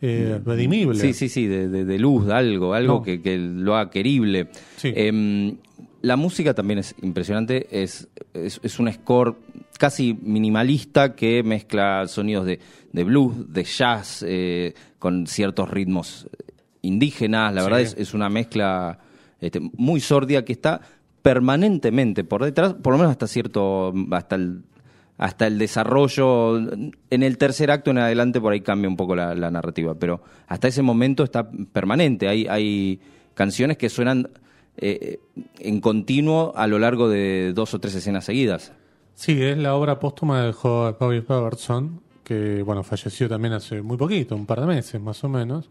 eh, 0.00 0.40
redimible. 0.44 0.98
Sí, 0.98 1.12
sí, 1.12 1.28
sí, 1.28 1.46
de, 1.46 1.68
de- 1.68 1.84
de 1.84 1.98
luz, 1.98 2.26
de 2.26 2.34
algo, 2.34 2.74
algo 2.74 2.94
No. 2.96 3.02
que, 3.02 3.22
que 3.22 3.38
lo 3.38 3.76
haga 3.76 3.90
querible. 3.90 4.48
Sí. 4.76 4.92
Em, 4.94 5.56
La 6.06 6.16
música 6.16 6.54
también 6.54 6.78
es 6.78 6.94
impresionante, 7.02 7.66
es, 7.82 8.08
es, 8.32 8.60
es 8.62 8.78
un 8.78 8.92
score 8.92 9.36
casi 9.78 10.14
minimalista 10.22 11.14
que 11.16 11.42
mezcla 11.42 12.06
sonidos 12.06 12.46
de, 12.46 12.60
de 12.92 13.04
blues, 13.04 13.52
de 13.52 13.64
jazz, 13.64 14.24
eh, 14.26 14.74
con 14.98 15.26
ciertos 15.26 15.68
ritmos 15.68 16.28
indígenas, 16.82 17.52
la 17.52 17.60
Sí. 17.62 17.64
verdad 17.66 17.80
es, 17.80 17.96
es 17.98 18.14
una 18.14 18.28
mezcla 18.28 18.98
este, 19.40 19.58
muy 19.76 20.00
sordia 20.00 20.44
que 20.44 20.52
está 20.52 20.80
permanentemente 21.22 22.22
por 22.22 22.44
detrás, 22.44 22.74
por 22.74 22.92
lo 22.92 22.98
menos 22.98 23.10
hasta 23.10 23.26
cierto, 23.26 23.92
hasta 24.12 24.36
el, 24.36 24.62
hasta 25.18 25.46
el 25.48 25.58
desarrollo, 25.58 26.56
en 26.58 27.22
el 27.22 27.36
tercer 27.36 27.70
acto 27.72 27.90
en 27.90 27.98
adelante 27.98 28.40
por 28.40 28.52
ahí 28.52 28.60
cambia 28.60 28.88
un 28.88 28.96
poco 28.96 29.16
la, 29.16 29.34
la 29.34 29.50
narrativa, 29.50 29.94
pero 29.98 30.22
hasta 30.46 30.68
ese 30.68 30.82
momento 30.82 31.24
está 31.24 31.50
permanente, 31.72 32.28
hay, 32.28 32.46
hay 32.48 33.00
canciones 33.34 33.76
que 33.76 33.88
suenan 33.88 34.28
eh, 34.78 35.20
en 35.58 35.80
continuo 35.80 36.52
a 36.56 36.66
lo 36.66 36.78
largo 36.78 37.08
de 37.08 37.52
dos 37.54 37.74
o 37.74 37.78
tres 37.78 37.94
escenas 37.94 38.24
seguidas. 38.24 38.72
Sí, 39.14 39.42
es 39.42 39.56
la 39.56 39.74
obra 39.74 39.98
póstuma 39.98 40.42
de 40.42 40.52
Bobby 40.52 41.20
Robertson, 41.20 42.00
que 42.22 42.62
bueno, 42.62 42.82
falleció 42.82 43.28
también 43.28 43.54
hace 43.54 43.80
muy 43.80 43.96
poquito, 43.96 44.36
un 44.36 44.46
par 44.46 44.60
de 44.60 44.66
meses 44.66 45.00
más 45.00 45.22
o 45.24 45.28
menos, 45.28 45.70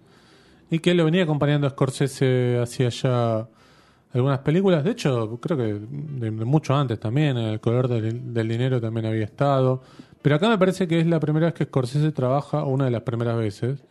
y 0.71 0.79
que 0.79 0.93
lo 0.93 1.05
venía 1.05 1.23
acompañando 1.23 1.67
a 1.67 1.69
Scorsese 1.69 2.57
hacia 2.59 2.87
allá 2.87 3.47
algunas 4.13 4.39
películas, 4.39 4.83
de 4.83 4.91
hecho, 4.91 5.37
creo 5.41 5.57
que 5.57 5.63
de, 5.63 6.31
de 6.31 6.45
mucho 6.45 6.73
antes 6.73 6.97
también, 6.99 7.35
El 7.37 7.59
color 7.59 7.89
del, 7.89 8.33
del 8.33 8.47
dinero 8.47 8.79
también 8.79 9.05
había 9.05 9.25
estado, 9.25 9.83
pero 10.21 10.37
acá 10.37 10.49
me 10.49 10.57
parece 10.57 10.87
que 10.87 10.99
es 10.99 11.05
la 11.05 11.19
primera 11.19 11.47
vez 11.47 11.53
que 11.53 11.65
Scorsese 11.65 12.11
trabaja, 12.13 12.63
una 12.63 12.85
de 12.85 12.91
las 12.91 13.01
primeras 13.01 13.37
veces, 13.37 13.83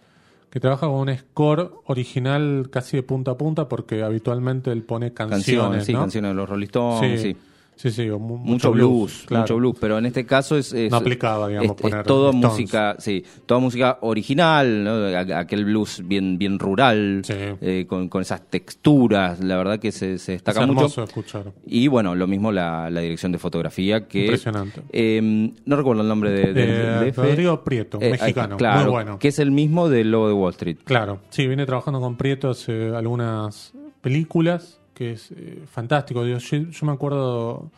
que 0.55 0.61
trabaja 0.61 0.87
con 0.87 1.09
un 1.09 1.19
score 1.19 1.73
original 1.87 2.69
casi 2.71 2.97
de 2.97 3.03
punta 3.03 3.33
a 3.33 3.37
punta, 3.37 3.69
porque 3.69 4.05
habitualmente 4.05 4.71
él 4.71 4.85
pone 4.85 5.13
canciones, 5.13 5.47
Canciones, 5.47 5.85
sí, 5.85 5.93
¿no? 5.93 5.99
canciones 5.99 6.31
de 6.31 6.35
los 6.37 6.49
Rolling 6.49 6.67
Stones, 6.67 7.21
sí. 7.21 7.33
sí, 7.33 7.37
sí, 7.77 7.91
sí, 7.91 8.09
mu- 8.11 8.37
Mucho, 8.39 8.73
blues, 8.73 9.25
claro. 9.27 9.43
mucho 9.43 9.57
blues, 9.57 9.77
pero 9.81 9.99
en 9.99 10.07
este 10.07 10.25
caso 10.27 10.57
es, 10.57 10.73
es- 10.73 10.91
No 10.91 10.97
aplicaba, 10.99 11.49
digamos, 11.49 11.71
es- 11.71 11.77
es 11.77 11.83
poner 11.83 12.05
toda 12.07 12.31
Stones. 12.31 12.51
música, 12.51 12.97
sí, 12.99 13.25
toda 13.47 13.61
música 13.61 13.99
original, 14.03 15.15
aquel 15.35 15.65
blues 15.65 16.03
bien 16.07 16.39
bien 16.39 16.59
rural, 16.59 17.23
Sí. 17.25 17.35
eh, 17.61 17.87
con, 17.89 18.09
con 18.09 18.23
esas 18.23 18.43
texturas, 18.49 19.43
la 19.43 19.57
verdad 19.57 19.79
que 19.79 19.93
se, 19.93 20.19
se 20.19 20.35
Es 20.35 20.39
destaca 20.45 20.63
hermoso 20.63 20.83
mucho. 21.01 21.05
escuchar. 21.05 21.53
Y 21.67 21.89
bueno, 21.89 22.15
lo 22.15 22.27
mismo 22.27 22.51
la, 22.53 22.91
la 22.91 23.01
dirección 23.01 23.33
de 23.33 23.39
fotografía 23.39 24.07
que 24.07 24.23
Impresionante. 24.23 24.83
eh, 24.93 25.53
no 25.65 25.77
recuerdo 25.77 26.03
el 26.03 26.09
nombre 26.09 26.31
de, 26.31 26.53
del- 26.53 27.09
Eh. 27.09 27.13
Rodrigo 27.15 27.63
Prieto, 27.65 27.99
Eh, 28.01 28.11
mexicano, 28.13 28.57
claro, 28.57 28.83
muy 28.85 28.91
bueno. 28.91 29.19
que 29.19 29.29
es 29.29 29.39
el 29.39 29.51
mismo 29.51 29.89
del 29.89 30.11
Lobo 30.11 30.29
de 30.29 30.35
Wall 30.35 30.51
Street. 30.53 30.79
Claro, 30.85 31.21
sí, 31.31 31.47
viene 31.47 31.67
trabajando 31.67 32.01
con 32.01 32.17
Prieto 32.17 32.51
hace 32.51 32.95
algunas 32.95 33.73
películas, 34.01 34.81
que 34.95 35.13
es 35.13 35.31
eh, 35.33 35.63
fantástico. 35.71 36.25
Digo, 36.25 36.39
yo, 36.39 36.57
yo 36.57 36.87
me 36.87 36.93
acuerdo, 36.93 37.71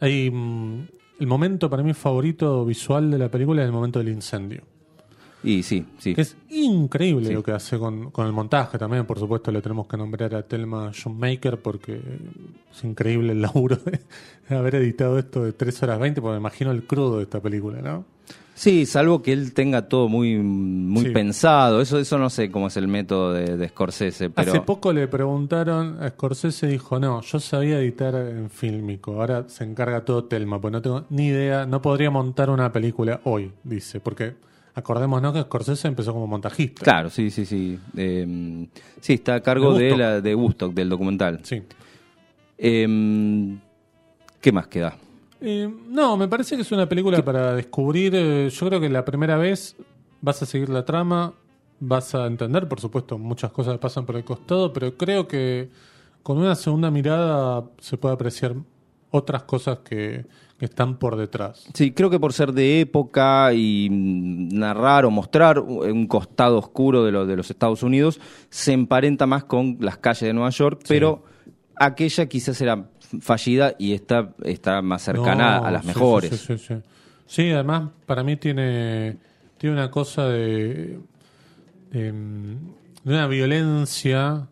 hay 0.00 0.30
mm, 0.30 0.86
el 1.20 1.26
momento 1.26 1.68
para 1.68 1.82
mí 1.82 1.92
favorito 1.94 2.64
visual 2.64 3.10
de 3.10 3.18
la 3.18 3.28
película 3.28 3.62
es 3.62 3.66
el 3.66 3.72
momento 3.72 3.98
del 3.98 4.08
incendio. 4.08 4.62
Y 5.44 5.64
sí, 5.64 5.84
sí. 5.98 6.14
Es 6.16 6.36
increíble 6.50 7.26
Sí. 7.26 7.32
lo 7.34 7.42
que 7.42 7.50
hace 7.50 7.76
con, 7.76 8.12
con 8.12 8.26
el 8.28 8.32
montaje 8.32 8.78
también. 8.78 9.04
Por 9.06 9.18
supuesto, 9.18 9.50
le 9.50 9.60
tenemos 9.60 9.88
que 9.88 9.96
nombrar 9.96 10.32
a 10.36 10.42
Telma 10.44 10.92
John 10.94 11.18
Maker 11.18 11.60
porque 11.60 12.00
es 12.72 12.84
increíble 12.84 13.32
el 13.32 13.42
laburo 13.42 13.74
de, 13.76 14.00
de 14.48 14.56
haber 14.56 14.76
editado 14.76 15.18
esto 15.18 15.42
de 15.44 15.52
3 15.52 15.82
horas 15.82 15.98
20, 15.98 16.20
porque 16.20 16.34
me 16.34 16.38
imagino 16.38 16.70
el 16.70 16.84
crudo 16.84 17.16
de 17.16 17.24
esta 17.24 17.40
película, 17.40 17.82
¿no? 17.82 18.04
Sí, 18.62 18.86
salvo 18.86 19.22
que 19.22 19.32
él 19.32 19.54
tenga 19.54 19.88
todo 19.88 20.08
muy, 20.08 20.36
muy 20.38 21.06
Sí. 21.06 21.10
pensado. 21.10 21.80
Eso, 21.80 21.98
eso 21.98 22.16
no 22.16 22.30
sé 22.30 22.48
cómo 22.52 22.68
es 22.68 22.76
el 22.76 22.86
método 22.86 23.32
de, 23.32 23.56
de 23.56 23.68
Scorsese, 23.68 24.30
pero 24.30 24.52
Hace 24.52 24.60
poco 24.60 24.92
le 24.92 25.08
preguntaron 25.08 26.00
a 26.00 26.08
Scorsese 26.10 26.68
dijo, 26.68 27.00
no, 27.00 27.22
yo 27.22 27.40
sabía 27.40 27.80
editar 27.80 28.14
en 28.14 28.50
fílmico, 28.50 29.14
ahora 29.20 29.48
se 29.48 29.64
encarga 29.64 30.04
todo 30.04 30.26
Telma, 30.26 30.60
pues 30.60 30.70
no 30.70 30.80
tengo 30.80 31.06
ni 31.10 31.26
idea, 31.26 31.66
no 31.66 31.82
podría 31.82 32.12
montar 32.12 32.50
una 32.50 32.70
película 32.70 33.20
hoy, 33.24 33.50
dice, 33.64 33.98
porque 33.98 34.34
acordémonos 34.76 35.32
que 35.32 35.42
Scorsese 35.42 35.88
empezó 35.88 36.12
como 36.12 36.28
montajista. 36.28 36.84
claro, 36.84 37.10
sí, 37.10 37.30
sí, 37.30 37.44
sí. 37.44 37.76
Eh, 37.96 38.68
sí, 39.00 39.14
está 39.14 39.34
a 39.34 39.40
cargo 39.40 39.74
De 39.74 39.86
de, 39.86 39.96
la, 39.96 40.20
de 40.20 40.36
Woodstock, 40.36 40.72
del 40.72 40.88
documental. 40.88 41.40
Sí. 41.42 41.64
Eh, 42.58 43.56
¿Qué 44.40 44.52
más 44.52 44.68
queda? 44.68 44.96
Eh, 45.44 45.68
no, 45.88 46.16
me 46.16 46.28
parece 46.28 46.54
que 46.54 46.62
es 46.62 46.70
una 46.70 46.88
película 46.88 47.24
para 47.24 47.54
descubrir, 47.54 48.14
eh, 48.14 48.48
yo 48.48 48.66
creo 48.68 48.80
que 48.80 48.88
la 48.88 49.04
primera 49.04 49.36
vez 49.36 49.76
vas 50.20 50.40
a 50.40 50.46
seguir 50.46 50.68
la 50.68 50.84
trama, 50.84 51.34
vas 51.80 52.14
a 52.14 52.26
entender, 52.26 52.68
por 52.68 52.80
supuesto, 52.80 53.18
muchas 53.18 53.50
cosas 53.50 53.76
pasan 53.78 54.06
por 54.06 54.14
el 54.14 54.24
costado, 54.24 54.72
pero 54.72 54.96
creo 54.96 55.26
que 55.26 55.68
con 56.22 56.38
una 56.38 56.54
segunda 56.54 56.92
mirada 56.92 57.64
se 57.80 57.96
puede 57.96 58.14
apreciar 58.14 58.54
otras 59.10 59.42
cosas 59.42 59.80
que, 59.80 60.26
que 60.62 60.66
están 60.66 60.96
por 60.96 61.16
detrás. 61.16 61.66
Sí, 61.74 61.90
creo 61.90 62.08
que 62.08 62.20
por 62.20 62.32
ser 62.32 62.52
de 62.52 62.80
época 62.80 63.52
y 63.52 63.88
narrar 63.90 65.04
o 65.04 65.10
mostrar 65.10 65.58
un 65.58 66.06
costado 66.06 66.56
oscuro 66.56 67.04
de, 67.04 67.10
lo, 67.10 67.26
de 67.26 67.34
los 67.34 67.50
Estados 67.50 67.82
Unidos, 67.82 68.20
se 68.48 68.72
emparenta 68.72 69.26
más 69.26 69.42
con 69.42 69.78
las 69.80 69.98
calles 69.98 70.20
de 70.20 70.32
Nueva 70.32 70.50
York, 70.50 70.82
pero 70.86 71.24
aquella 71.74 72.26
quizás 72.26 72.60
era 72.60 72.91
fallida 73.20 73.74
y 73.78 73.92
esta 73.92 74.32
está 74.44 74.82
más 74.82 75.02
cercana 75.02 75.60
No, 75.60 75.66
a 75.66 75.70
las 75.70 75.82
sí, 75.82 75.88
mejores. 75.88 76.48
Sí, 77.26 77.50
además, 77.50 77.90
para 78.06 78.22
mí 78.22 78.36
tiene, 78.36 79.16
tiene 79.58 79.74
una 79.76 79.90
cosa 79.90 80.28
de, 80.28 80.98
de, 81.90 82.12
mm, 82.12 82.56
de 83.04 83.14
una 83.14 83.26
violencia 83.26 84.46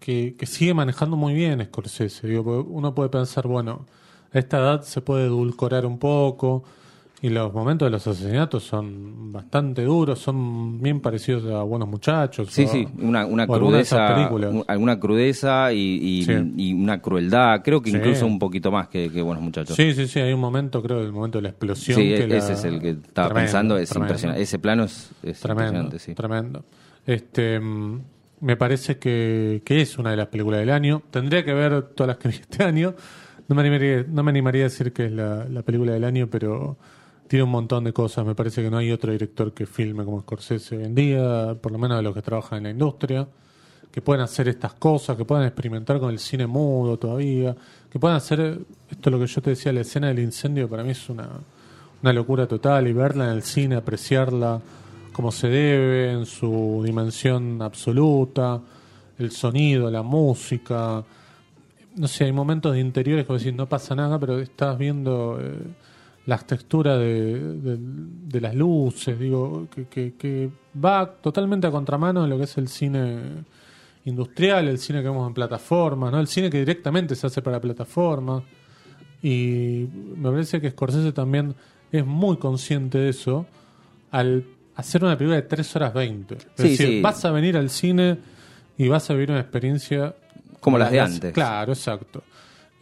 que, 0.00 0.34
que 0.38 0.46
sigue 0.46 0.74
manejando 0.74 1.16
muy 1.16 1.34
bien 1.34 1.64
Scorsese. 1.64 2.26
Digo, 2.26 2.64
uno 2.68 2.94
puede 2.94 3.08
pensar, 3.08 3.46
bueno, 3.46 3.86
a 4.32 4.38
esta 4.38 4.58
edad 4.58 4.82
se 4.82 5.00
puede 5.00 5.26
edulcorar 5.26 5.86
un 5.86 5.98
poco 5.98 6.64
y 7.22 7.28
los 7.30 7.54
momentos 7.54 7.86
de 7.86 7.90
los 7.90 8.04
asesinatos 8.06 8.64
son 8.64 9.32
bastante 9.32 9.84
duros, 9.84 10.18
son 10.18 10.82
bien 10.82 11.00
parecidos 11.00 11.44
a 11.52 11.62
Buenos 11.62 11.88
Muchachos. 11.88 12.48
Sí, 12.50 12.64
o- 12.64 12.68
sí, 12.68 12.88
una, 13.00 13.46
crudeza, 13.46 14.26
alguna 14.66 14.98
crudeza 14.98 15.72
y, 15.72 15.78
y- 16.02 16.24
Sí. 16.24 16.32
y 16.56 16.72
una 16.74 17.00
crueldad, 17.00 17.62
creo 17.62 17.80
que 17.80 17.90
Sí. 17.90 17.96
incluso 17.96 18.26
un 18.26 18.38
poquito 18.40 18.70
más 18.72 18.88
que, 18.88 19.08
que 19.10 19.22
Buenos 19.22 19.42
Muchachos. 19.44 19.76
Sí, 19.76 19.94
sí, 19.94 20.06
sí, 20.08 20.18
hay 20.20 20.32
un 20.32 20.40
momento, 20.40 20.82
creo, 20.82 21.00
el 21.00 21.12
momento 21.12 21.38
de 21.38 21.42
la 21.42 21.48
explosión. 21.50 21.96
Sí, 21.96 22.08
que 22.08 22.24
ese 22.24 22.28
la- 22.28 22.36
es 22.58 22.64
el 22.64 22.80
que 22.80 22.90
estaba 22.90 23.28
Tremendo, 23.28 23.34
pensando, 23.46 23.78
es 23.78 23.88
tremendo. 23.88 24.10
impresionante. 24.12 24.42
Ese 24.42 24.58
plano 24.58 24.84
es, 24.84 25.10
es 25.22 25.40
Tremendo, 25.40 25.80
impresionante, 25.80 25.98
sí. 26.00 26.14
tremendo. 26.14 26.64
Este, 27.06 27.60
mm, 27.60 28.00
me 28.40 28.56
parece 28.56 28.98
que, 28.98 29.62
que 29.64 29.80
es 29.80 29.96
una 29.98 30.10
de 30.10 30.16
las 30.16 30.26
películas 30.26 30.58
del 30.58 30.70
año. 30.70 31.02
Tendría 31.12 31.44
que 31.44 31.54
ver 31.54 31.82
todas 31.94 32.08
las 32.08 32.16
que 32.18 32.28
vi 32.28 32.34
este 32.40 32.64
año. 32.64 32.94
No 33.48 33.54
me 33.54 33.60
animaría, 33.62 34.04
no 34.08 34.22
me 34.24 34.30
animaría 34.30 34.62
a 34.62 34.64
decir 34.64 34.92
que 34.92 35.06
es 35.06 35.12
la, 35.12 35.44
la 35.48 35.62
película 35.62 35.92
del 35.92 36.02
año, 36.04 36.26
pero 36.30 36.76
tiene 37.32 37.44
un 37.44 37.50
montón 37.50 37.84
de 37.84 37.94
cosas. 37.94 38.26
Me 38.26 38.34
parece 38.34 38.62
que 38.62 38.68
no 38.68 38.76
hay 38.76 38.92
otro 38.92 39.10
director 39.10 39.54
que 39.54 39.64
filme 39.64 40.04
como 40.04 40.20
Scorsese 40.20 40.76
hoy 40.76 40.84
en 40.84 40.94
día, 40.94 41.56
por 41.58 41.72
lo 41.72 41.78
menos 41.78 41.96
de 41.96 42.02
los 42.02 42.14
que 42.14 42.20
trabajan 42.20 42.58
en 42.58 42.64
la 42.64 42.70
industria, 42.72 43.26
que 43.90 44.02
puedan 44.02 44.22
hacer 44.22 44.48
estas 44.48 44.74
cosas, 44.74 45.16
que 45.16 45.24
puedan 45.24 45.46
experimentar 45.46 45.98
con 45.98 46.10
el 46.10 46.18
cine 46.18 46.46
mudo 46.46 46.98
todavía, 46.98 47.56
que 47.90 47.98
puedan 47.98 48.18
hacer 48.18 48.58
esto 48.90 49.08
lo 49.08 49.18
que 49.18 49.26
yo 49.26 49.40
te 49.40 49.48
decía, 49.48 49.72
la 49.72 49.80
escena 49.80 50.08
del 50.08 50.18
incendio 50.18 50.68
para 50.68 50.82
mí 50.82 50.90
es 50.90 51.08
una, 51.08 51.26
una 52.02 52.12
locura 52.12 52.46
total 52.46 52.86
y 52.86 52.92
verla 52.92 53.24
en 53.24 53.30
el 53.30 53.42
cine, 53.42 53.76
apreciarla 53.76 54.60
como 55.14 55.32
se 55.32 55.48
debe, 55.48 56.12
en 56.12 56.26
su 56.26 56.82
dimensión 56.84 57.62
absoluta, 57.62 58.60
el 59.18 59.30
sonido, 59.30 59.90
la 59.90 60.02
música. 60.02 61.02
No 61.96 62.08
sé, 62.08 62.24
hay 62.24 62.32
momentos 62.32 62.74
de 62.74 62.80
interiores 62.80 63.26
que 63.26 63.32
decís, 63.32 63.54
no 63.54 63.70
pasa 63.70 63.94
nada, 63.94 64.18
pero 64.18 64.38
estás 64.38 64.76
viendo 64.76 65.38
eh, 65.40 65.54
las 66.26 66.46
texturas 66.46 66.98
de, 66.98 67.38
de- 67.56 67.78
de 67.80 68.40
las 68.40 68.54
luces, 68.54 69.18
digo, 69.18 69.66
que, 69.74 69.86
que- 69.88 70.14
que 70.16 70.50
va 70.82 71.06
totalmente 71.20 71.66
a 71.66 71.70
contramano 71.70 72.22
de 72.22 72.28
lo 72.28 72.38
que 72.38 72.44
es 72.44 72.56
el 72.58 72.68
cine 72.68 73.44
industrial, 74.04 74.68
el 74.68 74.78
cine 74.78 75.00
que 75.02 75.08
vemos 75.08 75.26
en 75.28 75.34
plataformas, 75.34 76.12
¿no? 76.12 76.20
el 76.20 76.26
cine 76.28 76.50
que 76.50 76.58
directamente 76.58 77.14
se 77.14 77.26
hace 77.26 77.42
para 77.42 77.60
plataformas. 77.60 78.42
Y 79.22 79.86
me 80.16 80.30
parece 80.30 80.60
que 80.60 80.70
Scorsese 80.70 81.12
también 81.12 81.54
es 81.92 82.04
muy 82.04 82.36
consciente 82.38 82.98
de 82.98 83.10
eso 83.10 83.46
al 84.10 84.44
hacer 84.74 85.04
una 85.04 85.16
película 85.16 85.36
de 85.36 85.42
3 85.46 85.76
horas 85.76 85.94
20. 85.94 86.34
Es 86.34 86.42
Sí, 86.56 86.62
decir, 86.70 86.86
sí. 86.88 87.00
vas 87.00 87.24
a 87.24 87.30
venir 87.30 87.56
al 87.56 87.70
cine 87.70 88.18
y 88.78 88.88
vas 88.88 89.08
a 89.10 89.14
vivir 89.14 89.30
una 89.30 89.40
experiencia 89.40 90.14
Como 90.60 90.78
las 90.78 90.90
de 90.90 91.00
antes. 91.00 91.32
Claro, 91.32 91.72
exacto. 91.72 92.24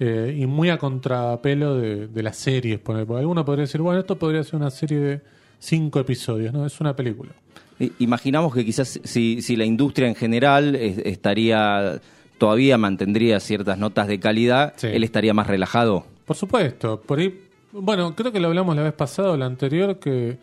Eh, 0.03 0.34
y 0.38 0.46
muy 0.46 0.70
a 0.70 0.78
contrapelo 0.78 1.76
de, 1.76 2.07
de 2.09 2.22
las 2.22 2.36
series. 2.38 2.78
Porque 2.80 3.03
alguno 3.14 3.44
podría 3.44 3.62
decir, 3.66 3.82
bueno, 3.82 4.01
esto 4.01 4.16
podría 4.18 4.42
ser 4.42 4.57
una 4.57 4.70
serie 4.70 4.98
de 4.98 5.20
cinco 5.59 6.01
episodios, 6.01 6.55
¿no? 6.55 6.64
Es 6.64 6.80
una 6.80 6.96
película. 6.96 7.32
Imaginamos 7.98 8.55
que 8.55 8.64
quizás 8.64 8.98
si, 9.05 9.40
si 9.42 9.57
la 9.57 9.64
industria 9.64 10.09
en 10.09 10.14
general 10.14 10.74
es- 10.74 10.98
estaría, 10.98 12.01
todavía 12.38 12.76
mantendría 12.78 13.40
ciertas 13.40 13.78
notas 13.78 14.07
de 14.09 14.18
calidad, 14.20 14.72
Sí. 14.76 14.86
él 14.86 15.05
estaría 15.05 15.32
más 15.34 15.46
relajado. 15.46 16.07
Por 16.26 16.36
supuesto, 16.36 17.01
por 17.01 17.18
ahí, 17.18 17.38
bueno, 17.72 18.14
creo 18.16 18.32
que 18.32 18.40
lo 18.40 18.48
hablamos 18.48 18.76
la 18.76 18.82
vez 18.82 18.92
pasada 18.94 19.30
o 19.30 19.36
la 19.36 19.46
anterior, 19.46 19.98
que 19.98 20.38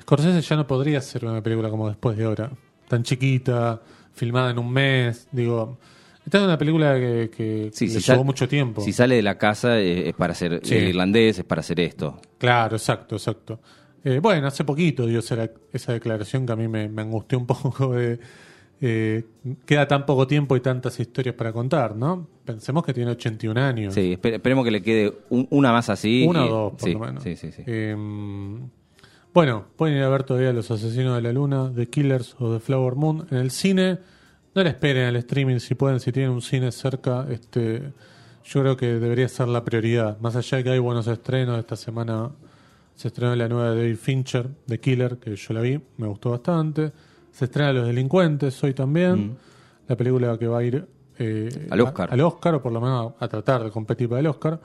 Scorsese 0.00 0.40
ya 0.42 0.56
no 0.56 0.66
podría 0.66 0.98
hacer 0.98 1.24
una 1.24 1.42
película 1.42 1.70
como 1.70 1.88
después 1.88 2.16
de 2.16 2.24
ahora, 2.24 2.50
tan 2.88 3.02
chiquita, 3.02 3.80
filmada 4.14 4.50
en 4.50 4.58
un 4.58 4.70
mes, 4.70 5.28
digo, 5.32 5.78
Esta 6.26 6.38
es 6.38 6.44
una 6.44 6.58
película 6.58 6.94
que, 6.96 7.30
que 7.34 7.70
Sí, 7.72 7.86
le 7.86 8.00
si 8.00 8.10
llevó 8.12 8.24
mucho 8.24 8.46
tiempo. 8.48 8.82
Si 8.82 8.92
sale 8.92 9.14
de 9.16 9.22
la 9.22 9.38
casa 9.38 9.78
eh, 9.80 10.08
es 10.08 10.14
para 10.14 10.34
ser 10.34 10.60
Sí. 10.64 10.74
irlandés, 10.74 11.38
es 11.38 11.44
para 11.44 11.60
hacer 11.60 11.80
esto. 11.80 12.20
Claro, 12.36 12.76
exacto, 12.76 13.14
exacto. 13.16 13.60
Eh, 14.04 14.18
bueno, 14.20 14.46
hace 14.48 14.64
poquito 14.64 15.06
dio 15.06 15.20
esa, 15.20 15.48
esa 15.72 15.92
declaración 15.92 16.44
que 16.44 16.52
a 16.52 16.56
mí 16.56 16.66
me, 16.68 16.88
me 16.88 17.02
angustió 17.02 17.38
un 17.38 17.46
poco 17.46 17.92
de... 17.94 18.18
eh, 18.80 19.24
queda 19.64 19.86
tan 19.88 20.04
poco 20.04 20.26
tiempo 20.26 20.56
y 20.56 20.60
tantas 20.60 20.98
historias 21.00 21.34
para 21.36 21.52
contar, 21.52 21.94
¿no? 21.96 22.28
Pensemos 22.44 22.84
que 22.84 22.92
tiene 22.92 23.12
81 23.12 23.60
años. 23.60 23.94
Sí, 23.94 24.16
espe- 24.20 24.34
esperemos 24.34 24.64
que 24.64 24.70
le 24.72 24.82
quede 24.82 25.12
un- 25.30 25.46
una 25.50 25.72
más 25.72 25.88
así. 25.90 26.26
Una 26.28 26.44
y- 26.44 26.48
o 26.48 26.50
dos, 26.50 26.70
por 26.72 26.80
sí, 26.82 26.92
lo 26.92 26.98
menos. 27.00 27.22
Sí, 27.22 27.36
sí, 27.36 27.52
sí. 27.52 27.62
Eh, 27.66 27.94
bueno, 29.32 29.66
pueden 29.76 29.96
ir 29.96 30.02
a 30.02 30.08
ver 30.08 30.22
todavía 30.24 30.52
Los 30.52 30.70
Asesinos 30.70 31.14
de 31.16 31.22
la 31.22 31.32
Luna, 31.32 31.70
The 31.74 31.88
Killers 31.88 32.34
o 32.38 32.54
The 32.54 32.60
Flower 32.60 32.94
Moon 32.94 33.26
en 33.30 33.38
el 33.38 33.50
cine. 33.50 33.98
No 34.56 34.62
la 34.64 34.70
esperen 34.70 35.04
al 35.04 35.16
streaming 35.16 35.58
si 35.58 35.74
pueden, 35.74 36.00
si 36.00 36.10
tienen 36.12 36.30
un 36.32 36.40
cine 36.40 36.72
cerca. 36.72 37.26
este 37.30 37.92
Yo 38.44 38.60
creo 38.62 38.76
que 38.76 38.86
debería 38.98 39.28
ser 39.28 39.48
la 39.48 39.62
prioridad. 39.62 40.18
Más 40.20 40.34
allá 40.34 40.56
de 40.58 40.64
que 40.64 40.70
hay 40.70 40.78
buenos 40.78 41.06
estrenos, 41.06 41.58
esta 41.58 41.76
semana 41.76 42.30
se 42.94 43.08
estrenó 43.08 43.36
la 43.36 43.48
nueva 43.48 43.72
de 43.72 43.76
David 43.82 43.96
Fincher, 43.96 44.48
The 44.66 44.80
Killer, 44.80 45.18
que 45.18 45.36
yo 45.36 45.52
la 45.52 45.60
vi, 45.60 45.78
me 45.98 46.06
gustó 46.06 46.30
bastante. 46.30 46.90
Se 47.32 47.44
estrena 47.44 47.70
Los 47.74 47.86
Delincuentes 47.86 48.64
hoy 48.64 48.72
también. 48.72 49.36
La 49.86 49.94
película 49.94 50.38
que 50.38 50.46
va 50.48 50.58
a 50.60 50.64
ir 50.64 50.88
eh, 51.18 51.68
Al 51.70 51.80
Oscar. 51.82 52.08
a- 52.10 52.14
al 52.14 52.20
Oscar, 52.22 52.54
o 52.54 52.62
por 52.62 52.72
lo 52.72 52.80
menos 52.80 53.12
a, 53.20 53.28
tratar 53.28 53.62
de 53.62 53.70
competir 53.70 54.08
para 54.08 54.20
el 54.20 54.26
Oscar. 54.26 54.58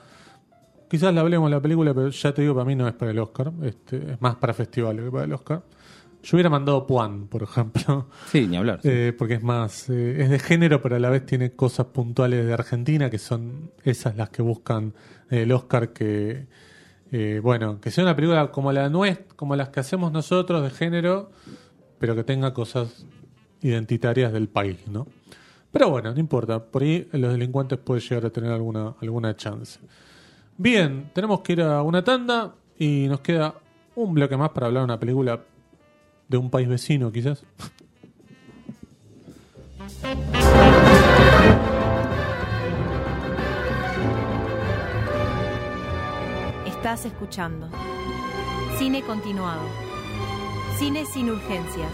Quizás 0.89 1.13
la 1.13 1.19
hablemos 1.21 1.49
de 1.49 1.55
la 1.57 1.61
película, 1.61 1.93
pero 1.93 2.07
ya 2.09 2.33
te 2.33 2.41
digo, 2.43 2.53
para 2.53 2.65
mí 2.65 2.75
no 2.75 2.87
es 2.87 2.93
para 2.93 3.11
el 3.11 3.19
Oscar. 3.19 3.51
Este, 3.63 4.13
es 4.13 4.21
más 4.21 4.35
para 4.35 4.53
festivales 4.53 5.03
que 5.03 5.11
para 5.11 5.25
el 5.25 5.33
Oscar. 5.33 5.61
Yo 6.23 6.35
hubiera 6.37 6.49
mandado 6.49 6.85
Puan, 6.85 7.27
por 7.27 7.41
ejemplo, 7.43 8.07
Sí, 8.27 8.47
ni 8.47 8.57
hablar. 8.57 8.79
sí. 8.81 8.89
eh, 8.91 9.13
porque 9.17 9.35
es 9.35 9.43
más, 9.43 9.89
eh, 9.89 10.21
es 10.23 10.29
de 10.29 10.39
género, 10.39 10.81
pero 10.81 10.95
a 10.95 10.99
la 10.99 11.09
vez 11.09 11.25
tiene 11.25 11.51
cosas 11.53 11.87
puntuales 11.87 12.45
de 12.45 12.53
Argentina, 12.53 13.09
que 13.09 13.17
son 13.17 13.71
esas 13.83 14.15
las 14.15 14.29
que 14.29 14.41
buscan 14.41 14.93
eh, 15.29 15.43
el 15.43 15.51
Oscar, 15.51 15.93
que, 15.93 16.45
eh, 17.11 17.39
bueno, 17.41 17.79
que 17.81 17.89
sea 17.91 18.03
una 18.03 18.15
película 18.15 18.51
como 18.51 18.71
la 18.71 18.87
nuestra, 18.89 19.35
como 19.35 19.55
las 19.55 19.69
que 19.69 19.79
hacemos 19.79 20.11
nosotros 20.11 20.61
de 20.63 20.69
género, 20.69 21.31
pero 21.97 22.15
que 22.15 22.23
tenga 22.23 22.53
cosas 22.53 23.05
identitarias 23.61 24.31
del 24.33 24.47
país, 24.47 24.77
¿no? 24.87 25.07
Pero 25.71 25.89
bueno, 25.89 26.13
no 26.13 26.19
importa, 26.19 26.63
por 26.65 26.83
ahí 26.83 27.07
los 27.13 27.31
delincuentes 27.31 27.79
pueden 27.79 28.03
llegar 28.03 28.25
a 28.25 28.29
tener 28.29 28.51
alguna, 28.51 28.93
alguna 29.01 29.35
chance. 29.35 29.79
Bien, 30.57 31.09
tenemos 31.13 31.41
que 31.41 31.53
ir 31.53 31.61
a 31.61 31.81
una 31.81 32.03
tanda 32.03 32.53
y 32.77 33.07
nos 33.07 33.21
queda 33.21 33.55
un 33.95 34.13
bloque 34.13 34.35
más 34.37 34.49
para 34.49 34.67
hablar 34.67 34.81
de 34.81 34.85
una 34.85 34.99
película 34.99 35.39
de 36.31 36.37
un 36.37 36.49
país 36.49 36.67
vecino, 36.67 37.11
quizás. 37.11 37.43
Estás 46.65 47.05
escuchando. 47.05 47.69
Cine 48.79 49.01
continuado. 49.03 49.61
Cine 50.79 51.05
sin 51.05 51.29
urgencias. 51.29 51.91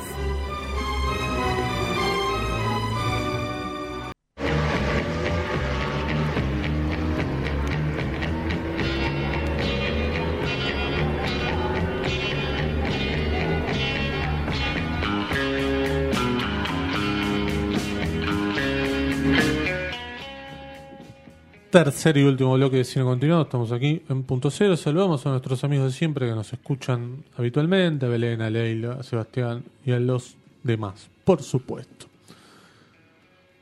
Tercer 21.69 22.15
y 22.17 22.23
último 22.23 22.53
bloque 22.55 22.77
de 22.77 22.83
Cine 22.85 23.03
Continuado. 23.03 23.43
Estamos 23.43 23.71
aquí 23.73 24.01
en 24.07 24.23
Punto 24.23 24.49
Cero. 24.49 24.77
Saludamos 24.77 25.25
a 25.25 25.31
nuestros 25.31 25.63
amigos 25.65 25.91
de 25.91 25.97
siempre 25.97 26.27
que 26.27 26.33
nos 26.33 26.51
escuchan 26.53 27.23
habitualmente: 27.37 28.05
a 28.05 28.09
Belén, 28.09 28.41
a 28.41 28.49
Leila, 28.49 28.93
a 28.93 29.03
Sebastián 29.03 29.63
y 29.85 29.91
a 29.91 29.99
los 29.99 30.35
demás, 30.63 31.09
por 31.25 31.43
supuesto. 31.43 32.05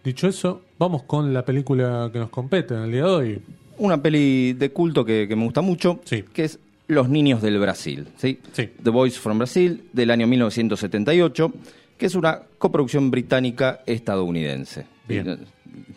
Dicho 0.03 0.27
eso, 0.27 0.61
vamos 0.77 1.03
con 1.03 1.33
la 1.33 1.43
película 1.43 2.11
que 2.13 2.19
nos 2.19 2.29
compete 2.29 2.75
en 2.75 2.81
el 2.81 2.91
día 2.91 3.03
de 3.05 3.09
hoy. 3.09 3.41
Una 3.79 4.01
peli 4.01 4.53
de 4.53 4.69
culto 4.71 5.03
que, 5.03 5.27
que 5.27 5.35
me 5.35 5.43
gusta 5.43 5.61
mucho, 5.61 5.99
Sí. 6.05 6.23
que 6.31 6.43
es 6.43 6.59
Los 6.87 7.09
Niños 7.09 7.41
del 7.41 7.59
Brasil. 7.59 8.07
¿sí? 8.17 8.39
Sí. 8.53 8.69
The 8.83 8.89
Boys 8.91 9.17
from 9.17 9.39
Brasil, 9.39 9.89
del 9.93 10.11
año 10.11 10.27
1978, 10.27 11.51
que 11.97 12.05
es 12.05 12.13
una 12.13 12.41
coproducción 12.59 13.09
británica-estadounidense. 13.09 14.85
Bien. 15.07 15.39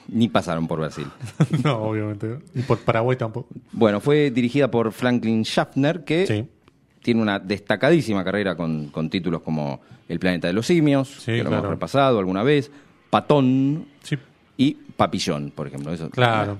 Ni 0.08 0.28
pasaron 0.28 0.66
por 0.66 0.78
Brasil. 0.80 1.06
no, 1.64 1.76
obviamente. 1.82 2.38
Y 2.54 2.62
por 2.62 2.78
Paraguay 2.78 3.16
tampoco. 3.16 3.48
Bueno, 3.72 4.00
fue 4.00 4.30
dirigida 4.30 4.70
por 4.70 4.92
Franklin 4.92 5.44
Schaffner, 5.44 6.04
que 6.04 6.26
Sí. 6.26 6.46
tiene 7.02 7.22
una 7.22 7.38
destacadísima 7.38 8.24
carrera 8.24 8.56
con, 8.56 8.88
con 8.88 9.08
títulos 9.10 9.42
como 9.42 9.80
El 10.08 10.18
planeta 10.18 10.46
de 10.48 10.52
los 10.54 10.66
simios, 10.66 11.08
Sí, 11.20 11.32
que 11.32 11.38
lo 11.38 11.44
claro. 11.50 11.58
hemos 11.58 11.70
repasado 11.70 12.18
alguna 12.18 12.42
vez, 12.42 12.70
Patón 13.10 13.86
Sí, 14.02 14.16
y 14.56 14.72
Papillón, 14.74 15.52
por 15.54 15.66
ejemplo. 15.66 15.92
Eso, 15.92 16.10
claro. 16.10 16.58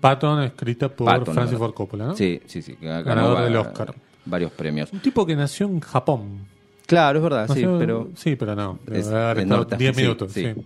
Patton, 0.00 0.42
escrita 0.44 0.88
por 0.88 1.06
Patton, 1.06 1.34
Francis. 1.34 1.58
Ford 1.58 1.74
Coppola, 1.74 2.06
¿no? 2.06 2.16
Sí, 2.16 2.40
sí, 2.46 2.62
sí. 2.62 2.76
ganó 2.80 3.04
Ganador 3.04 3.36
va- 3.36 3.44
del 3.44 3.56
Oscar. 3.56 3.94
Varios 4.24 4.50
premios. 4.52 4.92
Un 4.92 5.00
tipo 5.00 5.26
que 5.26 5.34
nació 5.36 5.66
en 5.66 5.80
Japón. 5.80 6.46
Claro, 6.86 7.18
es 7.18 7.22
verdad, 7.22 7.46
sí, 7.48 7.52
Nació- 7.62 7.78
pero... 7.78 8.08
sí, 8.16 8.36
pero 8.36 8.54
no. 8.56 8.78
Es 8.90 9.08
haber 9.08 9.36
de 9.36 9.42
estado 9.42 9.60
norte- 9.62 9.76
10 9.76 9.96
sí, 9.96 10.02
minutos. 10.02 10.32
sí. 10.32 10.44
sí. 10.54 10.62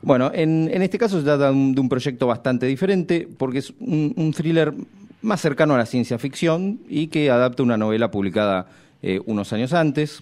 Bueno, 0.00 0.30
en, 0.34 0.70
en 0.72 0.82
este 0.82 0.96
caso 0.98 1.18
se 1.18 1.24
trata 1.24 1.46
de 1.46 1.52
un, 1.52 1.74
de 1.74 1.80
un 1.80 1.88
proyecto 1.88 2.26
bastante 2.26 2.66
diferente 2.66 3.28
porque 3.36 3.58
es 3.58 3.72
un, 3.80 4.14
un 4.16 4.32
thriller 4.32 4.72
más 5.20 5.40
cercano 5.40 5.74
a 5.74 5.78
la 5.78 5.86
ciencia 5.86 6.18
ficción 6.18 6.80
y 6.88 7.08
que 7.08 7.30
adapta 7.30 7.62
una 7.62 7.76
novela 7.76 8.10
publicada 8.10 8.66
eh, 9.02 9.20
unos 9.26 9.52
años 9.52 9.72
antes. 9.72 10.20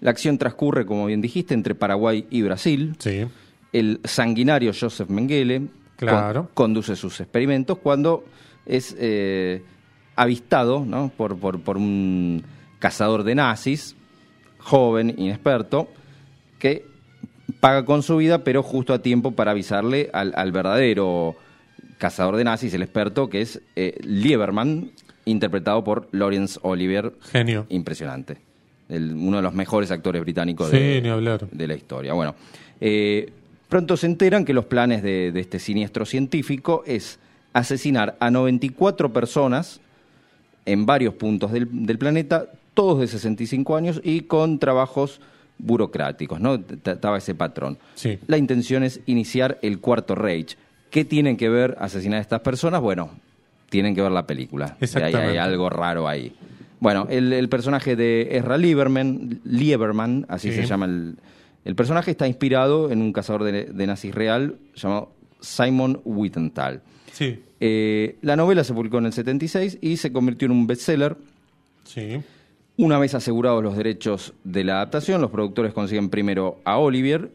La 0.00 0.10
acción 0.10 0.38
transcurre, 0.38 0.86
como 0.86 1.06
bien 1.06 1.20
dijiste, 1.20 1.54
entre 1.54 1.74
Paraguay 1.74 2.26
y 2.30 2.42
Brasil. 2.42 2.94
Sí. 2.98 3.24
El 3.72 4.00
sanguinario 4.04 4.72
Joseph 4.78 5.08
Mengele 5.08 5.62
Claro. 5.96 6.44
con- 6.54 6.68
conduce 6.68 6.94
sus 6.94 7.20
experimentos 7.20 7.78
cuando 7.78 8.24
es 8.66 8.94
eh, 9.00 9.62
avistado 10.14 10.84
¿no? 10.84 11.10
por, 11.16 11.36
por, 11.38 11.60
por 11.60 11.76
un 11.76 12.44
cazador 12.78 13.24
de 13.24 13.34
nazis, 13.34 13.96
joven, 14.58 15.12
inexperto, 15.16 15.88
que 16.60 16.84
paga 17.60 17.84
con 17.84 18.02
su 18.02 18.16
vida, 18.16 18.44
pero 18.44 18.62
justo 18.62 18.92
a 18.94 19.00
tiempo 19.00 19.32
para 19.32 19.52
avisarle 19.52 20.10
al, 20.12 20.32
al 20.36 20.52
verdadero 20.52 21.34
cazador 21.98 22.36
de 22.36 22.44
nazis, 22.44 22.72
el 22.74 22.82
experto, 22.82 23.28
que 23.28 23.40
es 23.40 23.60
eh, 23.76 23.96
Lieberman, 24.02 24.90
interpretado 25.24 25.82
por 25.84 26.08
Laurence 26.12 26.58
Olivier. 26.62 27.12
Genio. 27.32 27.66
Impresionante. 27.68 28.38
El- 28.88 29.12
uno 29.14 29.38
de 29.38 29.42
los 29.42 29.54
mejores 29.54 29.90
actores 29.90 30.22
británicos 30.22 30.70
Sí, 30.70 30.78
de, 30.78 31.02
ni 31.02 31.08
hablar. 31.08 31.48
de 31.50 31.66
la 31.66 31.74
historia. 31.74 32.12
Bueno, 32.14 32.34
eh, 32.80 33.32
pronto 33.68 33.96
se 33.96 34.06
enteran 34.06 34.44
que 34.44 34.54
los 34.54 34.64
planes 34.66 35.02
de, 35.02 35.32
de 35.32 35.40
este 35.40 35.58
siniestro 35.58 36.06
científico 36.06 36.82
es 36.86 37.18
asesinar 37.52 38.16
a 38.20 38.30
94 38.30 39.12
personas 39.12 39.80
en 40.66 40.86
varios 40.86 41.14
puntos 41.14 41.50
del, 41.52 41.68
del 41.86 41.98
planeta, 41.98 42.46
todos 42.74 43.00
de 43.00 43.08
65 43.08 43.74
años 43.76 44.00
y 44.04 44.20
con 44.22 44.58
trabajos 44.58 45.20
burocráticos, 45.58 46.40
¿no? 46.40 46.54
Estaba 46.84 47.18
ese 47.18 47.34
patrón. 47.34 47.78
Sí. 47.94 48.18
La 48.26 48.36
intención 48.38 48.82
es 48.84 49.00
iniciar 49.06 49.58
el 49.62 49.80
cuarto 49.80 50.14
Reich. 50.14 50.56
¿Qué 50.90 51.04
tienen 51.04 51.36
que 51.36 51.48
ver 51.48 51.76
asesinar 51.80 52.18
a 52.18 52.22
estas 52.22 52.40
personas? 52.40 52.80
Bueno, 52.80 53.10
tienen 53.68 53.94
que 53.94 54.02
ver 54.02 54.12
la 54.12 54.26
película. 54.26 54.76
Exactamente. 54.80 55.32
hay 55.32 55.36
algo 55.36 55.68
raro 55.68 56.08
ahí. 56.08 56.32
Bueno, 56.80 57.06
el, 57.10 57.32
el 57.32 57.48
personaje 57.48 57.96
de 57.96 58.28
Ezra 58.36 58.56
Lieberman, 58.56 59.40
Lieberman 59.44 60.24
así 60.28 60.50
Sí. 60.50 60.56
se 60.58 60.66
llama 60.66 60.86
el, 60.86 61.16
el 61.64 61.74
personaje, 61.74 62.12
está 62.12 62.26
inspirado 62.28 62.90
en 62.92 63.02
un 63.02 63.12
cazador 63.12 63.42
de, 63.44 63.64
de 63.64 63.86
nazis 63.86 64.14
real 64.14 64.56
llamado 64.76 65.10
Simon 65.40 66.00
Wittenthal. 66.04 66.80
Sí. 67.12 67.40
Eh, 67.60 68.16
la 68.22 68.36
novela 68.36 68.62
se 68.62 68.72
publicó 68.72 68.98
en 68.98 69.06
el 69.06 69.12
76 69.12 69.78
y 69.80 69.96
se 69.96 70.12
convirtió 70.12 70.46
en 70.46 70.52
un 70.52 70.66
bestseller. 70.68 71.16
Sí. 71.84 72.20
Una 72.78 72.98
vez 72.98 73.14
asegurados 73.14 73.62
los 73.62 73.76
derechos 73.76 74.32
de 74.44 74.62
la 74.64 74.74
adaptación, 74.76 75.20
los 75.20 75.30
productores 75.30 75.72
consiguen 75.74 76.08
primero 76.10 76.60
a 76.64 76.78
Olivier 76.78 77.30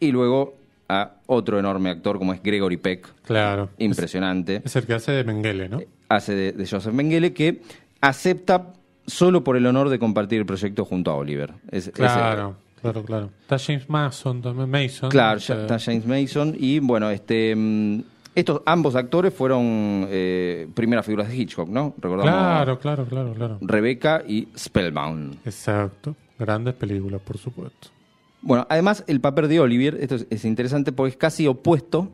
y 0.00 0.12
luego 0.12 0.54
a 0.88 1.14
otro 1.26 1.58
enorme 1.58 1.90
actor 1.90 2.18
como 2.18 2.32
es 2.32 2.42
Gregory 2.42 2.76
Peck, 2.76 3.08
Claro. 3.26 3.70
impresionante. 3.78 4.56
Es, 4.56 4.66
es 4.66 4.76
el 4.76 4.86
que 4.86 4.94
hace 4.94 5.12
de 5.12 5.24
Mengele, 5.24 5.68
¿no? 5.68 5.80
hace 6.08 6.34
de, 6.34 6.52
de 6.52 6.66
Joseph 6.66 6.92
Mengele, 6.94 7.32
que 7.32 7.60
acepta 8.00 8.72
solo 9.06 9.42
por 9.42 9.56
el 9.56 9.66
honor 9.66 9.88
de 9.88 9.98
compartir 9.98 10.38
el 10.38 10.46
proyecto 10.46 10.84
junto 10.84 11.10
a 11.10 11.16
Oliver. 11.16 11.54
Es- 11.72 11.88
es- 11.88 11.92
Claro, 11.92 12.56
claro, 12.80 13.02
claro. 13.02 13.30
Está 13.40 13.58
James 13.58 13.88
Mason 13.90 14.42
también, 14.42 14.70
Mason. 14.70 15.10
claro, 15.10 15.38
Eh, 15.38 15.42
ya 15.44 15.54
está 15.62 15.78
James 15.80 16.06
Mason. 16.06 16.54
Y 16.58 16.78
bueno, 16.78 17.10
este 17.10 17.54
mm, 17.56 18.00
estos 18.34 18.62
ambos 18.66 18.96
actores 18.96 19.32
fueron 19.32 20.06
eh, 20.10 20.68
primeras 20.74 21.06
figuras 21.06 21.28
de 21.28 21.36
Hitchcock, 21.36 21.68
¿no? 21.68 21.94
Recordamos 21.98 22.32
Claro, 22.32 22.78
claro, 22.78 23.04
claro, 23.06 23.32
claro. 23.34 23.58
Rebecca 23.60 24.22
y 24.26 24.48
Spellbound. 24.56 25.38
Exacto. 25.44 26.16
Grandes 26.38 26.74
películas, 26.74 27.20
por 27.20 27.38
supuesto. 27.38 27.88
Bueno, 28.42 28.66
además 28.68 29.04
el 29.06 29.20
papel 29.20 29.48
de 29.48 29.60
Olivier, 29.60 29.96
esto 30.00 30.16
es, 30.16 30.26
es 30.30 30.44
interesante 30.44 30.92
porque 30.92 31.10
es 31.10 31.16
casi 31.16 31.46
opuesto 31.46 32.08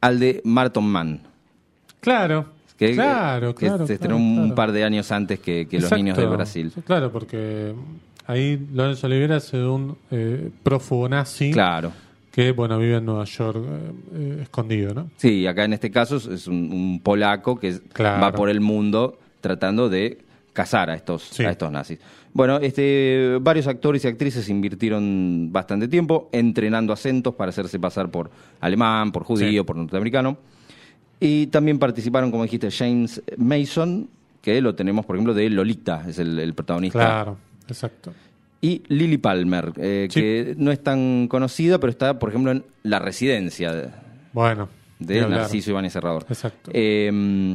al 0.00 0.20
de 0.20 0.40
Marton 0.44 0.84
Mann. 0.86 1.20
Claro. 2.00 2.46
Que, 2.76 2.92
claro, 2.92 3.54
que 3.54 3.66
claro. 3.66 3.86
se 3.86 3.94
estrenó 3.94 4.16
claro, 4.16 4.42
un 4.42 4.54
par 4.54 4.70
de 4.72 4.84
años 4.84 5.10
antes 5.10 5.40
que, 5.40 5.66
que 5.66 5.80
Los. 5.80 5.90
Niños 5.92 6.18
de 6.18 6.26
Brasil. 6.26 6.72
Claro, 6.84 7.10
porque 7.10 7.74
ahí 8.26 8.68
Lorenzo 8.72 9.06
Olivera 9.06 9.38
es 9.38 9.52
un 9.54 9.96
eh, 10.10 10.50
prófugo 10.62 11.08
nazi 11.08 11.52
Claro. 11.52 11.92
Que, 12.36 12.52
bueno, 12.52 12.78
vive 12.78 12.96
en 12.98 13.06
Nueva 13.06 13.24
York 13.24 13.64
eh, 13.66 13.92
eh, 14.14 14.38
escondido, 14.42 14.92
¿no? 14.92 15.08
Sí, 15.16 15.46
acá 15.46 15.64
en 15.64 15.72
este 15.72 15.90
caso 15.90 16.16
es- 16.16 16.46
un, 16.46 16.70
un 16.70 17.00
polaco 17.02 17.58
que 17.58 17.80
Claro. 17.94 18.20
va 18.22 18.30
por 18.32 18.50
el 18.50 18.60
mundo 18.60 19.18
tratando 19.40 19.88
de 19.88 20.18
cazar 20.52 20.90
a 20.90 20.94
estos, 20.94 21.22
Sí. 21.22 21.44
a 21.44 21.50
estos 21.50 21.72
nazis. 21.72 21.98
Bueno, 22.34 22.58
este, 22.58 23.38
varios 23.40 23.66
actores 23.66 24.04
y 24.04 24.08
actrices 24.08 24.50
invirtieron 24.50 25.48
bastante 25.50 25.88
tiempo 25.88 26.28
entrenando 26.30 26.92
acentos 26.92 27.34
para 27.34 27.48
hacerse 27.48 27.78
pasar 27.80 28.10
por 28.10 28.30
alemán, 28.60 29.12
por 29.12 29.24
judío, 29.24 29.62
Sí. 29.62 29.66
por 29.66 29.76
norteamericano. 29.76 30.36
Y 31.18 31.46
también 31.46 31.78
participaron, 31.78 32.30
como 32.30 32.42
dijiste, 32.42 32.70
James 32.70 33.22
Mason, 33.38 34.10
que 34.42 34.60
lo 34.60 34.74
tenemos, 34.74 35.06
por 35.06 35.16
ejemplo, 35.16 35.32
de 35.32 35.48
Lolita, 35.48 36.04
es 36.06 36.18
el, 36.18 36.38
el 36.38 36.52
protagonista. 36.52 36.98
Claro, 36.98 37.38
exacto. 37.66 38.12
Y 38.60 38.82
Lily 38.88 39.18
Palmer, 39.18 39.72
eh, 39.76 40.08
Sí. 40.10 40.20
que 40.20 40.54
no 40.56 40.72
es 40.72 40.82
tan 40.82 41.28
conocida, 41.28 41.78
pero 41.78 41.90
está, 41.90 42.18
por 42.18 42.30
ejemplo, 42.30 42.52
en 42.52 42.64
La 42.82 42.98
Residencia 42.98 43.72
de, 43.72 43.88
Bueno. 44.32 44.68
de. 44.98 45.26
Narciso 45.28 45.70
Iván 45.70 45.88
Serrador. 45.90 46.24
Exacto. 46.28 46.70
Eh, 46.74 47.54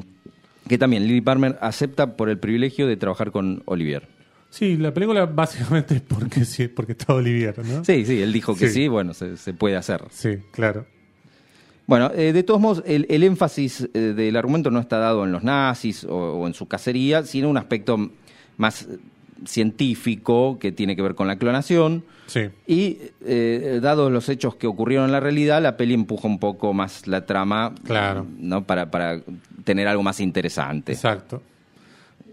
que 0.68 0.78
también 0.78 1.04
Lily 1.08 1.22
Palmer 1.22 1.58
acepta 1.60 2.16
por 2.16 2.30
el 2.30 2.38
privilegio 2.38 2.88
de 2.88 2.96
trabajar 2.98 3.32
con 3.32 3.62
Olivier. 3.66 4.08
Sí, 4.52 4.78
la 4.78 4.94
película 4.94 5.26
básicamente 5.26 5.96
es 5.96 6.02
porque 6.02 6.46
sí, 6.46 6.68
porque 6.68 6.92
está 6.92 7.14
Olivier, 7.14 7.58
¿no? 7.66 7.84
Sí, 7.84 8.06
sí, 8.06 8.22
él 8.22 8.32
dijo 8.32 8.54
que 8.56 8.68
Sí. 8.68 8.74
sí, 8.74 8.88
bueno, 8.88 9.14
se, 9.14 9.38
se 9.38 9.54
puede 9.54 9.76
hacer. 9.78 10.04
Sí, 10.12 10.38
claro. 10.52 10.86
Bueno, 11.88 12.12
eh, 12.16 12.32
de 12.32 12.44
todos 12.44 12.62
modos, 12.62 12.84
el, 12.86 13.06
el 13.10 13.24
énfasis 13.24 13.90
eh, 13.94 14.00
del 14.16 14.36
argumento 14.38 14.70
no 14.72 14.80
está 14.80 14.98
dado 14.98 15.26
en 15.26 15.32
los 15.32 15.44
nazis 15.44 16.04
o, 16.06 16.16
o 16.16 16.48
en 16.48 16.54
su 16.54 16.68
cacería, 16.68 17.24
sino 17.24 17.50
un 17.50 17.58
aspecto 17.58 18.12
más 18.58 18.88
científico 19.46 20.58
que 20.60 20.72
tiene 20.72 20.96
que 20.96 21.02
ver 21.02 21.16
con 21.16 21.28
la 21.28 21.38
clonación. 21.38 22.04
Sí. 22.28 22.50
Y 22.68 22.98
eh, 23.26 23.80
dados 23.82 24.12
los 24.12 24.30
hechos 24.30 24.56
que 24.56 24.68
ocurrieron 24.68 25.06
en 25.06 25.12
la 25.12 25.20
realidad, 25.20 25.62
la 25.62 25.78
peli 25.78 25.94
empuja 25.94 26.28
un 26.28 26.40
poco 26.40 26.74
más 26.74 27.08
la 27.08 27.26
trama 27.26 27.74
Claro. 27.84 28.26
¿no? 28.38 28.64
para, 28.64 28.90
para 28.90 29.22
tener 29.64 29.88
algo 29.88 30.04
más 30.04 30.20
interesante. 30.20 30.94
Exacto. 30.94 31.42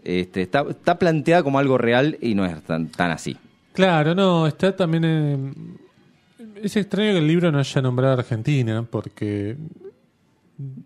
Este, 0.05 0.43
está, 0.43 0.65
está 0.69 0.99
planteada 0.99 1.43
como 1.43 1.59
algo 1.59 1.77
real 1.77 2.17
y 2.21 2.35
no 2.35 2.47
es 2.47 2.63
tan, 2.63 2.89
tan 2.89 3.11
así. 3.11 3.37
Claro, 3.73 4.15
no, 4.15 4.47
está 4.47 4.75
también... 4.75 5.79
es 6.63 6.77
extraño 6.77 7.13
que 7.13 7.19
el 7.19 7.27
libro 7.27 7.53
no 7.53 7.59
haya 7.59 7.83
nombrado 7.83 8.15
a 8.15 8.19
Argentina, 8.19 8.85
porque 8.89 9.57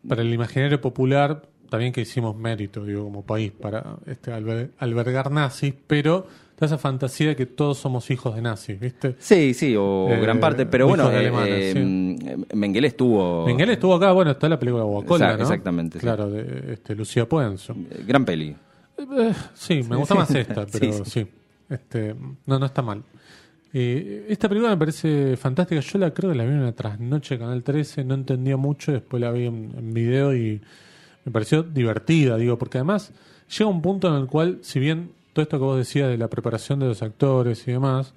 para 0.07 0.23
el 0.23 0.33
imaginario 0.33 0.81
popular 0.81 1.43
también 1.73 1.93
que 1.93 2.03
hicimos 2.03 2.37
mérito, 2.37 2.85
digo, 2.85 3.03
como 3.05 3.23
país, 3.25 3.51
para 3.51 3.97
este 4.07 4.31
alber- 4.33 4.71
albergar 4.79 5.31
nazis, 5.33 5.75
pero 5.89 6.27
está 6.53 6.67
esa 6.67 6.79
fantasía 6.79 7.29
de 7.29 7.37
que 7.37 7.47
todos 7.47 7.79
somos 7.79 8.09
hijos 8.13 8.35
de 8.37 8.43
nazis, 8.43 8.79
¿viste? 8.79 9.17
Sí, 9.19 9.53
sí, 9.55 9.75
o 9.77 10.09
Eh, 10.09 10.21
gran 10.21 10.39
parte, 10.39 10.67
pero 10.67 10.87
bueno, 10.87 11.11
eh, 11.11 11.17
alemanes, 11.17 11.75
eh, 11.77 12.37
Mengele 12.55 12.87
estuvo... 12.89 13.45
Mengele 13.47 13.73
estuvo 13.73 13.95
acá, 13.97 14.13
bueno, 14.13 14.31
está 14.31 14.49
la 14.49 14.59
película 14.59 14.85
Guacola, 14.85 15.27
Exact- 15.33 15.37
¿no? 15.39 15.43
exactamente, 15.43 15.99
sí. 15.99 16.03
Claro, 16.05 16.31
de 16.31 16.75
este, 16.75 16.95
Lucía 16.95 17.29
Puenzo. 17.29 17.73
eh, 17.91 18.05
Gran 18.07 18.25
peli. 18.25 18.55
Sí, 19.55 19.83
me 19.89 19.97
gusta 19.97 20.15
más 20.15 20.31
esta, 20.35 20.65
pero 20.73 21.05
Sí. 21.05 21.27
Este, 21.69 22.15
no, 22.47 22.59
no 22.59 22.67
está 22.67 22.83
mal. 22.83 23.03
Eh, 23.75 24.27
esta 24.29 24.49
película 24.49 24.71
me 24.71 24.77
parece 24.77 25.35
fantástica. 25.39 25.81
Yo 25.81 25.99
la 25.99 26.13
creo 26.13 26.31
que 26.31 26.37
la 26.37 26.45
vi 26.45 26.51
en 26.51 26.59
una 26.59 26.73
trasnoche 26.73 27.37
de 27.37 27.39
Canal 27.41 27.63
13, 27.63 28.05
no 28.05 28.15
entendía 28.15 28.59
mucho, 28.59 28.93
después 28.93 29.21
la 29.23 29.31
vi 29.33 29.47
en, 29.47 29.73
en 29.77 29.95
video 29.95 30.37
y 30.37 30.61
me 31.25 31.33
pareció 31.33 31.63
divertida, 31.63 32.37
digo, 32.37 32.59
porque 32.59 32.79
además 32.79 33.13
llega 33.57 33.71
un 33.71 33.83
punto 33.83 34.09
en 34.09 34.15
el 34.21 34.27
cual, 34.27 34.59
si 34.63 34.81
bien 34.81 35.13
todo 35.33 35.43
esto 35.43 35.59
que 35.59 35.65
vos 35.65 35.77
decías 35.79 36.09
de 36.09 36.19
la 36.19 36.29
preparación 36.29 36.79
de 36.81 36.87
los 36.87 37.03
actores 37.03 37.67
y 37.69 37.73
demás, 37.73 38.13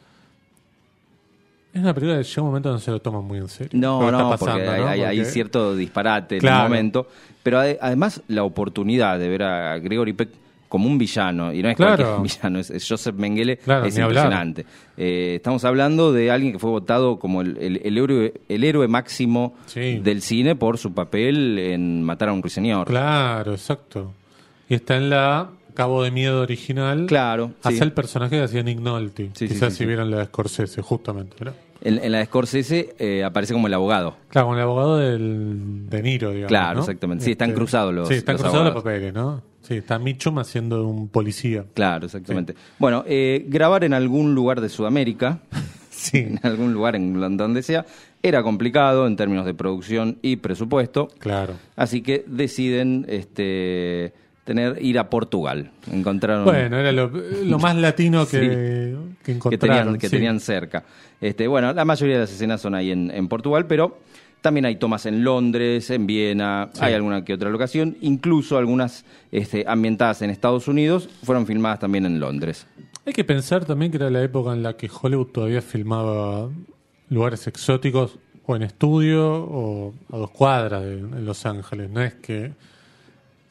es 1.74 1.82
una 1.82 1.94
película 1.94 2.18
que 2.18 2.24
llega 2.24 2.42
un 2.42 2.48
momento 2.48 2.70
donde 2.70 2.84
se 2.84 2.92
lo 2.92 3.02
toman 3.02 3.24
muy 3.26 3.38
en 3.40 3.50
serio. 3.50 3.72
No, 3.74 4.10
no, 4.10 4.34
está 4.34 4.38
porque 4.38 4.62
hay, 4.68 4.82
¿no? 4.82 4.88
hay- 4.88 5.02
hay 5.04 5.18
Porque- 5.18 5.32
cierto 5.32 5.76
disparate 5.76 6.38
en 6.38 6.46
el 6.48 6.54
momento. 6.64 7.08
Pero 7.44 7.60
ade- 7.60 7.78
además 7.82 8.22
la 8.30 8.44
oportunidad 8.44 9.20
de 9.20 9.30
ver 9.30 9.44
a 9.44 9.78
Gregory 9.80 10.14
Peck 10.14 10.30
como 10.76 10.88
un 10.90 10.98
villano, 10.98 11.54
y 11.54 11.62
no 11.64 11.70
es 11.70 11.76
Claro. 11.76 12.04
cualquier 12.18 12.22
villano, 12.38 12.60
es, 12.60 12.70
es 12.70 12.86
Joseph 12.88 13.16
Mengele, 13.16 13.58
Claro, 13.58 13.86
es 13.86 13.98
impresionante. 13.98 14.66
Eh, 14.98 15.34
estamos 15.38 15.64
hablando 15.66 16.12
de 16.14 16.32
alguien 16.32 16.54
que 16.54 16.60
fue 16.60 16.70
votado 16.70 17.18
como 17.18 17.42
el, 17.42 17.58
el- 17.58 17.82
el 17.84 17.98
héroe, 17.98 18.34
el 18.50 18.64
héroe 18.64 18.88
máximo 18.88 19.56
Sí. 19.68 20.00
del 20.00 20.22
cine 20.22 20.56
por 20.56 20.78
su 20.78 20.94
papel 20.94 21.58
en 21.60 22.04
Matar 22.04 22.30
a 22.30 22.34
un 22.34 22.42
ruiseñor. 22.42 22.88
Claro, 22.88 23.54
exacto. 23.54 24.12
Y 24.68 24.74
está 24.76 24.98
en 24.98 25.10
la 25.10 25.50
Cabo 25.74 26.04
de 26.04 26.12
Miedo 26.12 26.42
original. 26.42 27.06
Claro, 27.08 27.48
sí. 27.62 27.70
Hace 27.70 27.84
el 27.84 27.92
personaje 27.92 28.38
que 28.38 28.44
hacía 28.44 28.64
Nick 28.64 28.80
Nolte. 28.80 29.32
Sí, 29.34 29.48
sí, 29.48 29.54
Quizás 29.54 29.74
sí, 29.74 29.78
si 29.80 29.84
sí. 29.84 29.86
vieron 29.88 30.10
la 30.12 30.18
de 30.20 30.26
Scorsese, 30.26 30.82
justamente. 30.82 31.36
¿no? 31.44 31.52
En, 31.82 32.00
en 32.04 32.12
la 32.14 32.20
de 32.20 32.26
Scorsese 32.26 32.96
eh, 32.98 33.24
aparece 33.24 33.54
como 33.54 33.68
el 33.68 33.74
abogado. 33.74 34.16
Claro, 34.30 34.48
con 34.48 34.56
el 34.58 34.64
abogado 34.64 34.98
del 34.98 35.88
De 35.90 36.02
Niro, 36.02 36.30
digamos. 36.32 36.48
Claro, 36.48 36.74
¿no? 36.76 36.80
exactamente. 36.80 37.26
Sí, 37.26 37.32
están 37.32 37.52
cruzados 37.54 37.94
los- 37.94 38.08
Sí, 38.08 38.16
están 38.16 38.34
los 38.36 38.42
cruzados 38.44 38.74
los 38.74 38.84
papeles, 38.84 39.14
¿no? 39.14 39.42
Sí, 39.68 39.76
está 39.78 39.98
Mitchum 40.00 40.38
haciendo 40.40 40.88
un 40.88 41.08
policía. 41.08 41.66
Claro, 41.74 42.06
exactamente. 42.06 42.54
Bueno, 42.78 43.04
eh, 43.08 43.46
grabar 43.48 43.84
en 43.84 43.94
algún 43.94 44.36
lugar 44.36 44.62
de 44.62 44.70
Sudamérica, 44.70 45.40
Sí, 45.96 46.18
en 46.18 46.40
algún 46.44 46.74
lugar 46.74 46.96
en 46.96 47.38
donde 47.38 47.64
sea, 47.64 47.86
era 48.22 48.44
complicado 48.44 49.08
en 49.08 49.16
términos 49.16 49.46
de 49.46 49.54
producción 49.54 50.18
y 50.22 50.36
presupuesto, 50.36 51.08
claro. 51.20 51.54
así 51.78 52.02
que 52.02 52.26
deciden 52.28 53.06
este, 53.08 54.14
tener 54.44 54.78
ir 54.84 55.00
a 55.00 55.10
Portugal. 55.10 55.72
Encontraron 55.92 56.44
Bueno, 56.44 56.78
era 56.78 56.92
lo, 56.92 57.08
lo 57.10 57.60
más 57.60 57.78
latino 57.78 58.28
que, 58.30 58.40
que 58.40 58.98
que 59.24 59.32
encontraron. 59.32 59.78
tenían, 59.86 59.98
que 59.98 60.10
sí. 60.10 60.16
tenían 60.16 60.40
cerca. 60.42 60.84
Este, 61.22 61.48
bueno, 61.48 61.72
la 61.72 61.86
mayoría 61.86 62.16
de 62.16 62.22
las 62.22 62.32
escenas 62.32 62.62
son 62.62 62.76
ahí 62.76 62.92
en, 62.92 63.10
en 63.10 63.28
Portugal, 63.30 63.66
pero 63.66 63.98
también 64.46 64.66
hay 64.66 64.76
tomas 64.76 65.06
en 65.08 65.24
Londres, 65.24 65.90
en 65.90 66.06
Viena, 66.06 66.70
Sí. 66.74 66.80
hay 66.86 66.94
alguna 66.94 67.26
que 67.26 67.34
otra 67.34 67.50
locación, 67.50 67.98
incluso 68.02 68.58
algunas 68.58 69.04
este, 69.32 69.66
ambientadas 69.68 70.22
en 70.22 70.30
Estados 70.30 70.68
Unidos 70.68 71.10
fueron 71.24 71.48
filmadas 71.48 71.80
también 71.80 72.06
en 72.06 72.20
Londres. 72.20 72.68
Hay 73.08 73.14
que 73.14 73.24
pensar 73.24 73.66
también 73.66 73.92
que 73.92 73.98
era 73.98 74.10
la 74.12 74.22
época 74.22 74.54
en 74.54 74.62
la 74.64 74.78
que 74.78 74.88
Hollywood 74.90 75.28
todavía 75.28 75.62
filmaba 75.62 76.50
lugares 77.10 77.48
exóticos 77.48 78.18
o 78.46 78.56
en 78.56 78.62
estudio 78.62 79.28
o 79.34 79.94
a 80.12 80.18
dos 80.18 80.30
cuadras 80.32 80.84
de, 80.84 81.00
en 81.00 81.26
Los 81.26 81.46
Ángeles. 81.46 81.90
No 81.90 82.02
es 82.02 82.14
que 82.14 82.52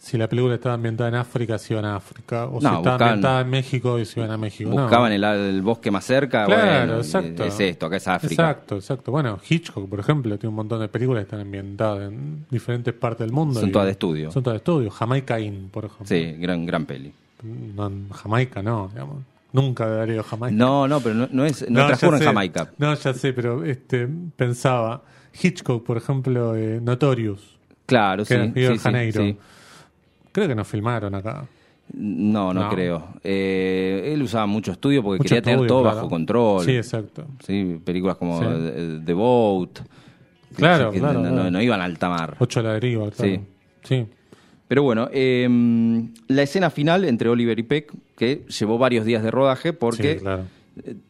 si 0.04 0.18
la 0.18 0.28
película 0.28 0.54
estaba 0.54 0.74
ambientada 0.74 1.08
en 1.08 1.14
África, 1.14 1.56
se 1.58 1.72
iban 1.72 1.84
a 1.86 1.96
África. 1.96 2.44
O 2.46 2.60
si 2.60 2.64
No, 2.66 2.76
estaba 2.76 2.78
buscaban- 2.78 3.02
ambientada 3.02 3.40
en 3.40 3.50
México, 3.50 3.98
y 3.98 4.04
se 4.04 4.20
iban 4.20 4.30
a 4.32 4.36
México. 4.36 4.70
No. 4.70 4.82
Buscaban 4.82 5.12
el, 5.12 5.24
el 5.24 5.62
bosque 5.62 5.90
más 5.90 6.04
cerca, 6.04 6.44
Claro, 6.44 6.62
bueno, 6.86 6.96
exacto. 6.98 7.44
es 7.44 7.58
esto, 7.58 7.86
acá 7.86 7.96
es 7.96 8.06
África. 8.08 8.34
Exacto, 8.50 8.76
exacto. 8.76 9.10
Bueno, 9.12 9.38
Hitchcock, 9.48 9.88
por 9.88 10.00
ejemplo, 10.00 10.36
tiene 10.38 10.50
un 10.50 10.56
montón 10.56 10.80
de 10.80 10.88
películas 10.88 11.22
que 11.22 11.24
están 11.24 11.40
ambientadas 11.40 12.08
en 12.12 12.44
diferentes 12.50 12.92
partes 12.94 13.20
del 13.26 13.32
mundo. 13.32 13.58
Son 13.60 13.68
y- 13.70 13.72
todas 13.72 13.86
de 13.86 13.92
estudio. 13.92 14.30
Son 14.30 14.42
todas 14.42 14.54
de 14.54 14.58
estudio. 14.58 14.90
Jamaica 14.90 15.40
Inn, 15.40 15.70
por 15.72 15.86
ejemplo. 15.86 16.06
Sí, 16.06 16.32
gran, 16.38 16.66
gran 16.66 16.84
peli. 16.84 17.12
No, 17.42 17.90
Jamaica 18.12 18.62
no, 18.62 18.88
digamos. 18.92 19.22
Nunca 19.52 19.88
de 19.88 19.96
Darío 19.96 20.22
Jamaica. 20.24 20.56
No, 20.56 20.88
no, 20.88 21.00
pero 21.00 21.14
no, 21.14 21.28
no 21.30 21.44
es, 21.44 21.68
no, 21.70 21.86
transcurre 21.86 22.18
en. 22.18 22.24
Jamaica. 22.24 22.70
No, 22.78 22.92
ya 22.94 23.14
sé, 23.14 23.32
pero 23.32 23.64
este 23.64 24.08
pensaba. 24.36 25.02
Hitchcock, 25.42 25.84
por 25.84 25.96
ejemplo, 25.96 26.54
eh, 26.56 26.80
Notorious, 26.82 27.40
Claro, 27.86 28.22
que 28.24 28.28
sí. 28.28 28.34
era 28.34 28.44
Río 28.46 28.68
de 28.68 28.74
sí, 28.74 28.78
sí, 28.78 28.82
Janeiro. 28.84 29.22
sí. 29.22 29.36
Creo 30.34 30.48
que 30.48 30.54
no 30.54 30.64
filmaron 30.64 31.14
acá. 31.14 31.46
No, 31.92 32.52
no, 32.52 32.64
No. 32.64 32.68
creo. 32.70 33.08
Eh, 33.22 34.10
él 34.12 34.20
usaba 34.22 34.46
mucho 34.46 34.72
estudio 34.72 35.02
porque 35.02 35.18
Mucho 35.18 35.28
quería 35.36 35.42
tener 35.42 35.66
todo 35.68 35.82
claro. 35.82 35.96
bajo 35.96 36.08
control. 36.10 36.64
Sí, 36.64 36.76
exacto. 36.76 37.24
Sí, 37.46 37.80
películas 37.84 38.16
como 38.16 38.40
Sí. 38.40 38.46
The, 38.46 39.00
The 39.04 39.12
Boat. 39.12 39.80
Claro, 40.56 40.90
que 40.90 40.98
claro, 40.98 41.20
no, 41.20 41.28
claro. 41.28 41.44
no- 41.44 41.50
no 41.50 41.62
iban 41.62 41.80
a 41.80 41.84
alta 41.84 42.08
mar. 42.08 42.36
Ocho 42.38 42.60
a 42.60 42.62
la 42.64 42.72
deriva, 42.74 43.10
claro. 43.10 43.32
Sí. 43.32 43.40
Sí. 43.84 44.06
Pero 44.66 44.82
bueno, 44.82 45.08
eh, 45.12 45.48
la 46.28 46.42
escena 46.42 46.70
final 46.70 47.04
entre 47.04 47.28
Oliver 47.28 47.58
y 47.58 47.62
Peck, 47.64 47.92
que 48.16 48.44
llevó 48.58 48.78
varios 48.78 49.04
días 49.04 49.22
de 49.22 49.30
rodaje 49.30 49.72
porque 49.72 50.14
Sí, 50.14 50.20
claro. 50.20 50.44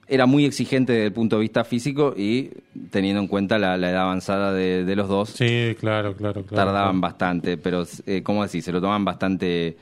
Era 0.06 0.26
muy 0.26 0.44
exigente 0.44 0.92
desde 0.92 1.06
el 1.06 1.12
punto 1.12 1.36
de 1.36 1.42
vista 1.42 1.64
físico 1.64 2.14
y 2.16 2.50
teniendo 2.90 3.20
en 3.22 3.28
cuenta 3.28 3.58
la, 3.58 3.76
la 3.76 3.90
edad 3.90 4.02
avanzada 4.02 4.52
de, 4.52 4.84
de 4.84 4.96
los 4.96 5.08
dos, 5.08 5.30
Sí, 5.30 5.74
claro, 5.80 6.14
claro, 6.14 6.42
claro. 6.44 6.54
tardaban 6.66 7.00
bastante, 7.00 7.56
pero 7.56 7.84
eh, 8.06 8.22
¿cómo 8.22 8.42
decir? 8.42 8.62
Se 8.62 8.72
lo 8.72 8.80
tomaban 8.80 9.04
bastante 9.04 9.76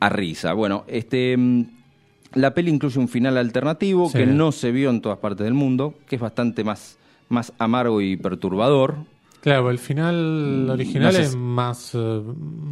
a 0.00 0.08
risa. 0.08 0.52
Bueno, 0.54 0.84
este 0.88 1.36
mm, 1.36 1.62
la 2.34 2.52
peli 2.52 2.70
incluye 2.70 2.98
un 2.98 3.08
final 3.08 3.36
alternativo 3.38 4.08
Sí. 4.10 4.18
que 4.18 4.26
no 4.26 4.50
se 4.52 4.72
vio 4.72 4.90
en 4.90 5.00
todas 5.00 5.18
partes 5.18 5.44
del 5.44 5.54
mundo, 5.54 5.94
que 6.08 6.16
es 6.16 6.20
bastante 6.22 6.64
más, 6.64 6.98
más 7.28 7.52
amargo 7.58 8.00
y 8.00 8.16
perturbador, 8.16 8.96
Claro, 9.40 9.70
el 9.70 9.78
final 9.78 10.68
original 10.68 11.12
Mm, 11.12 11.16
no 11.16 11.22
sé 11.22 11.22
es 11.22 11.36
más 11.36 11.92
eh, 11.94 12.20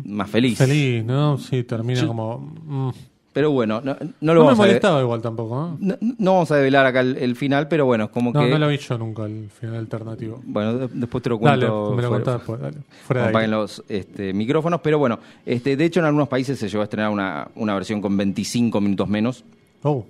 más 0.06 0.28
feliz. 0.28 0.58
feliz, 0.58 1.04
¿no? 1.04 1.38
Sí, 1.38 1.62
termina 1.62 2.00
Yo- 2.00 2.08
como. 2.08 2.38
mm, 2.40 2.90
Pero 3.34 3.50
bueno, 3.50 3.82
no, 3.84 3.94
no 3.94 3.98
No, 4.22 4.32
lo 4.34 4.40
me 4.40 4.46
vamos 4.46 4.60
a 4.60 4.62
de- 4.62 4.68
molestaba 4.68 5.00
igual 5.02 5.20
tampoco. 5.20 5.72
¿eh? 5.74 5.76
no, 5.80 5.96
no 6.18 6.32
vamos 6.34 6.50
a 6.52 6.56
develar 6.56 6.86
acá 6.86 7.00
el, 7.00 7.16
el 7.18 7.36
final, 7.36 7.68
pero 7.68 7.84
bueno, 7.84 8.04
es 8.04 8.10
como 8.10 8.32
No, 8.32 8.40
que. 8.40 8.48
no 8.48 8.58
lo 8.58 8.68
vi 8.68 8.78
yo 8.78 8.96
nunca, 8.96 9.24
el 9.26 9.50
final 9.50 9.74
alternativo. 9.76 10.40
Bueno, 10.44 10.74
de- 10.78 10.88
después 10.92 11.22
te 11.22 11.28
lo 11.30 11.38
Dale, 11.38 11.66
cuento. 11.66 11.90
me 11.96 12.02
lo 12.02 12.08
fuera- 12.08 12.08
contás 12.08 12.34
después, 12.36 12.60
dale. 12.60 12.76
Fuera 13.06 13.28
de 13.30 13.36
ahí. 13.38 13.46
los 13.48 13.82
este, 13.88 14.32
micrófonos, 14.32 14.80
pero 14.82 14.98
bueno, 14.98 15.18
este, 15.44 15.76
de 15.76 15.84
hecho 15.84 16.00
en 16.00 16.06
algunos 16.06 16.28
países 16.28 16.58
se 16.58 16.68
llegó 16.68 16.80
a 16.80 16.84
estrenar 16.84 17.10
una, 17.10 17.48
una 17.56 17.74
versión 17.74 18.00
con 18.00 18.16
25 18.16 18.80
minutos 18.80 19.08
menos, 19.08 19.44
Oh, 19.82 20.06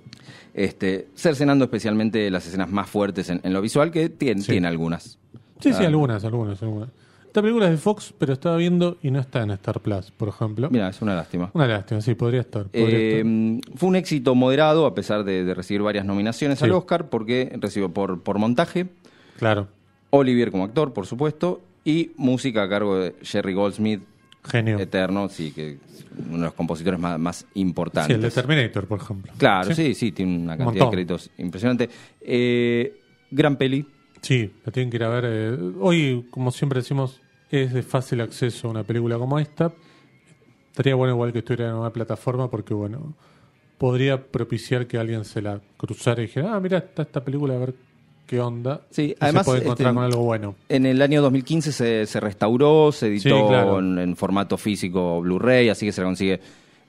este, 0.53 1.07
cercenando 1.15 1.65
especialmente 1.65 2.29
las 2.31 2.47
escenas 2.47 2.71
más 2.71 2.89
fuertes 2.89 3.29
en, 3.29 3.41
en 3.43 3.51
lo 3.53 3.61
visual, 3.61 3.91
que 3.91 4.07
tiene, 4.09 4.41
Sí. 4.41 4.51
tiene 4.53 4.67
algunas. 4.67 5.17
sí, 5.59 5.73
sí, 5.73 5.83
Ah. 5.83 5.87
algunas, 5.87 6.23
algunas, 6.23 6.61
algunas. 6.61 6.89
Esta 7.35 7.41
película 7.41 7.65
es 7.65 7.71
de 7.71 7.77
Fox, 7.79 8.13
pero 8.17 8.31
estaba 8.31 8.55
viendo 8.55 8.97
y 9.03 9.11
no 9.11 9.19
está 9.19 9.43
en 9.43 9.51
Star 9.51 9.81
Plus, 9.81 10.09
por 10.09 10.29
ejemplo. 10.29 10.69
Mira, 10.71 10.87
es 10.87 11.01
una 11.01 11.15
lástima. 11.15 11.51
Una 11.53 11.67
lástima, 11.67 11.99
sí, 11.99 12.15
podría 12.15 12.39
estar. 12.39 12.67
podría 12.67 12.97
Eh, 12.97 13.17
estar. 13.59 13.77
fue 13.77 13.89
un 13.89 13.97
éxito 13.97 14.35
moderado, 14.35 14.85
a 14.85 14.95
pesar 14.95 15.25
de, 15.25 15.43
de 15.43 15.53
recibir 15.53 15.81
varias 15.81 16.05
nominaciones 16.05 16.59
Sí. 16.59 16.63
al 16.63 16.71
Oscar, 16.71 17.09
porque 17.09 17.53
recibió 17.59 17.89
por, 17.89 18.23
por 18.23 18.39
montaje, 18.39 18.87
Claro, 19.37 19.67
Olivier 20.11 20.49
como 20.49 20.63
actor, 20.63 20.93
por 20.93 21.07
supuesto, 21.07 21.59
y 21.83 22.11
música 22.15 22.63
a 22.63 22.69
cargo 22.69 22.97
de 22.99 23.15
Jerry 23.21 23.53
Goldsmith, 23.53 24.01
genio. 24.45 24.79
eterno, 24.79 25.27
sí, 25.27 25.51
que 25.51 25.71
es 25.71 26.05
uno 26.29 26.37
de 26.37 26.43
los 26.45 26.53
compositores 26.53 26.97
más, 27.01 27.19
más 27.19 27.39
Sí, 27.39 27.59
importantes. 27.59 28.15
el 28.15 28.21
de 28.21 28.31
Terminator, 28.31 28.87
por 28.87 29.01
ejemplo. 29.01 29.33
Claro, 29.37 29.75
sí, 29.75 29.93
sí, 29.93 30.13
tiene 30.13 30.37
una 30.37 30.53
Un 30.53 30.59
cantidad 30.59 30.85
de 30.85 30.89
créditos 30.91 31.29
impresionante. 31.37 31.89
Eh, 32.21 32.97
gran 33.29 33.57
peli. 33.57 33.85
Sí, 34.21 34.53
la 34.65 34.71
tienen 34.71 34.89
que 34.89 34.95
ir 34.95 35.03
a 35.03 35.09
ver. 35.09 35.23
eh, 35.27 35.57
hoy, 35.81 36.25
como 36.31 36.49
siempre 36.51 36.79
decimos, 36.79 37.21
es 37.63 37.73
de 37.73 37.83
fácil 37.83 38.21
acceso 38.21 38.67
a 38.67 38.71
una 38.71 38.83
película 38.83 39.17
como 39.17 39.39
esta. 39.39 39.71
Estaría 40.71 40.95
bueno 40.95 41.13
igual 41.13 41.31
que 41.31 41.39
estuviera 41.39 41.69
en 41.69 41.75
una 41.75 41.91
plataforma 41.91 42.49
porque, 42.49 42.73
bueno, 42.73 43.13
podría 43.77 44.21
propiciar 44.21 44.87
que 44.87 44.97
alguien 44.97 45.23
se 45.25 45.41
la 45.41 45.61
cruzara 45.77 46.21
y 46.21 46.27
dijera, 46.27 46.53
ah, 46.55 46.59
mira, 46.59 46.79
está 46.79 47.03
esta 47.03 47.23
película, 47.23 47.55
a 47.55 47.59
ver 47.59 47.73
qué 48.27 48.39
onda. 48.39 48.81
Sí, 48.89 49.13
Y 49.13 49.15
además, 49.19 49.45
se 49.45 49.51
puede 49.51 49.63
encontrar 49.63 49.87
este, 49.89 49.95
con 49.95 50.03
algo 50.03 50.23
bueno. 50.23 50.55
En 50.69 50.85
el 50.85 51.01
año 51.01 51.21
2015 51.21 51.71
se, 51.71 52.05
se 52.05 52.19
restauró, 52.19 52.91
se 52.91 53.07
editó 53.07 53.37
Sí, 53.41 53.47
claro. 53.47 53.79
en, 53.79 53.99
en 53.99 54.15
formato 54.15 54.57
físico 54.57 55.21
Blu-ray, 55.21 55.69
así 55.69 55.85
que 55.85 55.91
se 55.91 56.01
la 56.01 56.07
consigue 56.07 56.39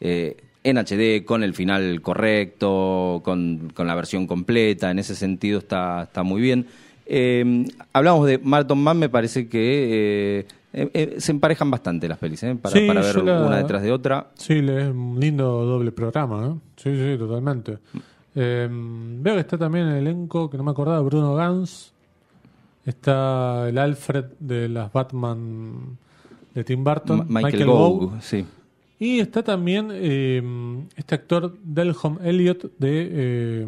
eh, 0.00 0.36
en 0.64 0.78
HD, 0.78 1.24
con 1.24 1.44
el 1.44 1.54
final 1.54 2.00
correcto, 2.02 3.20
con, 3.24 3.70
con 3.72 3.86
la 3.86 3.94
versión 3.94 4.26
completa. 4.26 4.90
En 4.90 4.98
ese 4.98 5.14
sentido 5.14 5.60
está, 5.60 6.02
está 6.04 6.24
muy 6.24 6.40
bien. 6.40 6.66
Eh, 7.06 7.64
hablamos 7.92 8.26
de 8.26 8.38
Martin 8.38 8.78
Mann, 8.82 8.98
me 8.98 9.08
parece 9.08 9.48
que 9.48 10.40
eh, 10.40 10.46
eh, 10.72 10.90
eh, 10.92 11.14
se 11.18 11.32
emparejan 11.32 11.70
bastante 11.70 12.08
las 12.08 12.18
pelis, 12.18 12.40
para, 12.60 12.74
Sí, 12.74 12.86
para 12.86 13.00
ver 13.00 13.22
la- 13.22 13.46
una 13.46 13.56
detrás 13.58 13.82
de 13.82 13.92
otra. 13.92 14.30
Sí, 14.34 14.54
es 14.54 14.88
un 14.88 15.16
lindo 15.20 15.64
doble 15.64 15.92
programa. 15.92 16.58
Sí, 16.76 16.90
sí, 16.96 17.16
totalmente. 17.18 17.78
Eh, 18.34 18.68
veo 18.70 19.34
que 19.34 19.40
está 19.40 19.56
también 19.56 19.86
en 19.86 19.92
el 19.92 20.06
elenco, 20.06 20.50
que 20.50 20.56
no 20.58 20.64
me 20.64 20.72
acordaba, 20.72 21.00
Bruno 21.00 21.34
Gans. 21.34 21.92
Está 22.84 23.68
el 23.68 23.78
Alfred 23.78 24.24
de 24.38 24.68
las 24.68 24.92
Batman 24.92 25.98
de 26.54 26.62
Tim 26.64 26.84
Burton, 26.84 27.18
Ma- 27.28 27.40
Michael, 27.42 27.66
Gough, 27.66 28.20
sí. 28.20 28.44
Y 28.98 29.18
está 29.20 29.42
también 29.42 29.88
eh, 29.92 30.42
este 30.96 31.14
actor 31.16 31.54
Delhom 31.62 32.18
Elliot 32.22 32.70
de 32.78 33.08
eh, 33.12 33.66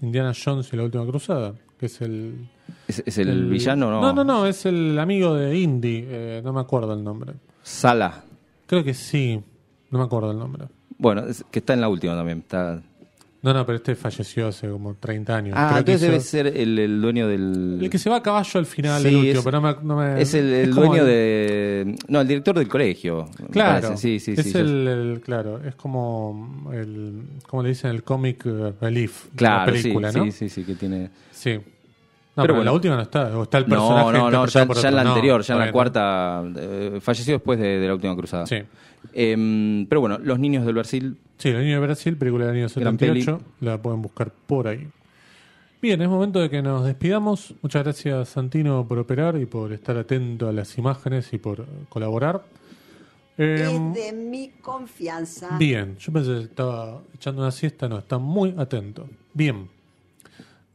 Indiana 0.00 0.32
Jones 0.32 0.72
y 0.72 0.76
la 0.76 0.84
Última 0.84 1.04
Cruzada, 1.06 1.54
que 1.80 1.86
es 1.86 2.00
el... 2.02 2.46
¿Es, 2.86 3.02
es 3.06 3.16
el, 3.16 3.46
villano 3.48 3.90
no? 3.90 4.02
No, 4.02 4.12
no, 4.12 4.22
no, 4.22 4.44
es 4.46 4.66
el 4.66 4.98
amigo 4.98 5.34
de 5.34 5.58
Indy, 5.58 6.04
eh, 6.06 6.42
no 6.44 6.52
me 6.52 6.60
acuerdo 6.60 6.92
el 6.92 7.02
nombre. 7.02 7.32
Sala. 7.62 8.22
Creo 8.66 8.84
que 8.84 8.92
sí, 8.92 9.40
no 9.90 9.98
me 9.98 10.04
acuerdo 10.04 10.30
el 10.30 10.38
nombre. 10.38 10.66
Bueno, 10.98 11.22
es- 11.26 11.42
que 11.50 11.60
está 11.60 11.72
en 11.72 11.80
la 11.80 11.88
última 11.88 12.14
también. 12.14 12.40
Está... 12.40 12.82
No, 13.42 13.54
no, 13.54 13.64
pero 13.64 13.76
este 13.76 13.94
falleció 13.94 14.48
hace 14.48 14.68
como 14.68 14.94
30 14.96 15.34
años. 15.36 15.54
Ah, 15.58 15.68
Creo 15.68 15.78
entonces 15.78 16.00
debe 16.02 16.20
ser 16.20 16.46
el, 16.48 16.78
el 16.78 17.00
dueño 17.00 17.26
del... 17.26 17.78
El 17.80 17.88
que 17.88 17.98
se 17.98 18.10
va 18.10 18.16
a 18.16 18.22
caballo 18.22 18.60
al 18.60 18.66
final, 18.66 19.00
Sí, 19.00 19.08
el 19.08 19.16
último, 19.16 19.38
es- 19.38 19.44
pero 19.44 19.60
no 19.62 19.66
me... 19.68 19.76
no 19.82 19.96
me- 19.96 20.20
Es 20.20 20.34
el, 20.34 20.70
dueño 20.74 21.02
el- 21.02 21.06
de... 21.06 21.94
No, 22.08 22.20
el 22.20 22.28
director 22.28 22.58
del 22.58 22.68
colegio. 22.68 23.30
Claro. 23.50 23.96
Sí, 23.96 24.20
sí, 24.20 24.32
es 24.36 24.42
sí. 24.52 24.58
el, 24.58 25.22
claro, 25.24 25.58
es 25.66 25.74
como 25.74 26.70
el, 26.74 27.22
¿cómo 27.48 27.62
le 27.62 27.70
dicen? 27.70 27.90
El 27.92 28.02
comic 28.02 28.44
relief 28.78 29.28
Claro, 29.34 29.72
la 29.72 29.72
película, 29.72 30.12
sí, 30.12 30.18
¿no? 30.18 30.24
sí, 30.26 30.32
sí, 30.32 30.48
sí, 30.50 30.64
que 30.64 30.74
tiene... 30.74 31.08
Sí. 31.32 31.54
No, 32.36 32.42
pero, 32.44 32.54
bueno. 32.54 32.64
la 32.66 32.72
última 32.72 32.96
no 32.96 33.02
está, 33.02 33.36
o 33.38 33.42
está 33.44 33.56
el 33.58 33.64
personaje 33.64 34.04
No, 34.04 34.12
no, 34.12 34.30
no, 34.30 34.46
ya, 34.46 34.66
ya 34.66 34.88
en 34.88 34.94
la 34.96 35.00
anterior, 35.02 35.40
ya 35.42 35.54
en 35.54 35.60
la 35.60 35.72
cuarta... 35.72 36.42
eh, 36.56 36.98
falleció 37.00 37.34
después 37.34 37.58
de, 37.58 37.78
de 37.80 37.86
la 37.88 37.94
última 37.94 38.14
cruzada. 38.14 38.46
Sí. 38.46 38.56
Em, 39.12 39.86
pero 39.86 40.00
bueno, 40.00 40.18
Los 40.18 40.38
Niños 40.38 40.64
del 40.64 40.74
Brasil... 40.74 41.16
Sí, 41.38 41.52
La 41.52 41.60
Niña 41.60 41.74
de 41.74 41.80
Brasil, 41.80 42.16
película 42.16 42.46
del 42.46 42.56
año 42.56 42.68
Gran 42.74 42.98
78, 42.98 43.40
la 43.60 43.80
pueden 43.80 44.02
buscar 44.02 44.30
por 44.46 44.68
ahí. 44.68 44.86
Bien, 45.82 46.02
es 46.02 46.08
momento 46.08 46.40
de 46.40 46.50
que 46.50 46.60
nos 46.60 46.84
despidamos. 46.84 47.54
Muchas 47.62 47.82
gracias 47.82 48.28
Santino 48.28 48.86
por 48.86 48.98
operar 48.98 49.38
y 49.38 49.46
por 49.46 49.72
estar 49.72 49.96
atento 49.96 50.46
a 50.48 50.52
las 50.52 50.76
imágenes 50.76 51.32
y 51.32 51.38
por 51.38 51.64
colaborar. 51.88 52.42
Em, 53.38 53.92
Es 53.92 53.94
de 53.94 54.12
mi 54.12 54.50
confianza. 54.60 55.56
Bien, 55.56 55.96
yo 55.96 56.12
pensé 56.12 56.32
que 56.32 56.40
estaba 56.40 57.00
echando 57.14 57.40
una 57.40 57.50
siesta, 57.50 57.88
no, 57.88 57.96
está 57.96 58.18
muy 58.18 58.54
atento. 58.58 59.08
Bien. 59.32 59.68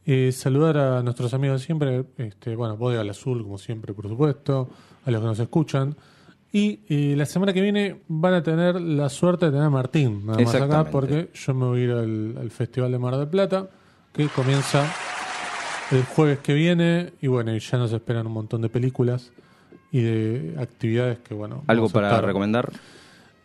Eh, 0.08 0.32
saludar 0.32 0.78
a 0.78 1.04
nuestros 1.04 1.34
amigos 1.36 1.62
de 1.62 1.66
siempre, 1.66 2.06
este, 2.18 2.56
bueno, 2.56 2.76
Bodega 2.76 3.02
al 3.02 3.10
Azul, 3.10 3.44
como 3.44 3.60
siempre, 3.60 3.94
por 3.94 4.08
supuesto, 4.08 4.70
a 5.06 5.12
los 5.12 5.22
que 5.22 5.28
nos 5.28 5.40
escuchan. 5.40 5.96
Y 6.56 6.80
eh, 6.88 7.16
la 7.18 7.26
semana 7.26 7.52
que 7.52 7.60
viene 7.60 7.98
van 8.08 8.34
a 8.34 8.42
tener 8.42 8.80
la 8.80 9.10
suerte 9.10 9.48
de 9.48 9.52
tener 9.52 9.66
a 9.68 9.70
Martín, 9.70 10.26
nada 10.26 10.40
más 10.40 10.56
acá, 10.56 10.86
porque 10.90 11.30
yo 11.34 11.54
me 11.54 11.66
voy 11.66 11.82
a 11.82 11.84
ir 11.84 11.92
al, 11.92 12.38
al 12.40 12.50
Festival 12.50 12.94
de 12.94 12.98
Mar 12.98 13.18
del 13.18 13.28
Plata, 13.28 13.68
que 14.14 14.28
comienza 14.30 14.86
el 15.92 16.04
jueves 16.06 16.40
que 16.40 16.54
viene, 16.54 17.12
y 17.22 17.28
bueno, 17.28 17.54
y 17.54 17.60
ya 17.60 17.78
nos 17.78 17.92
esperan 17.92 18.26
un 18.28 18.32
montón 18.32 18.62
de 18.62 18.70
películas 18.70 19.34
y 19.92 20.00
de 20.02 20.56
actividades 20.58 21.20
que, 21.20 21.34
bueno. 21.34 21.66
¿Algo 21.68 21.90
para 21.90 22.08
estar- 22.12 22.24
recomendar? 22.26 22.72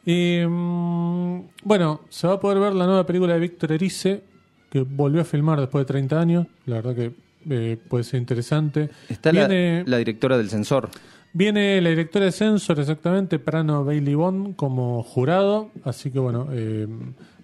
y, 0.07 0.43
mm, 0.49 1.41
bueno, 1.65 2.03
se 2.11 2.29
va 2.29 2.35
a 2.35 2.41
poder 2.41 2.61
ver 2.61 2.75
la 2.75 2.87
nueva 2.87 3.05
película 3.07 3.35
de 3.35 3.41
Víctor 3.41 3.73
Erice, 3.73 4.23
que 4.71 4.83
volvió 4.83 5.21
a 5.23 5.25
filmar 5.25 5.59
después 5.59 5.83
de 5.83 5.87
30 5.87 6.21
años. 6.21 6.47
La 6.65 6.77
verdad 6.77 6.95
que 6.95 7.13
eh, 7.51 7.77
puede 7.89 8.05
ser 8.05 8.21
interesante. 8.21 8.89
Está 9.09 9.33
la, 9.33 9.49
viene, 9.49 9.83
la 9.85 9.97
directora 9.97 10.39
del 10.39 10.49
censor. 10.49 10.91
Viene 11.33 11.81
la 11.81 11.91
directora 11.91 12.27
de 12.27 12.33
Censor, 12.33 12.81
exactamente, 12.81 13.39
Prano 13.39 13.85
Bailey 13.85 14.15
Bond, 14.15 14.57
como 14.57 15.03
jurado. 15.03 15.71
Así 15.85 16.11
que 16.11 16.19
bueno, 16.19 16.49
eh, 16.53 16.87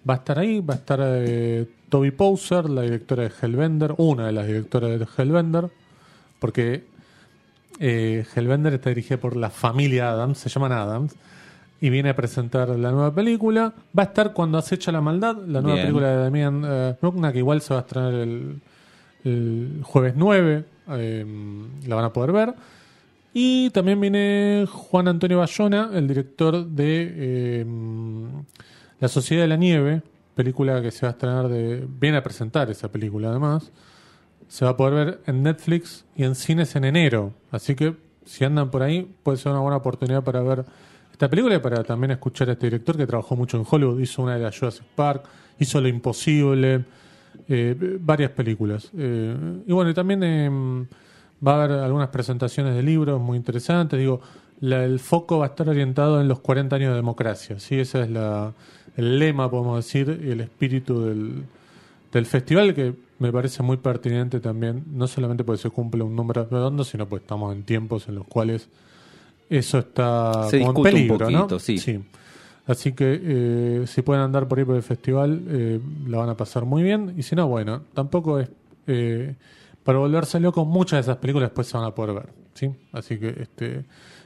va 0.08 0.14
a 0.14 0.16
estar 0.18 0.38
ahí. 0.38 0.60
Va 0.60 0.74
a 0.74 0.76
estar 0.76 1.00
eh, 1.02 1.66
Toby 1.88 2.10
Pouser, 2.10 2.68
la 2.68 2.82
directora 2.82 3.24
de 3.24 3.32
Hellbender, 3.40 3.94
una 3.98 4.26
de 4.26 4.32
las 4.32 4.46
directoras 4.46 4.98
de 4.98 5.06
Hellbender, 5.16 5.68
porque 6.38 6.84
eh, 7.78 8.24
Hellbender 8.34 8.74
está 8.74 8.90
dirigida 8.90 9.18
por 9.18 9.36
la 9.36 9.50
familia 9.50 10.10
Adams, 10.10 10.38
se 10.38 10.48
llaman 10.48 10.72
Adams, 10.72 11.14
y 11.80 11.90
viene 11.90 12.10
a 12.10 12.16
presentar 12.16 12.68
la 12.70 12.90
nueva 12.90 13.14
película. 13.14 13.72
Va 13.96 14.04
a 14.04 14.06
estar 14.06 14.32
cuando 14.32 14.58
acecha 14.58 14.90
la 14.90 15.00
maldad, 15.00 15.36
la 15.46 15.60
nueva 15.60 15.74
Bien. 15.74 15.86
película 15.86 16.08
de 16.08 16.16
Damian 16.16 16.62
eh, 16.66 16.94
Bruckner, 17.00 17.32
que 17.32 17.38
igual 17.38 17.60
se 17.60 17.74
va 17.74 17.80
a 17.80 17.82
estrenar 17.82 18.14
el, 18.14 18.60
el 19.24 19.80
jueves 19.82 20.14
9, 20.16 20.64
eh, 20.90 21.26
la 21.86 21.94
van 21.94 22.04
a 22.04 22.12
poder 22.12 22.32
ver. 22.32 22.54
Y 23.38 23.68
también 23.68 24.00
viene 24.00 24.64
Juan 24.66 25.08
Antonio 25.08 25.36
Bayona, 25.36 25.90
el 25.92 26.08
director 26.08 26.64
de 26.64 27.12
eh, 27.14 27.66
La 28.98 29.08
Sociedad 29.08 29.42
de 29.42 29.48
la 29.48 29.56
Nieve, 29.56 30.00
película 30.34 30.80
que 30.80 30.90
se 30.90 31.04
va 31.04 31.10
a 31.10 31.12
estrenar 31.12 31.48
de... 31.48 31.86
Viene 31.86 32.16
a 32.16 32.22
presentar 32.22 32.70
esa 32.70 32.90
película 32.90 33.28
además. 33.28 33.70
Se 34.48 34.64
va 34.64 34.70
a 34.70 34.76
poder 34.78 34.94
ver 34.94 35.20
en 35.26 35.42
Netflix 35.42 36.06
y 36.16 36.24
en 36.24 36.34
cines 36.34 36.76
en 36.76 36.84
enero. 36.84 37.34
Así 37.50 37.74
que 37.74 37.94
si 38.24 38.42
andan 38.42 38.70
por 38.70 38.82
ahí, 38.82 39.14
puede 39.22 39.36
ser 39.36 39.52
una 39.52 39.60
buena 39.60 39.76
oportunidad 39.76 40.24
para 40.24 40.40
ver 40.40 40.64
esta 41.12 41.28
película 41.28 41.56
y 41.56 41.58
para 41.58 41.84
también 41.84 42.12
escuchar 42.12 42.48
a 42.48 42.52
este 42.52 42.68
director 42.68 42.96
que 42.96 43.06
trabajó 43.06 43.36
mucho 43.36 43.58
en 43.58 43.66
Hollywood. 43.70 44.00
Hizo 44.00 44.22
una 44.22 44.36
de 44.36 44.44
las 44.44 44.58
Jurassic 44.58 44.86
Park, 44.94 45.24
hizo 45.58 45.78
Lo 45.82 45.88
Imposible, 45.88 46.86
eh, 47.48 47.98
varias 48.00 48.30
películas. 48.30 48.90
Eh, 48.96 49.36
y 49.66 49.72
bueno, 49.74 49.90
y 49.90 49.94
también 49.94 50.22
eh, 50.22 50.86
va 51.44 51.52
a 51.60 51.64
haber 51.64 51.78
algunas 51.78 52.08
presentaciones 52.08 52.74
de 52.74 52.82
libros 52.82 53.20
muy 53.20 53.36
interesantes. 53.36 53.98
Digo, 53.98 54.20
la- 54.60 54.84
el 54.84 54.98
foco 55.00 55.38
va 55.38 55.46
a 55.46 55.48
estar 55.48 55.68
orientado 55.68 56.20
en 56.20 56.28
los 56.28 56.40
40 56.40 56.76
años 56.76 56.90
de 56.90 56.96
democracia. 56.96 57.58
¿sí? 57.58 57.78
Ese 57.78 58.02
es 58.02 58.10
la, 58.10 58.52
el 58.96 59.18
lema, 59.18 59.50
podemos 59.50 59.76
decir, 59.84 60.20
y 60.24 60.30
el 60.30 60.40
espíritu 60.40 61.02
del, 61.04 61.44
del 62.12 62.26
festival 62.26 62.74
que 62.74 62.94
me 63.18 63.32
parece 63.32 63.62
muy 63.62 63.78
pertinente 63.78 64.40
también, 64.40 64.84
no 64.92 65.06
solamente 65.06 65.42
porque 65.44 65.62
se 65.62 65.70
cumple 65.70 66.02
un 66.02 66.14
número 66.14 66.46
redondo, 66.50 66.84
sino 66.84 67.06
pues 67.06 67.22
estamos 67.22 67.54
en 67.54 67.62
tiempos 67.62 68.08
en 68.08 68.14
los 68.16 68.26
cuales 68.26 68.68
eso 69.48 69.78
está 69.78 70.48
Se 70.50 70.58
como 70.58 70.70
en 70.70 70.74
discute 70.74 70.78
un 70.78 70.82
peligro, 70.82 71.18
poquito, 71.18 71.48
¿no? 71.54 71.58
sí. 71.78 72.00
Así 72.66 72.92
que 72.92 73.20
eh, 73.22 73.84
si 73.86 74.02
pueden 74.02 74.22
andar 74.24 74.48
por 74.48 74.58
ahí 74.58 74.64
por 74.64 74.74
el 74.74 74.82
festival, 74.82 75.40
eh, 75.48 75.80
la 76.08 76.18
van 76.18 76.30
a 76.30 76.36
pasar 76.36 76.64
muy 76.64 76.82
bien. 76.82 77.14
Y 77.16 77.22
si 77.22 77.36
no, 77.36 77.46
bueno, 77.46 77.82
tampoco 77.94 78.40
es 78.40 78.48
eh, 78.88 79.36
para 79.86 80.00
volverse 80.00 80.40
locos, 80.40 80.66
muchas 80.66 80.96
de 80.96 81.00
esas 81.12 81.18
películas 81.18 81.50
después 81.50 81.68
se 81.68 81.76
van 81.76 81.86
a 81.86 81.94
poder 81.94 82.14
ver, 82.16 82.28
¿sí? 82.54 82.74
Así 82.92 83.20
que 83.20 83.28
este 83.40 83.84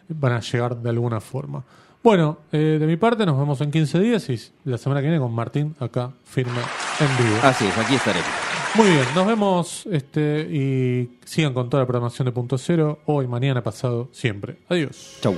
van 0.08 0.32
a 0.32 0.40
llegar 0.40 0.74
de 0.74 0.88
alguna 0.88 1.20
forma. 1.20 1.62
Bueno, 2.02 2.38
eh, 2.50 2.78
de 2.80 2.86
mi 2.86 2.96
parte 2.96 3.26
nos 3.26 3.38
vemos 3.38 3.60
en 3.60 3.70
15 3.70 4.00
días 4.00 4.30
y 4.30 4.40
la 4.64 4.78
semana 4.78 5.02
que 5.02 5.08
viene 5.08 5.20
con 5.20 5.34
Martín 5.34 5.76
acá 5.78 6.12
firme 6.24 6.62
en 6.98 7.24
vivo. 7.24 7.36
Así 7.42 7.66
es, 7.66 7.76
aquí 7.76 7.94
estaremos. 7.96 8.26
Muy 8.74 8.88
bien, 8.88 9.04
nos 9.14 9.26
vemos 9.26 9.86
este 9.92 10.48
y 10.50 11.18
sigan 11.26 11.52
con 11.52 11.68
toda 11.68 11.82
la 11.82 11.86
programación 11.86 12.24
de 12.24 12.32
Punto 12.32 12.56
Cero 12.56 13.00
hoy, 13.04 13.26
mañana, 13.26 13.62
pasado, 13.62 14.08
siempre. 14.12 14.56
Adiós. 14.66 15.18
Chau. 15.20 15.34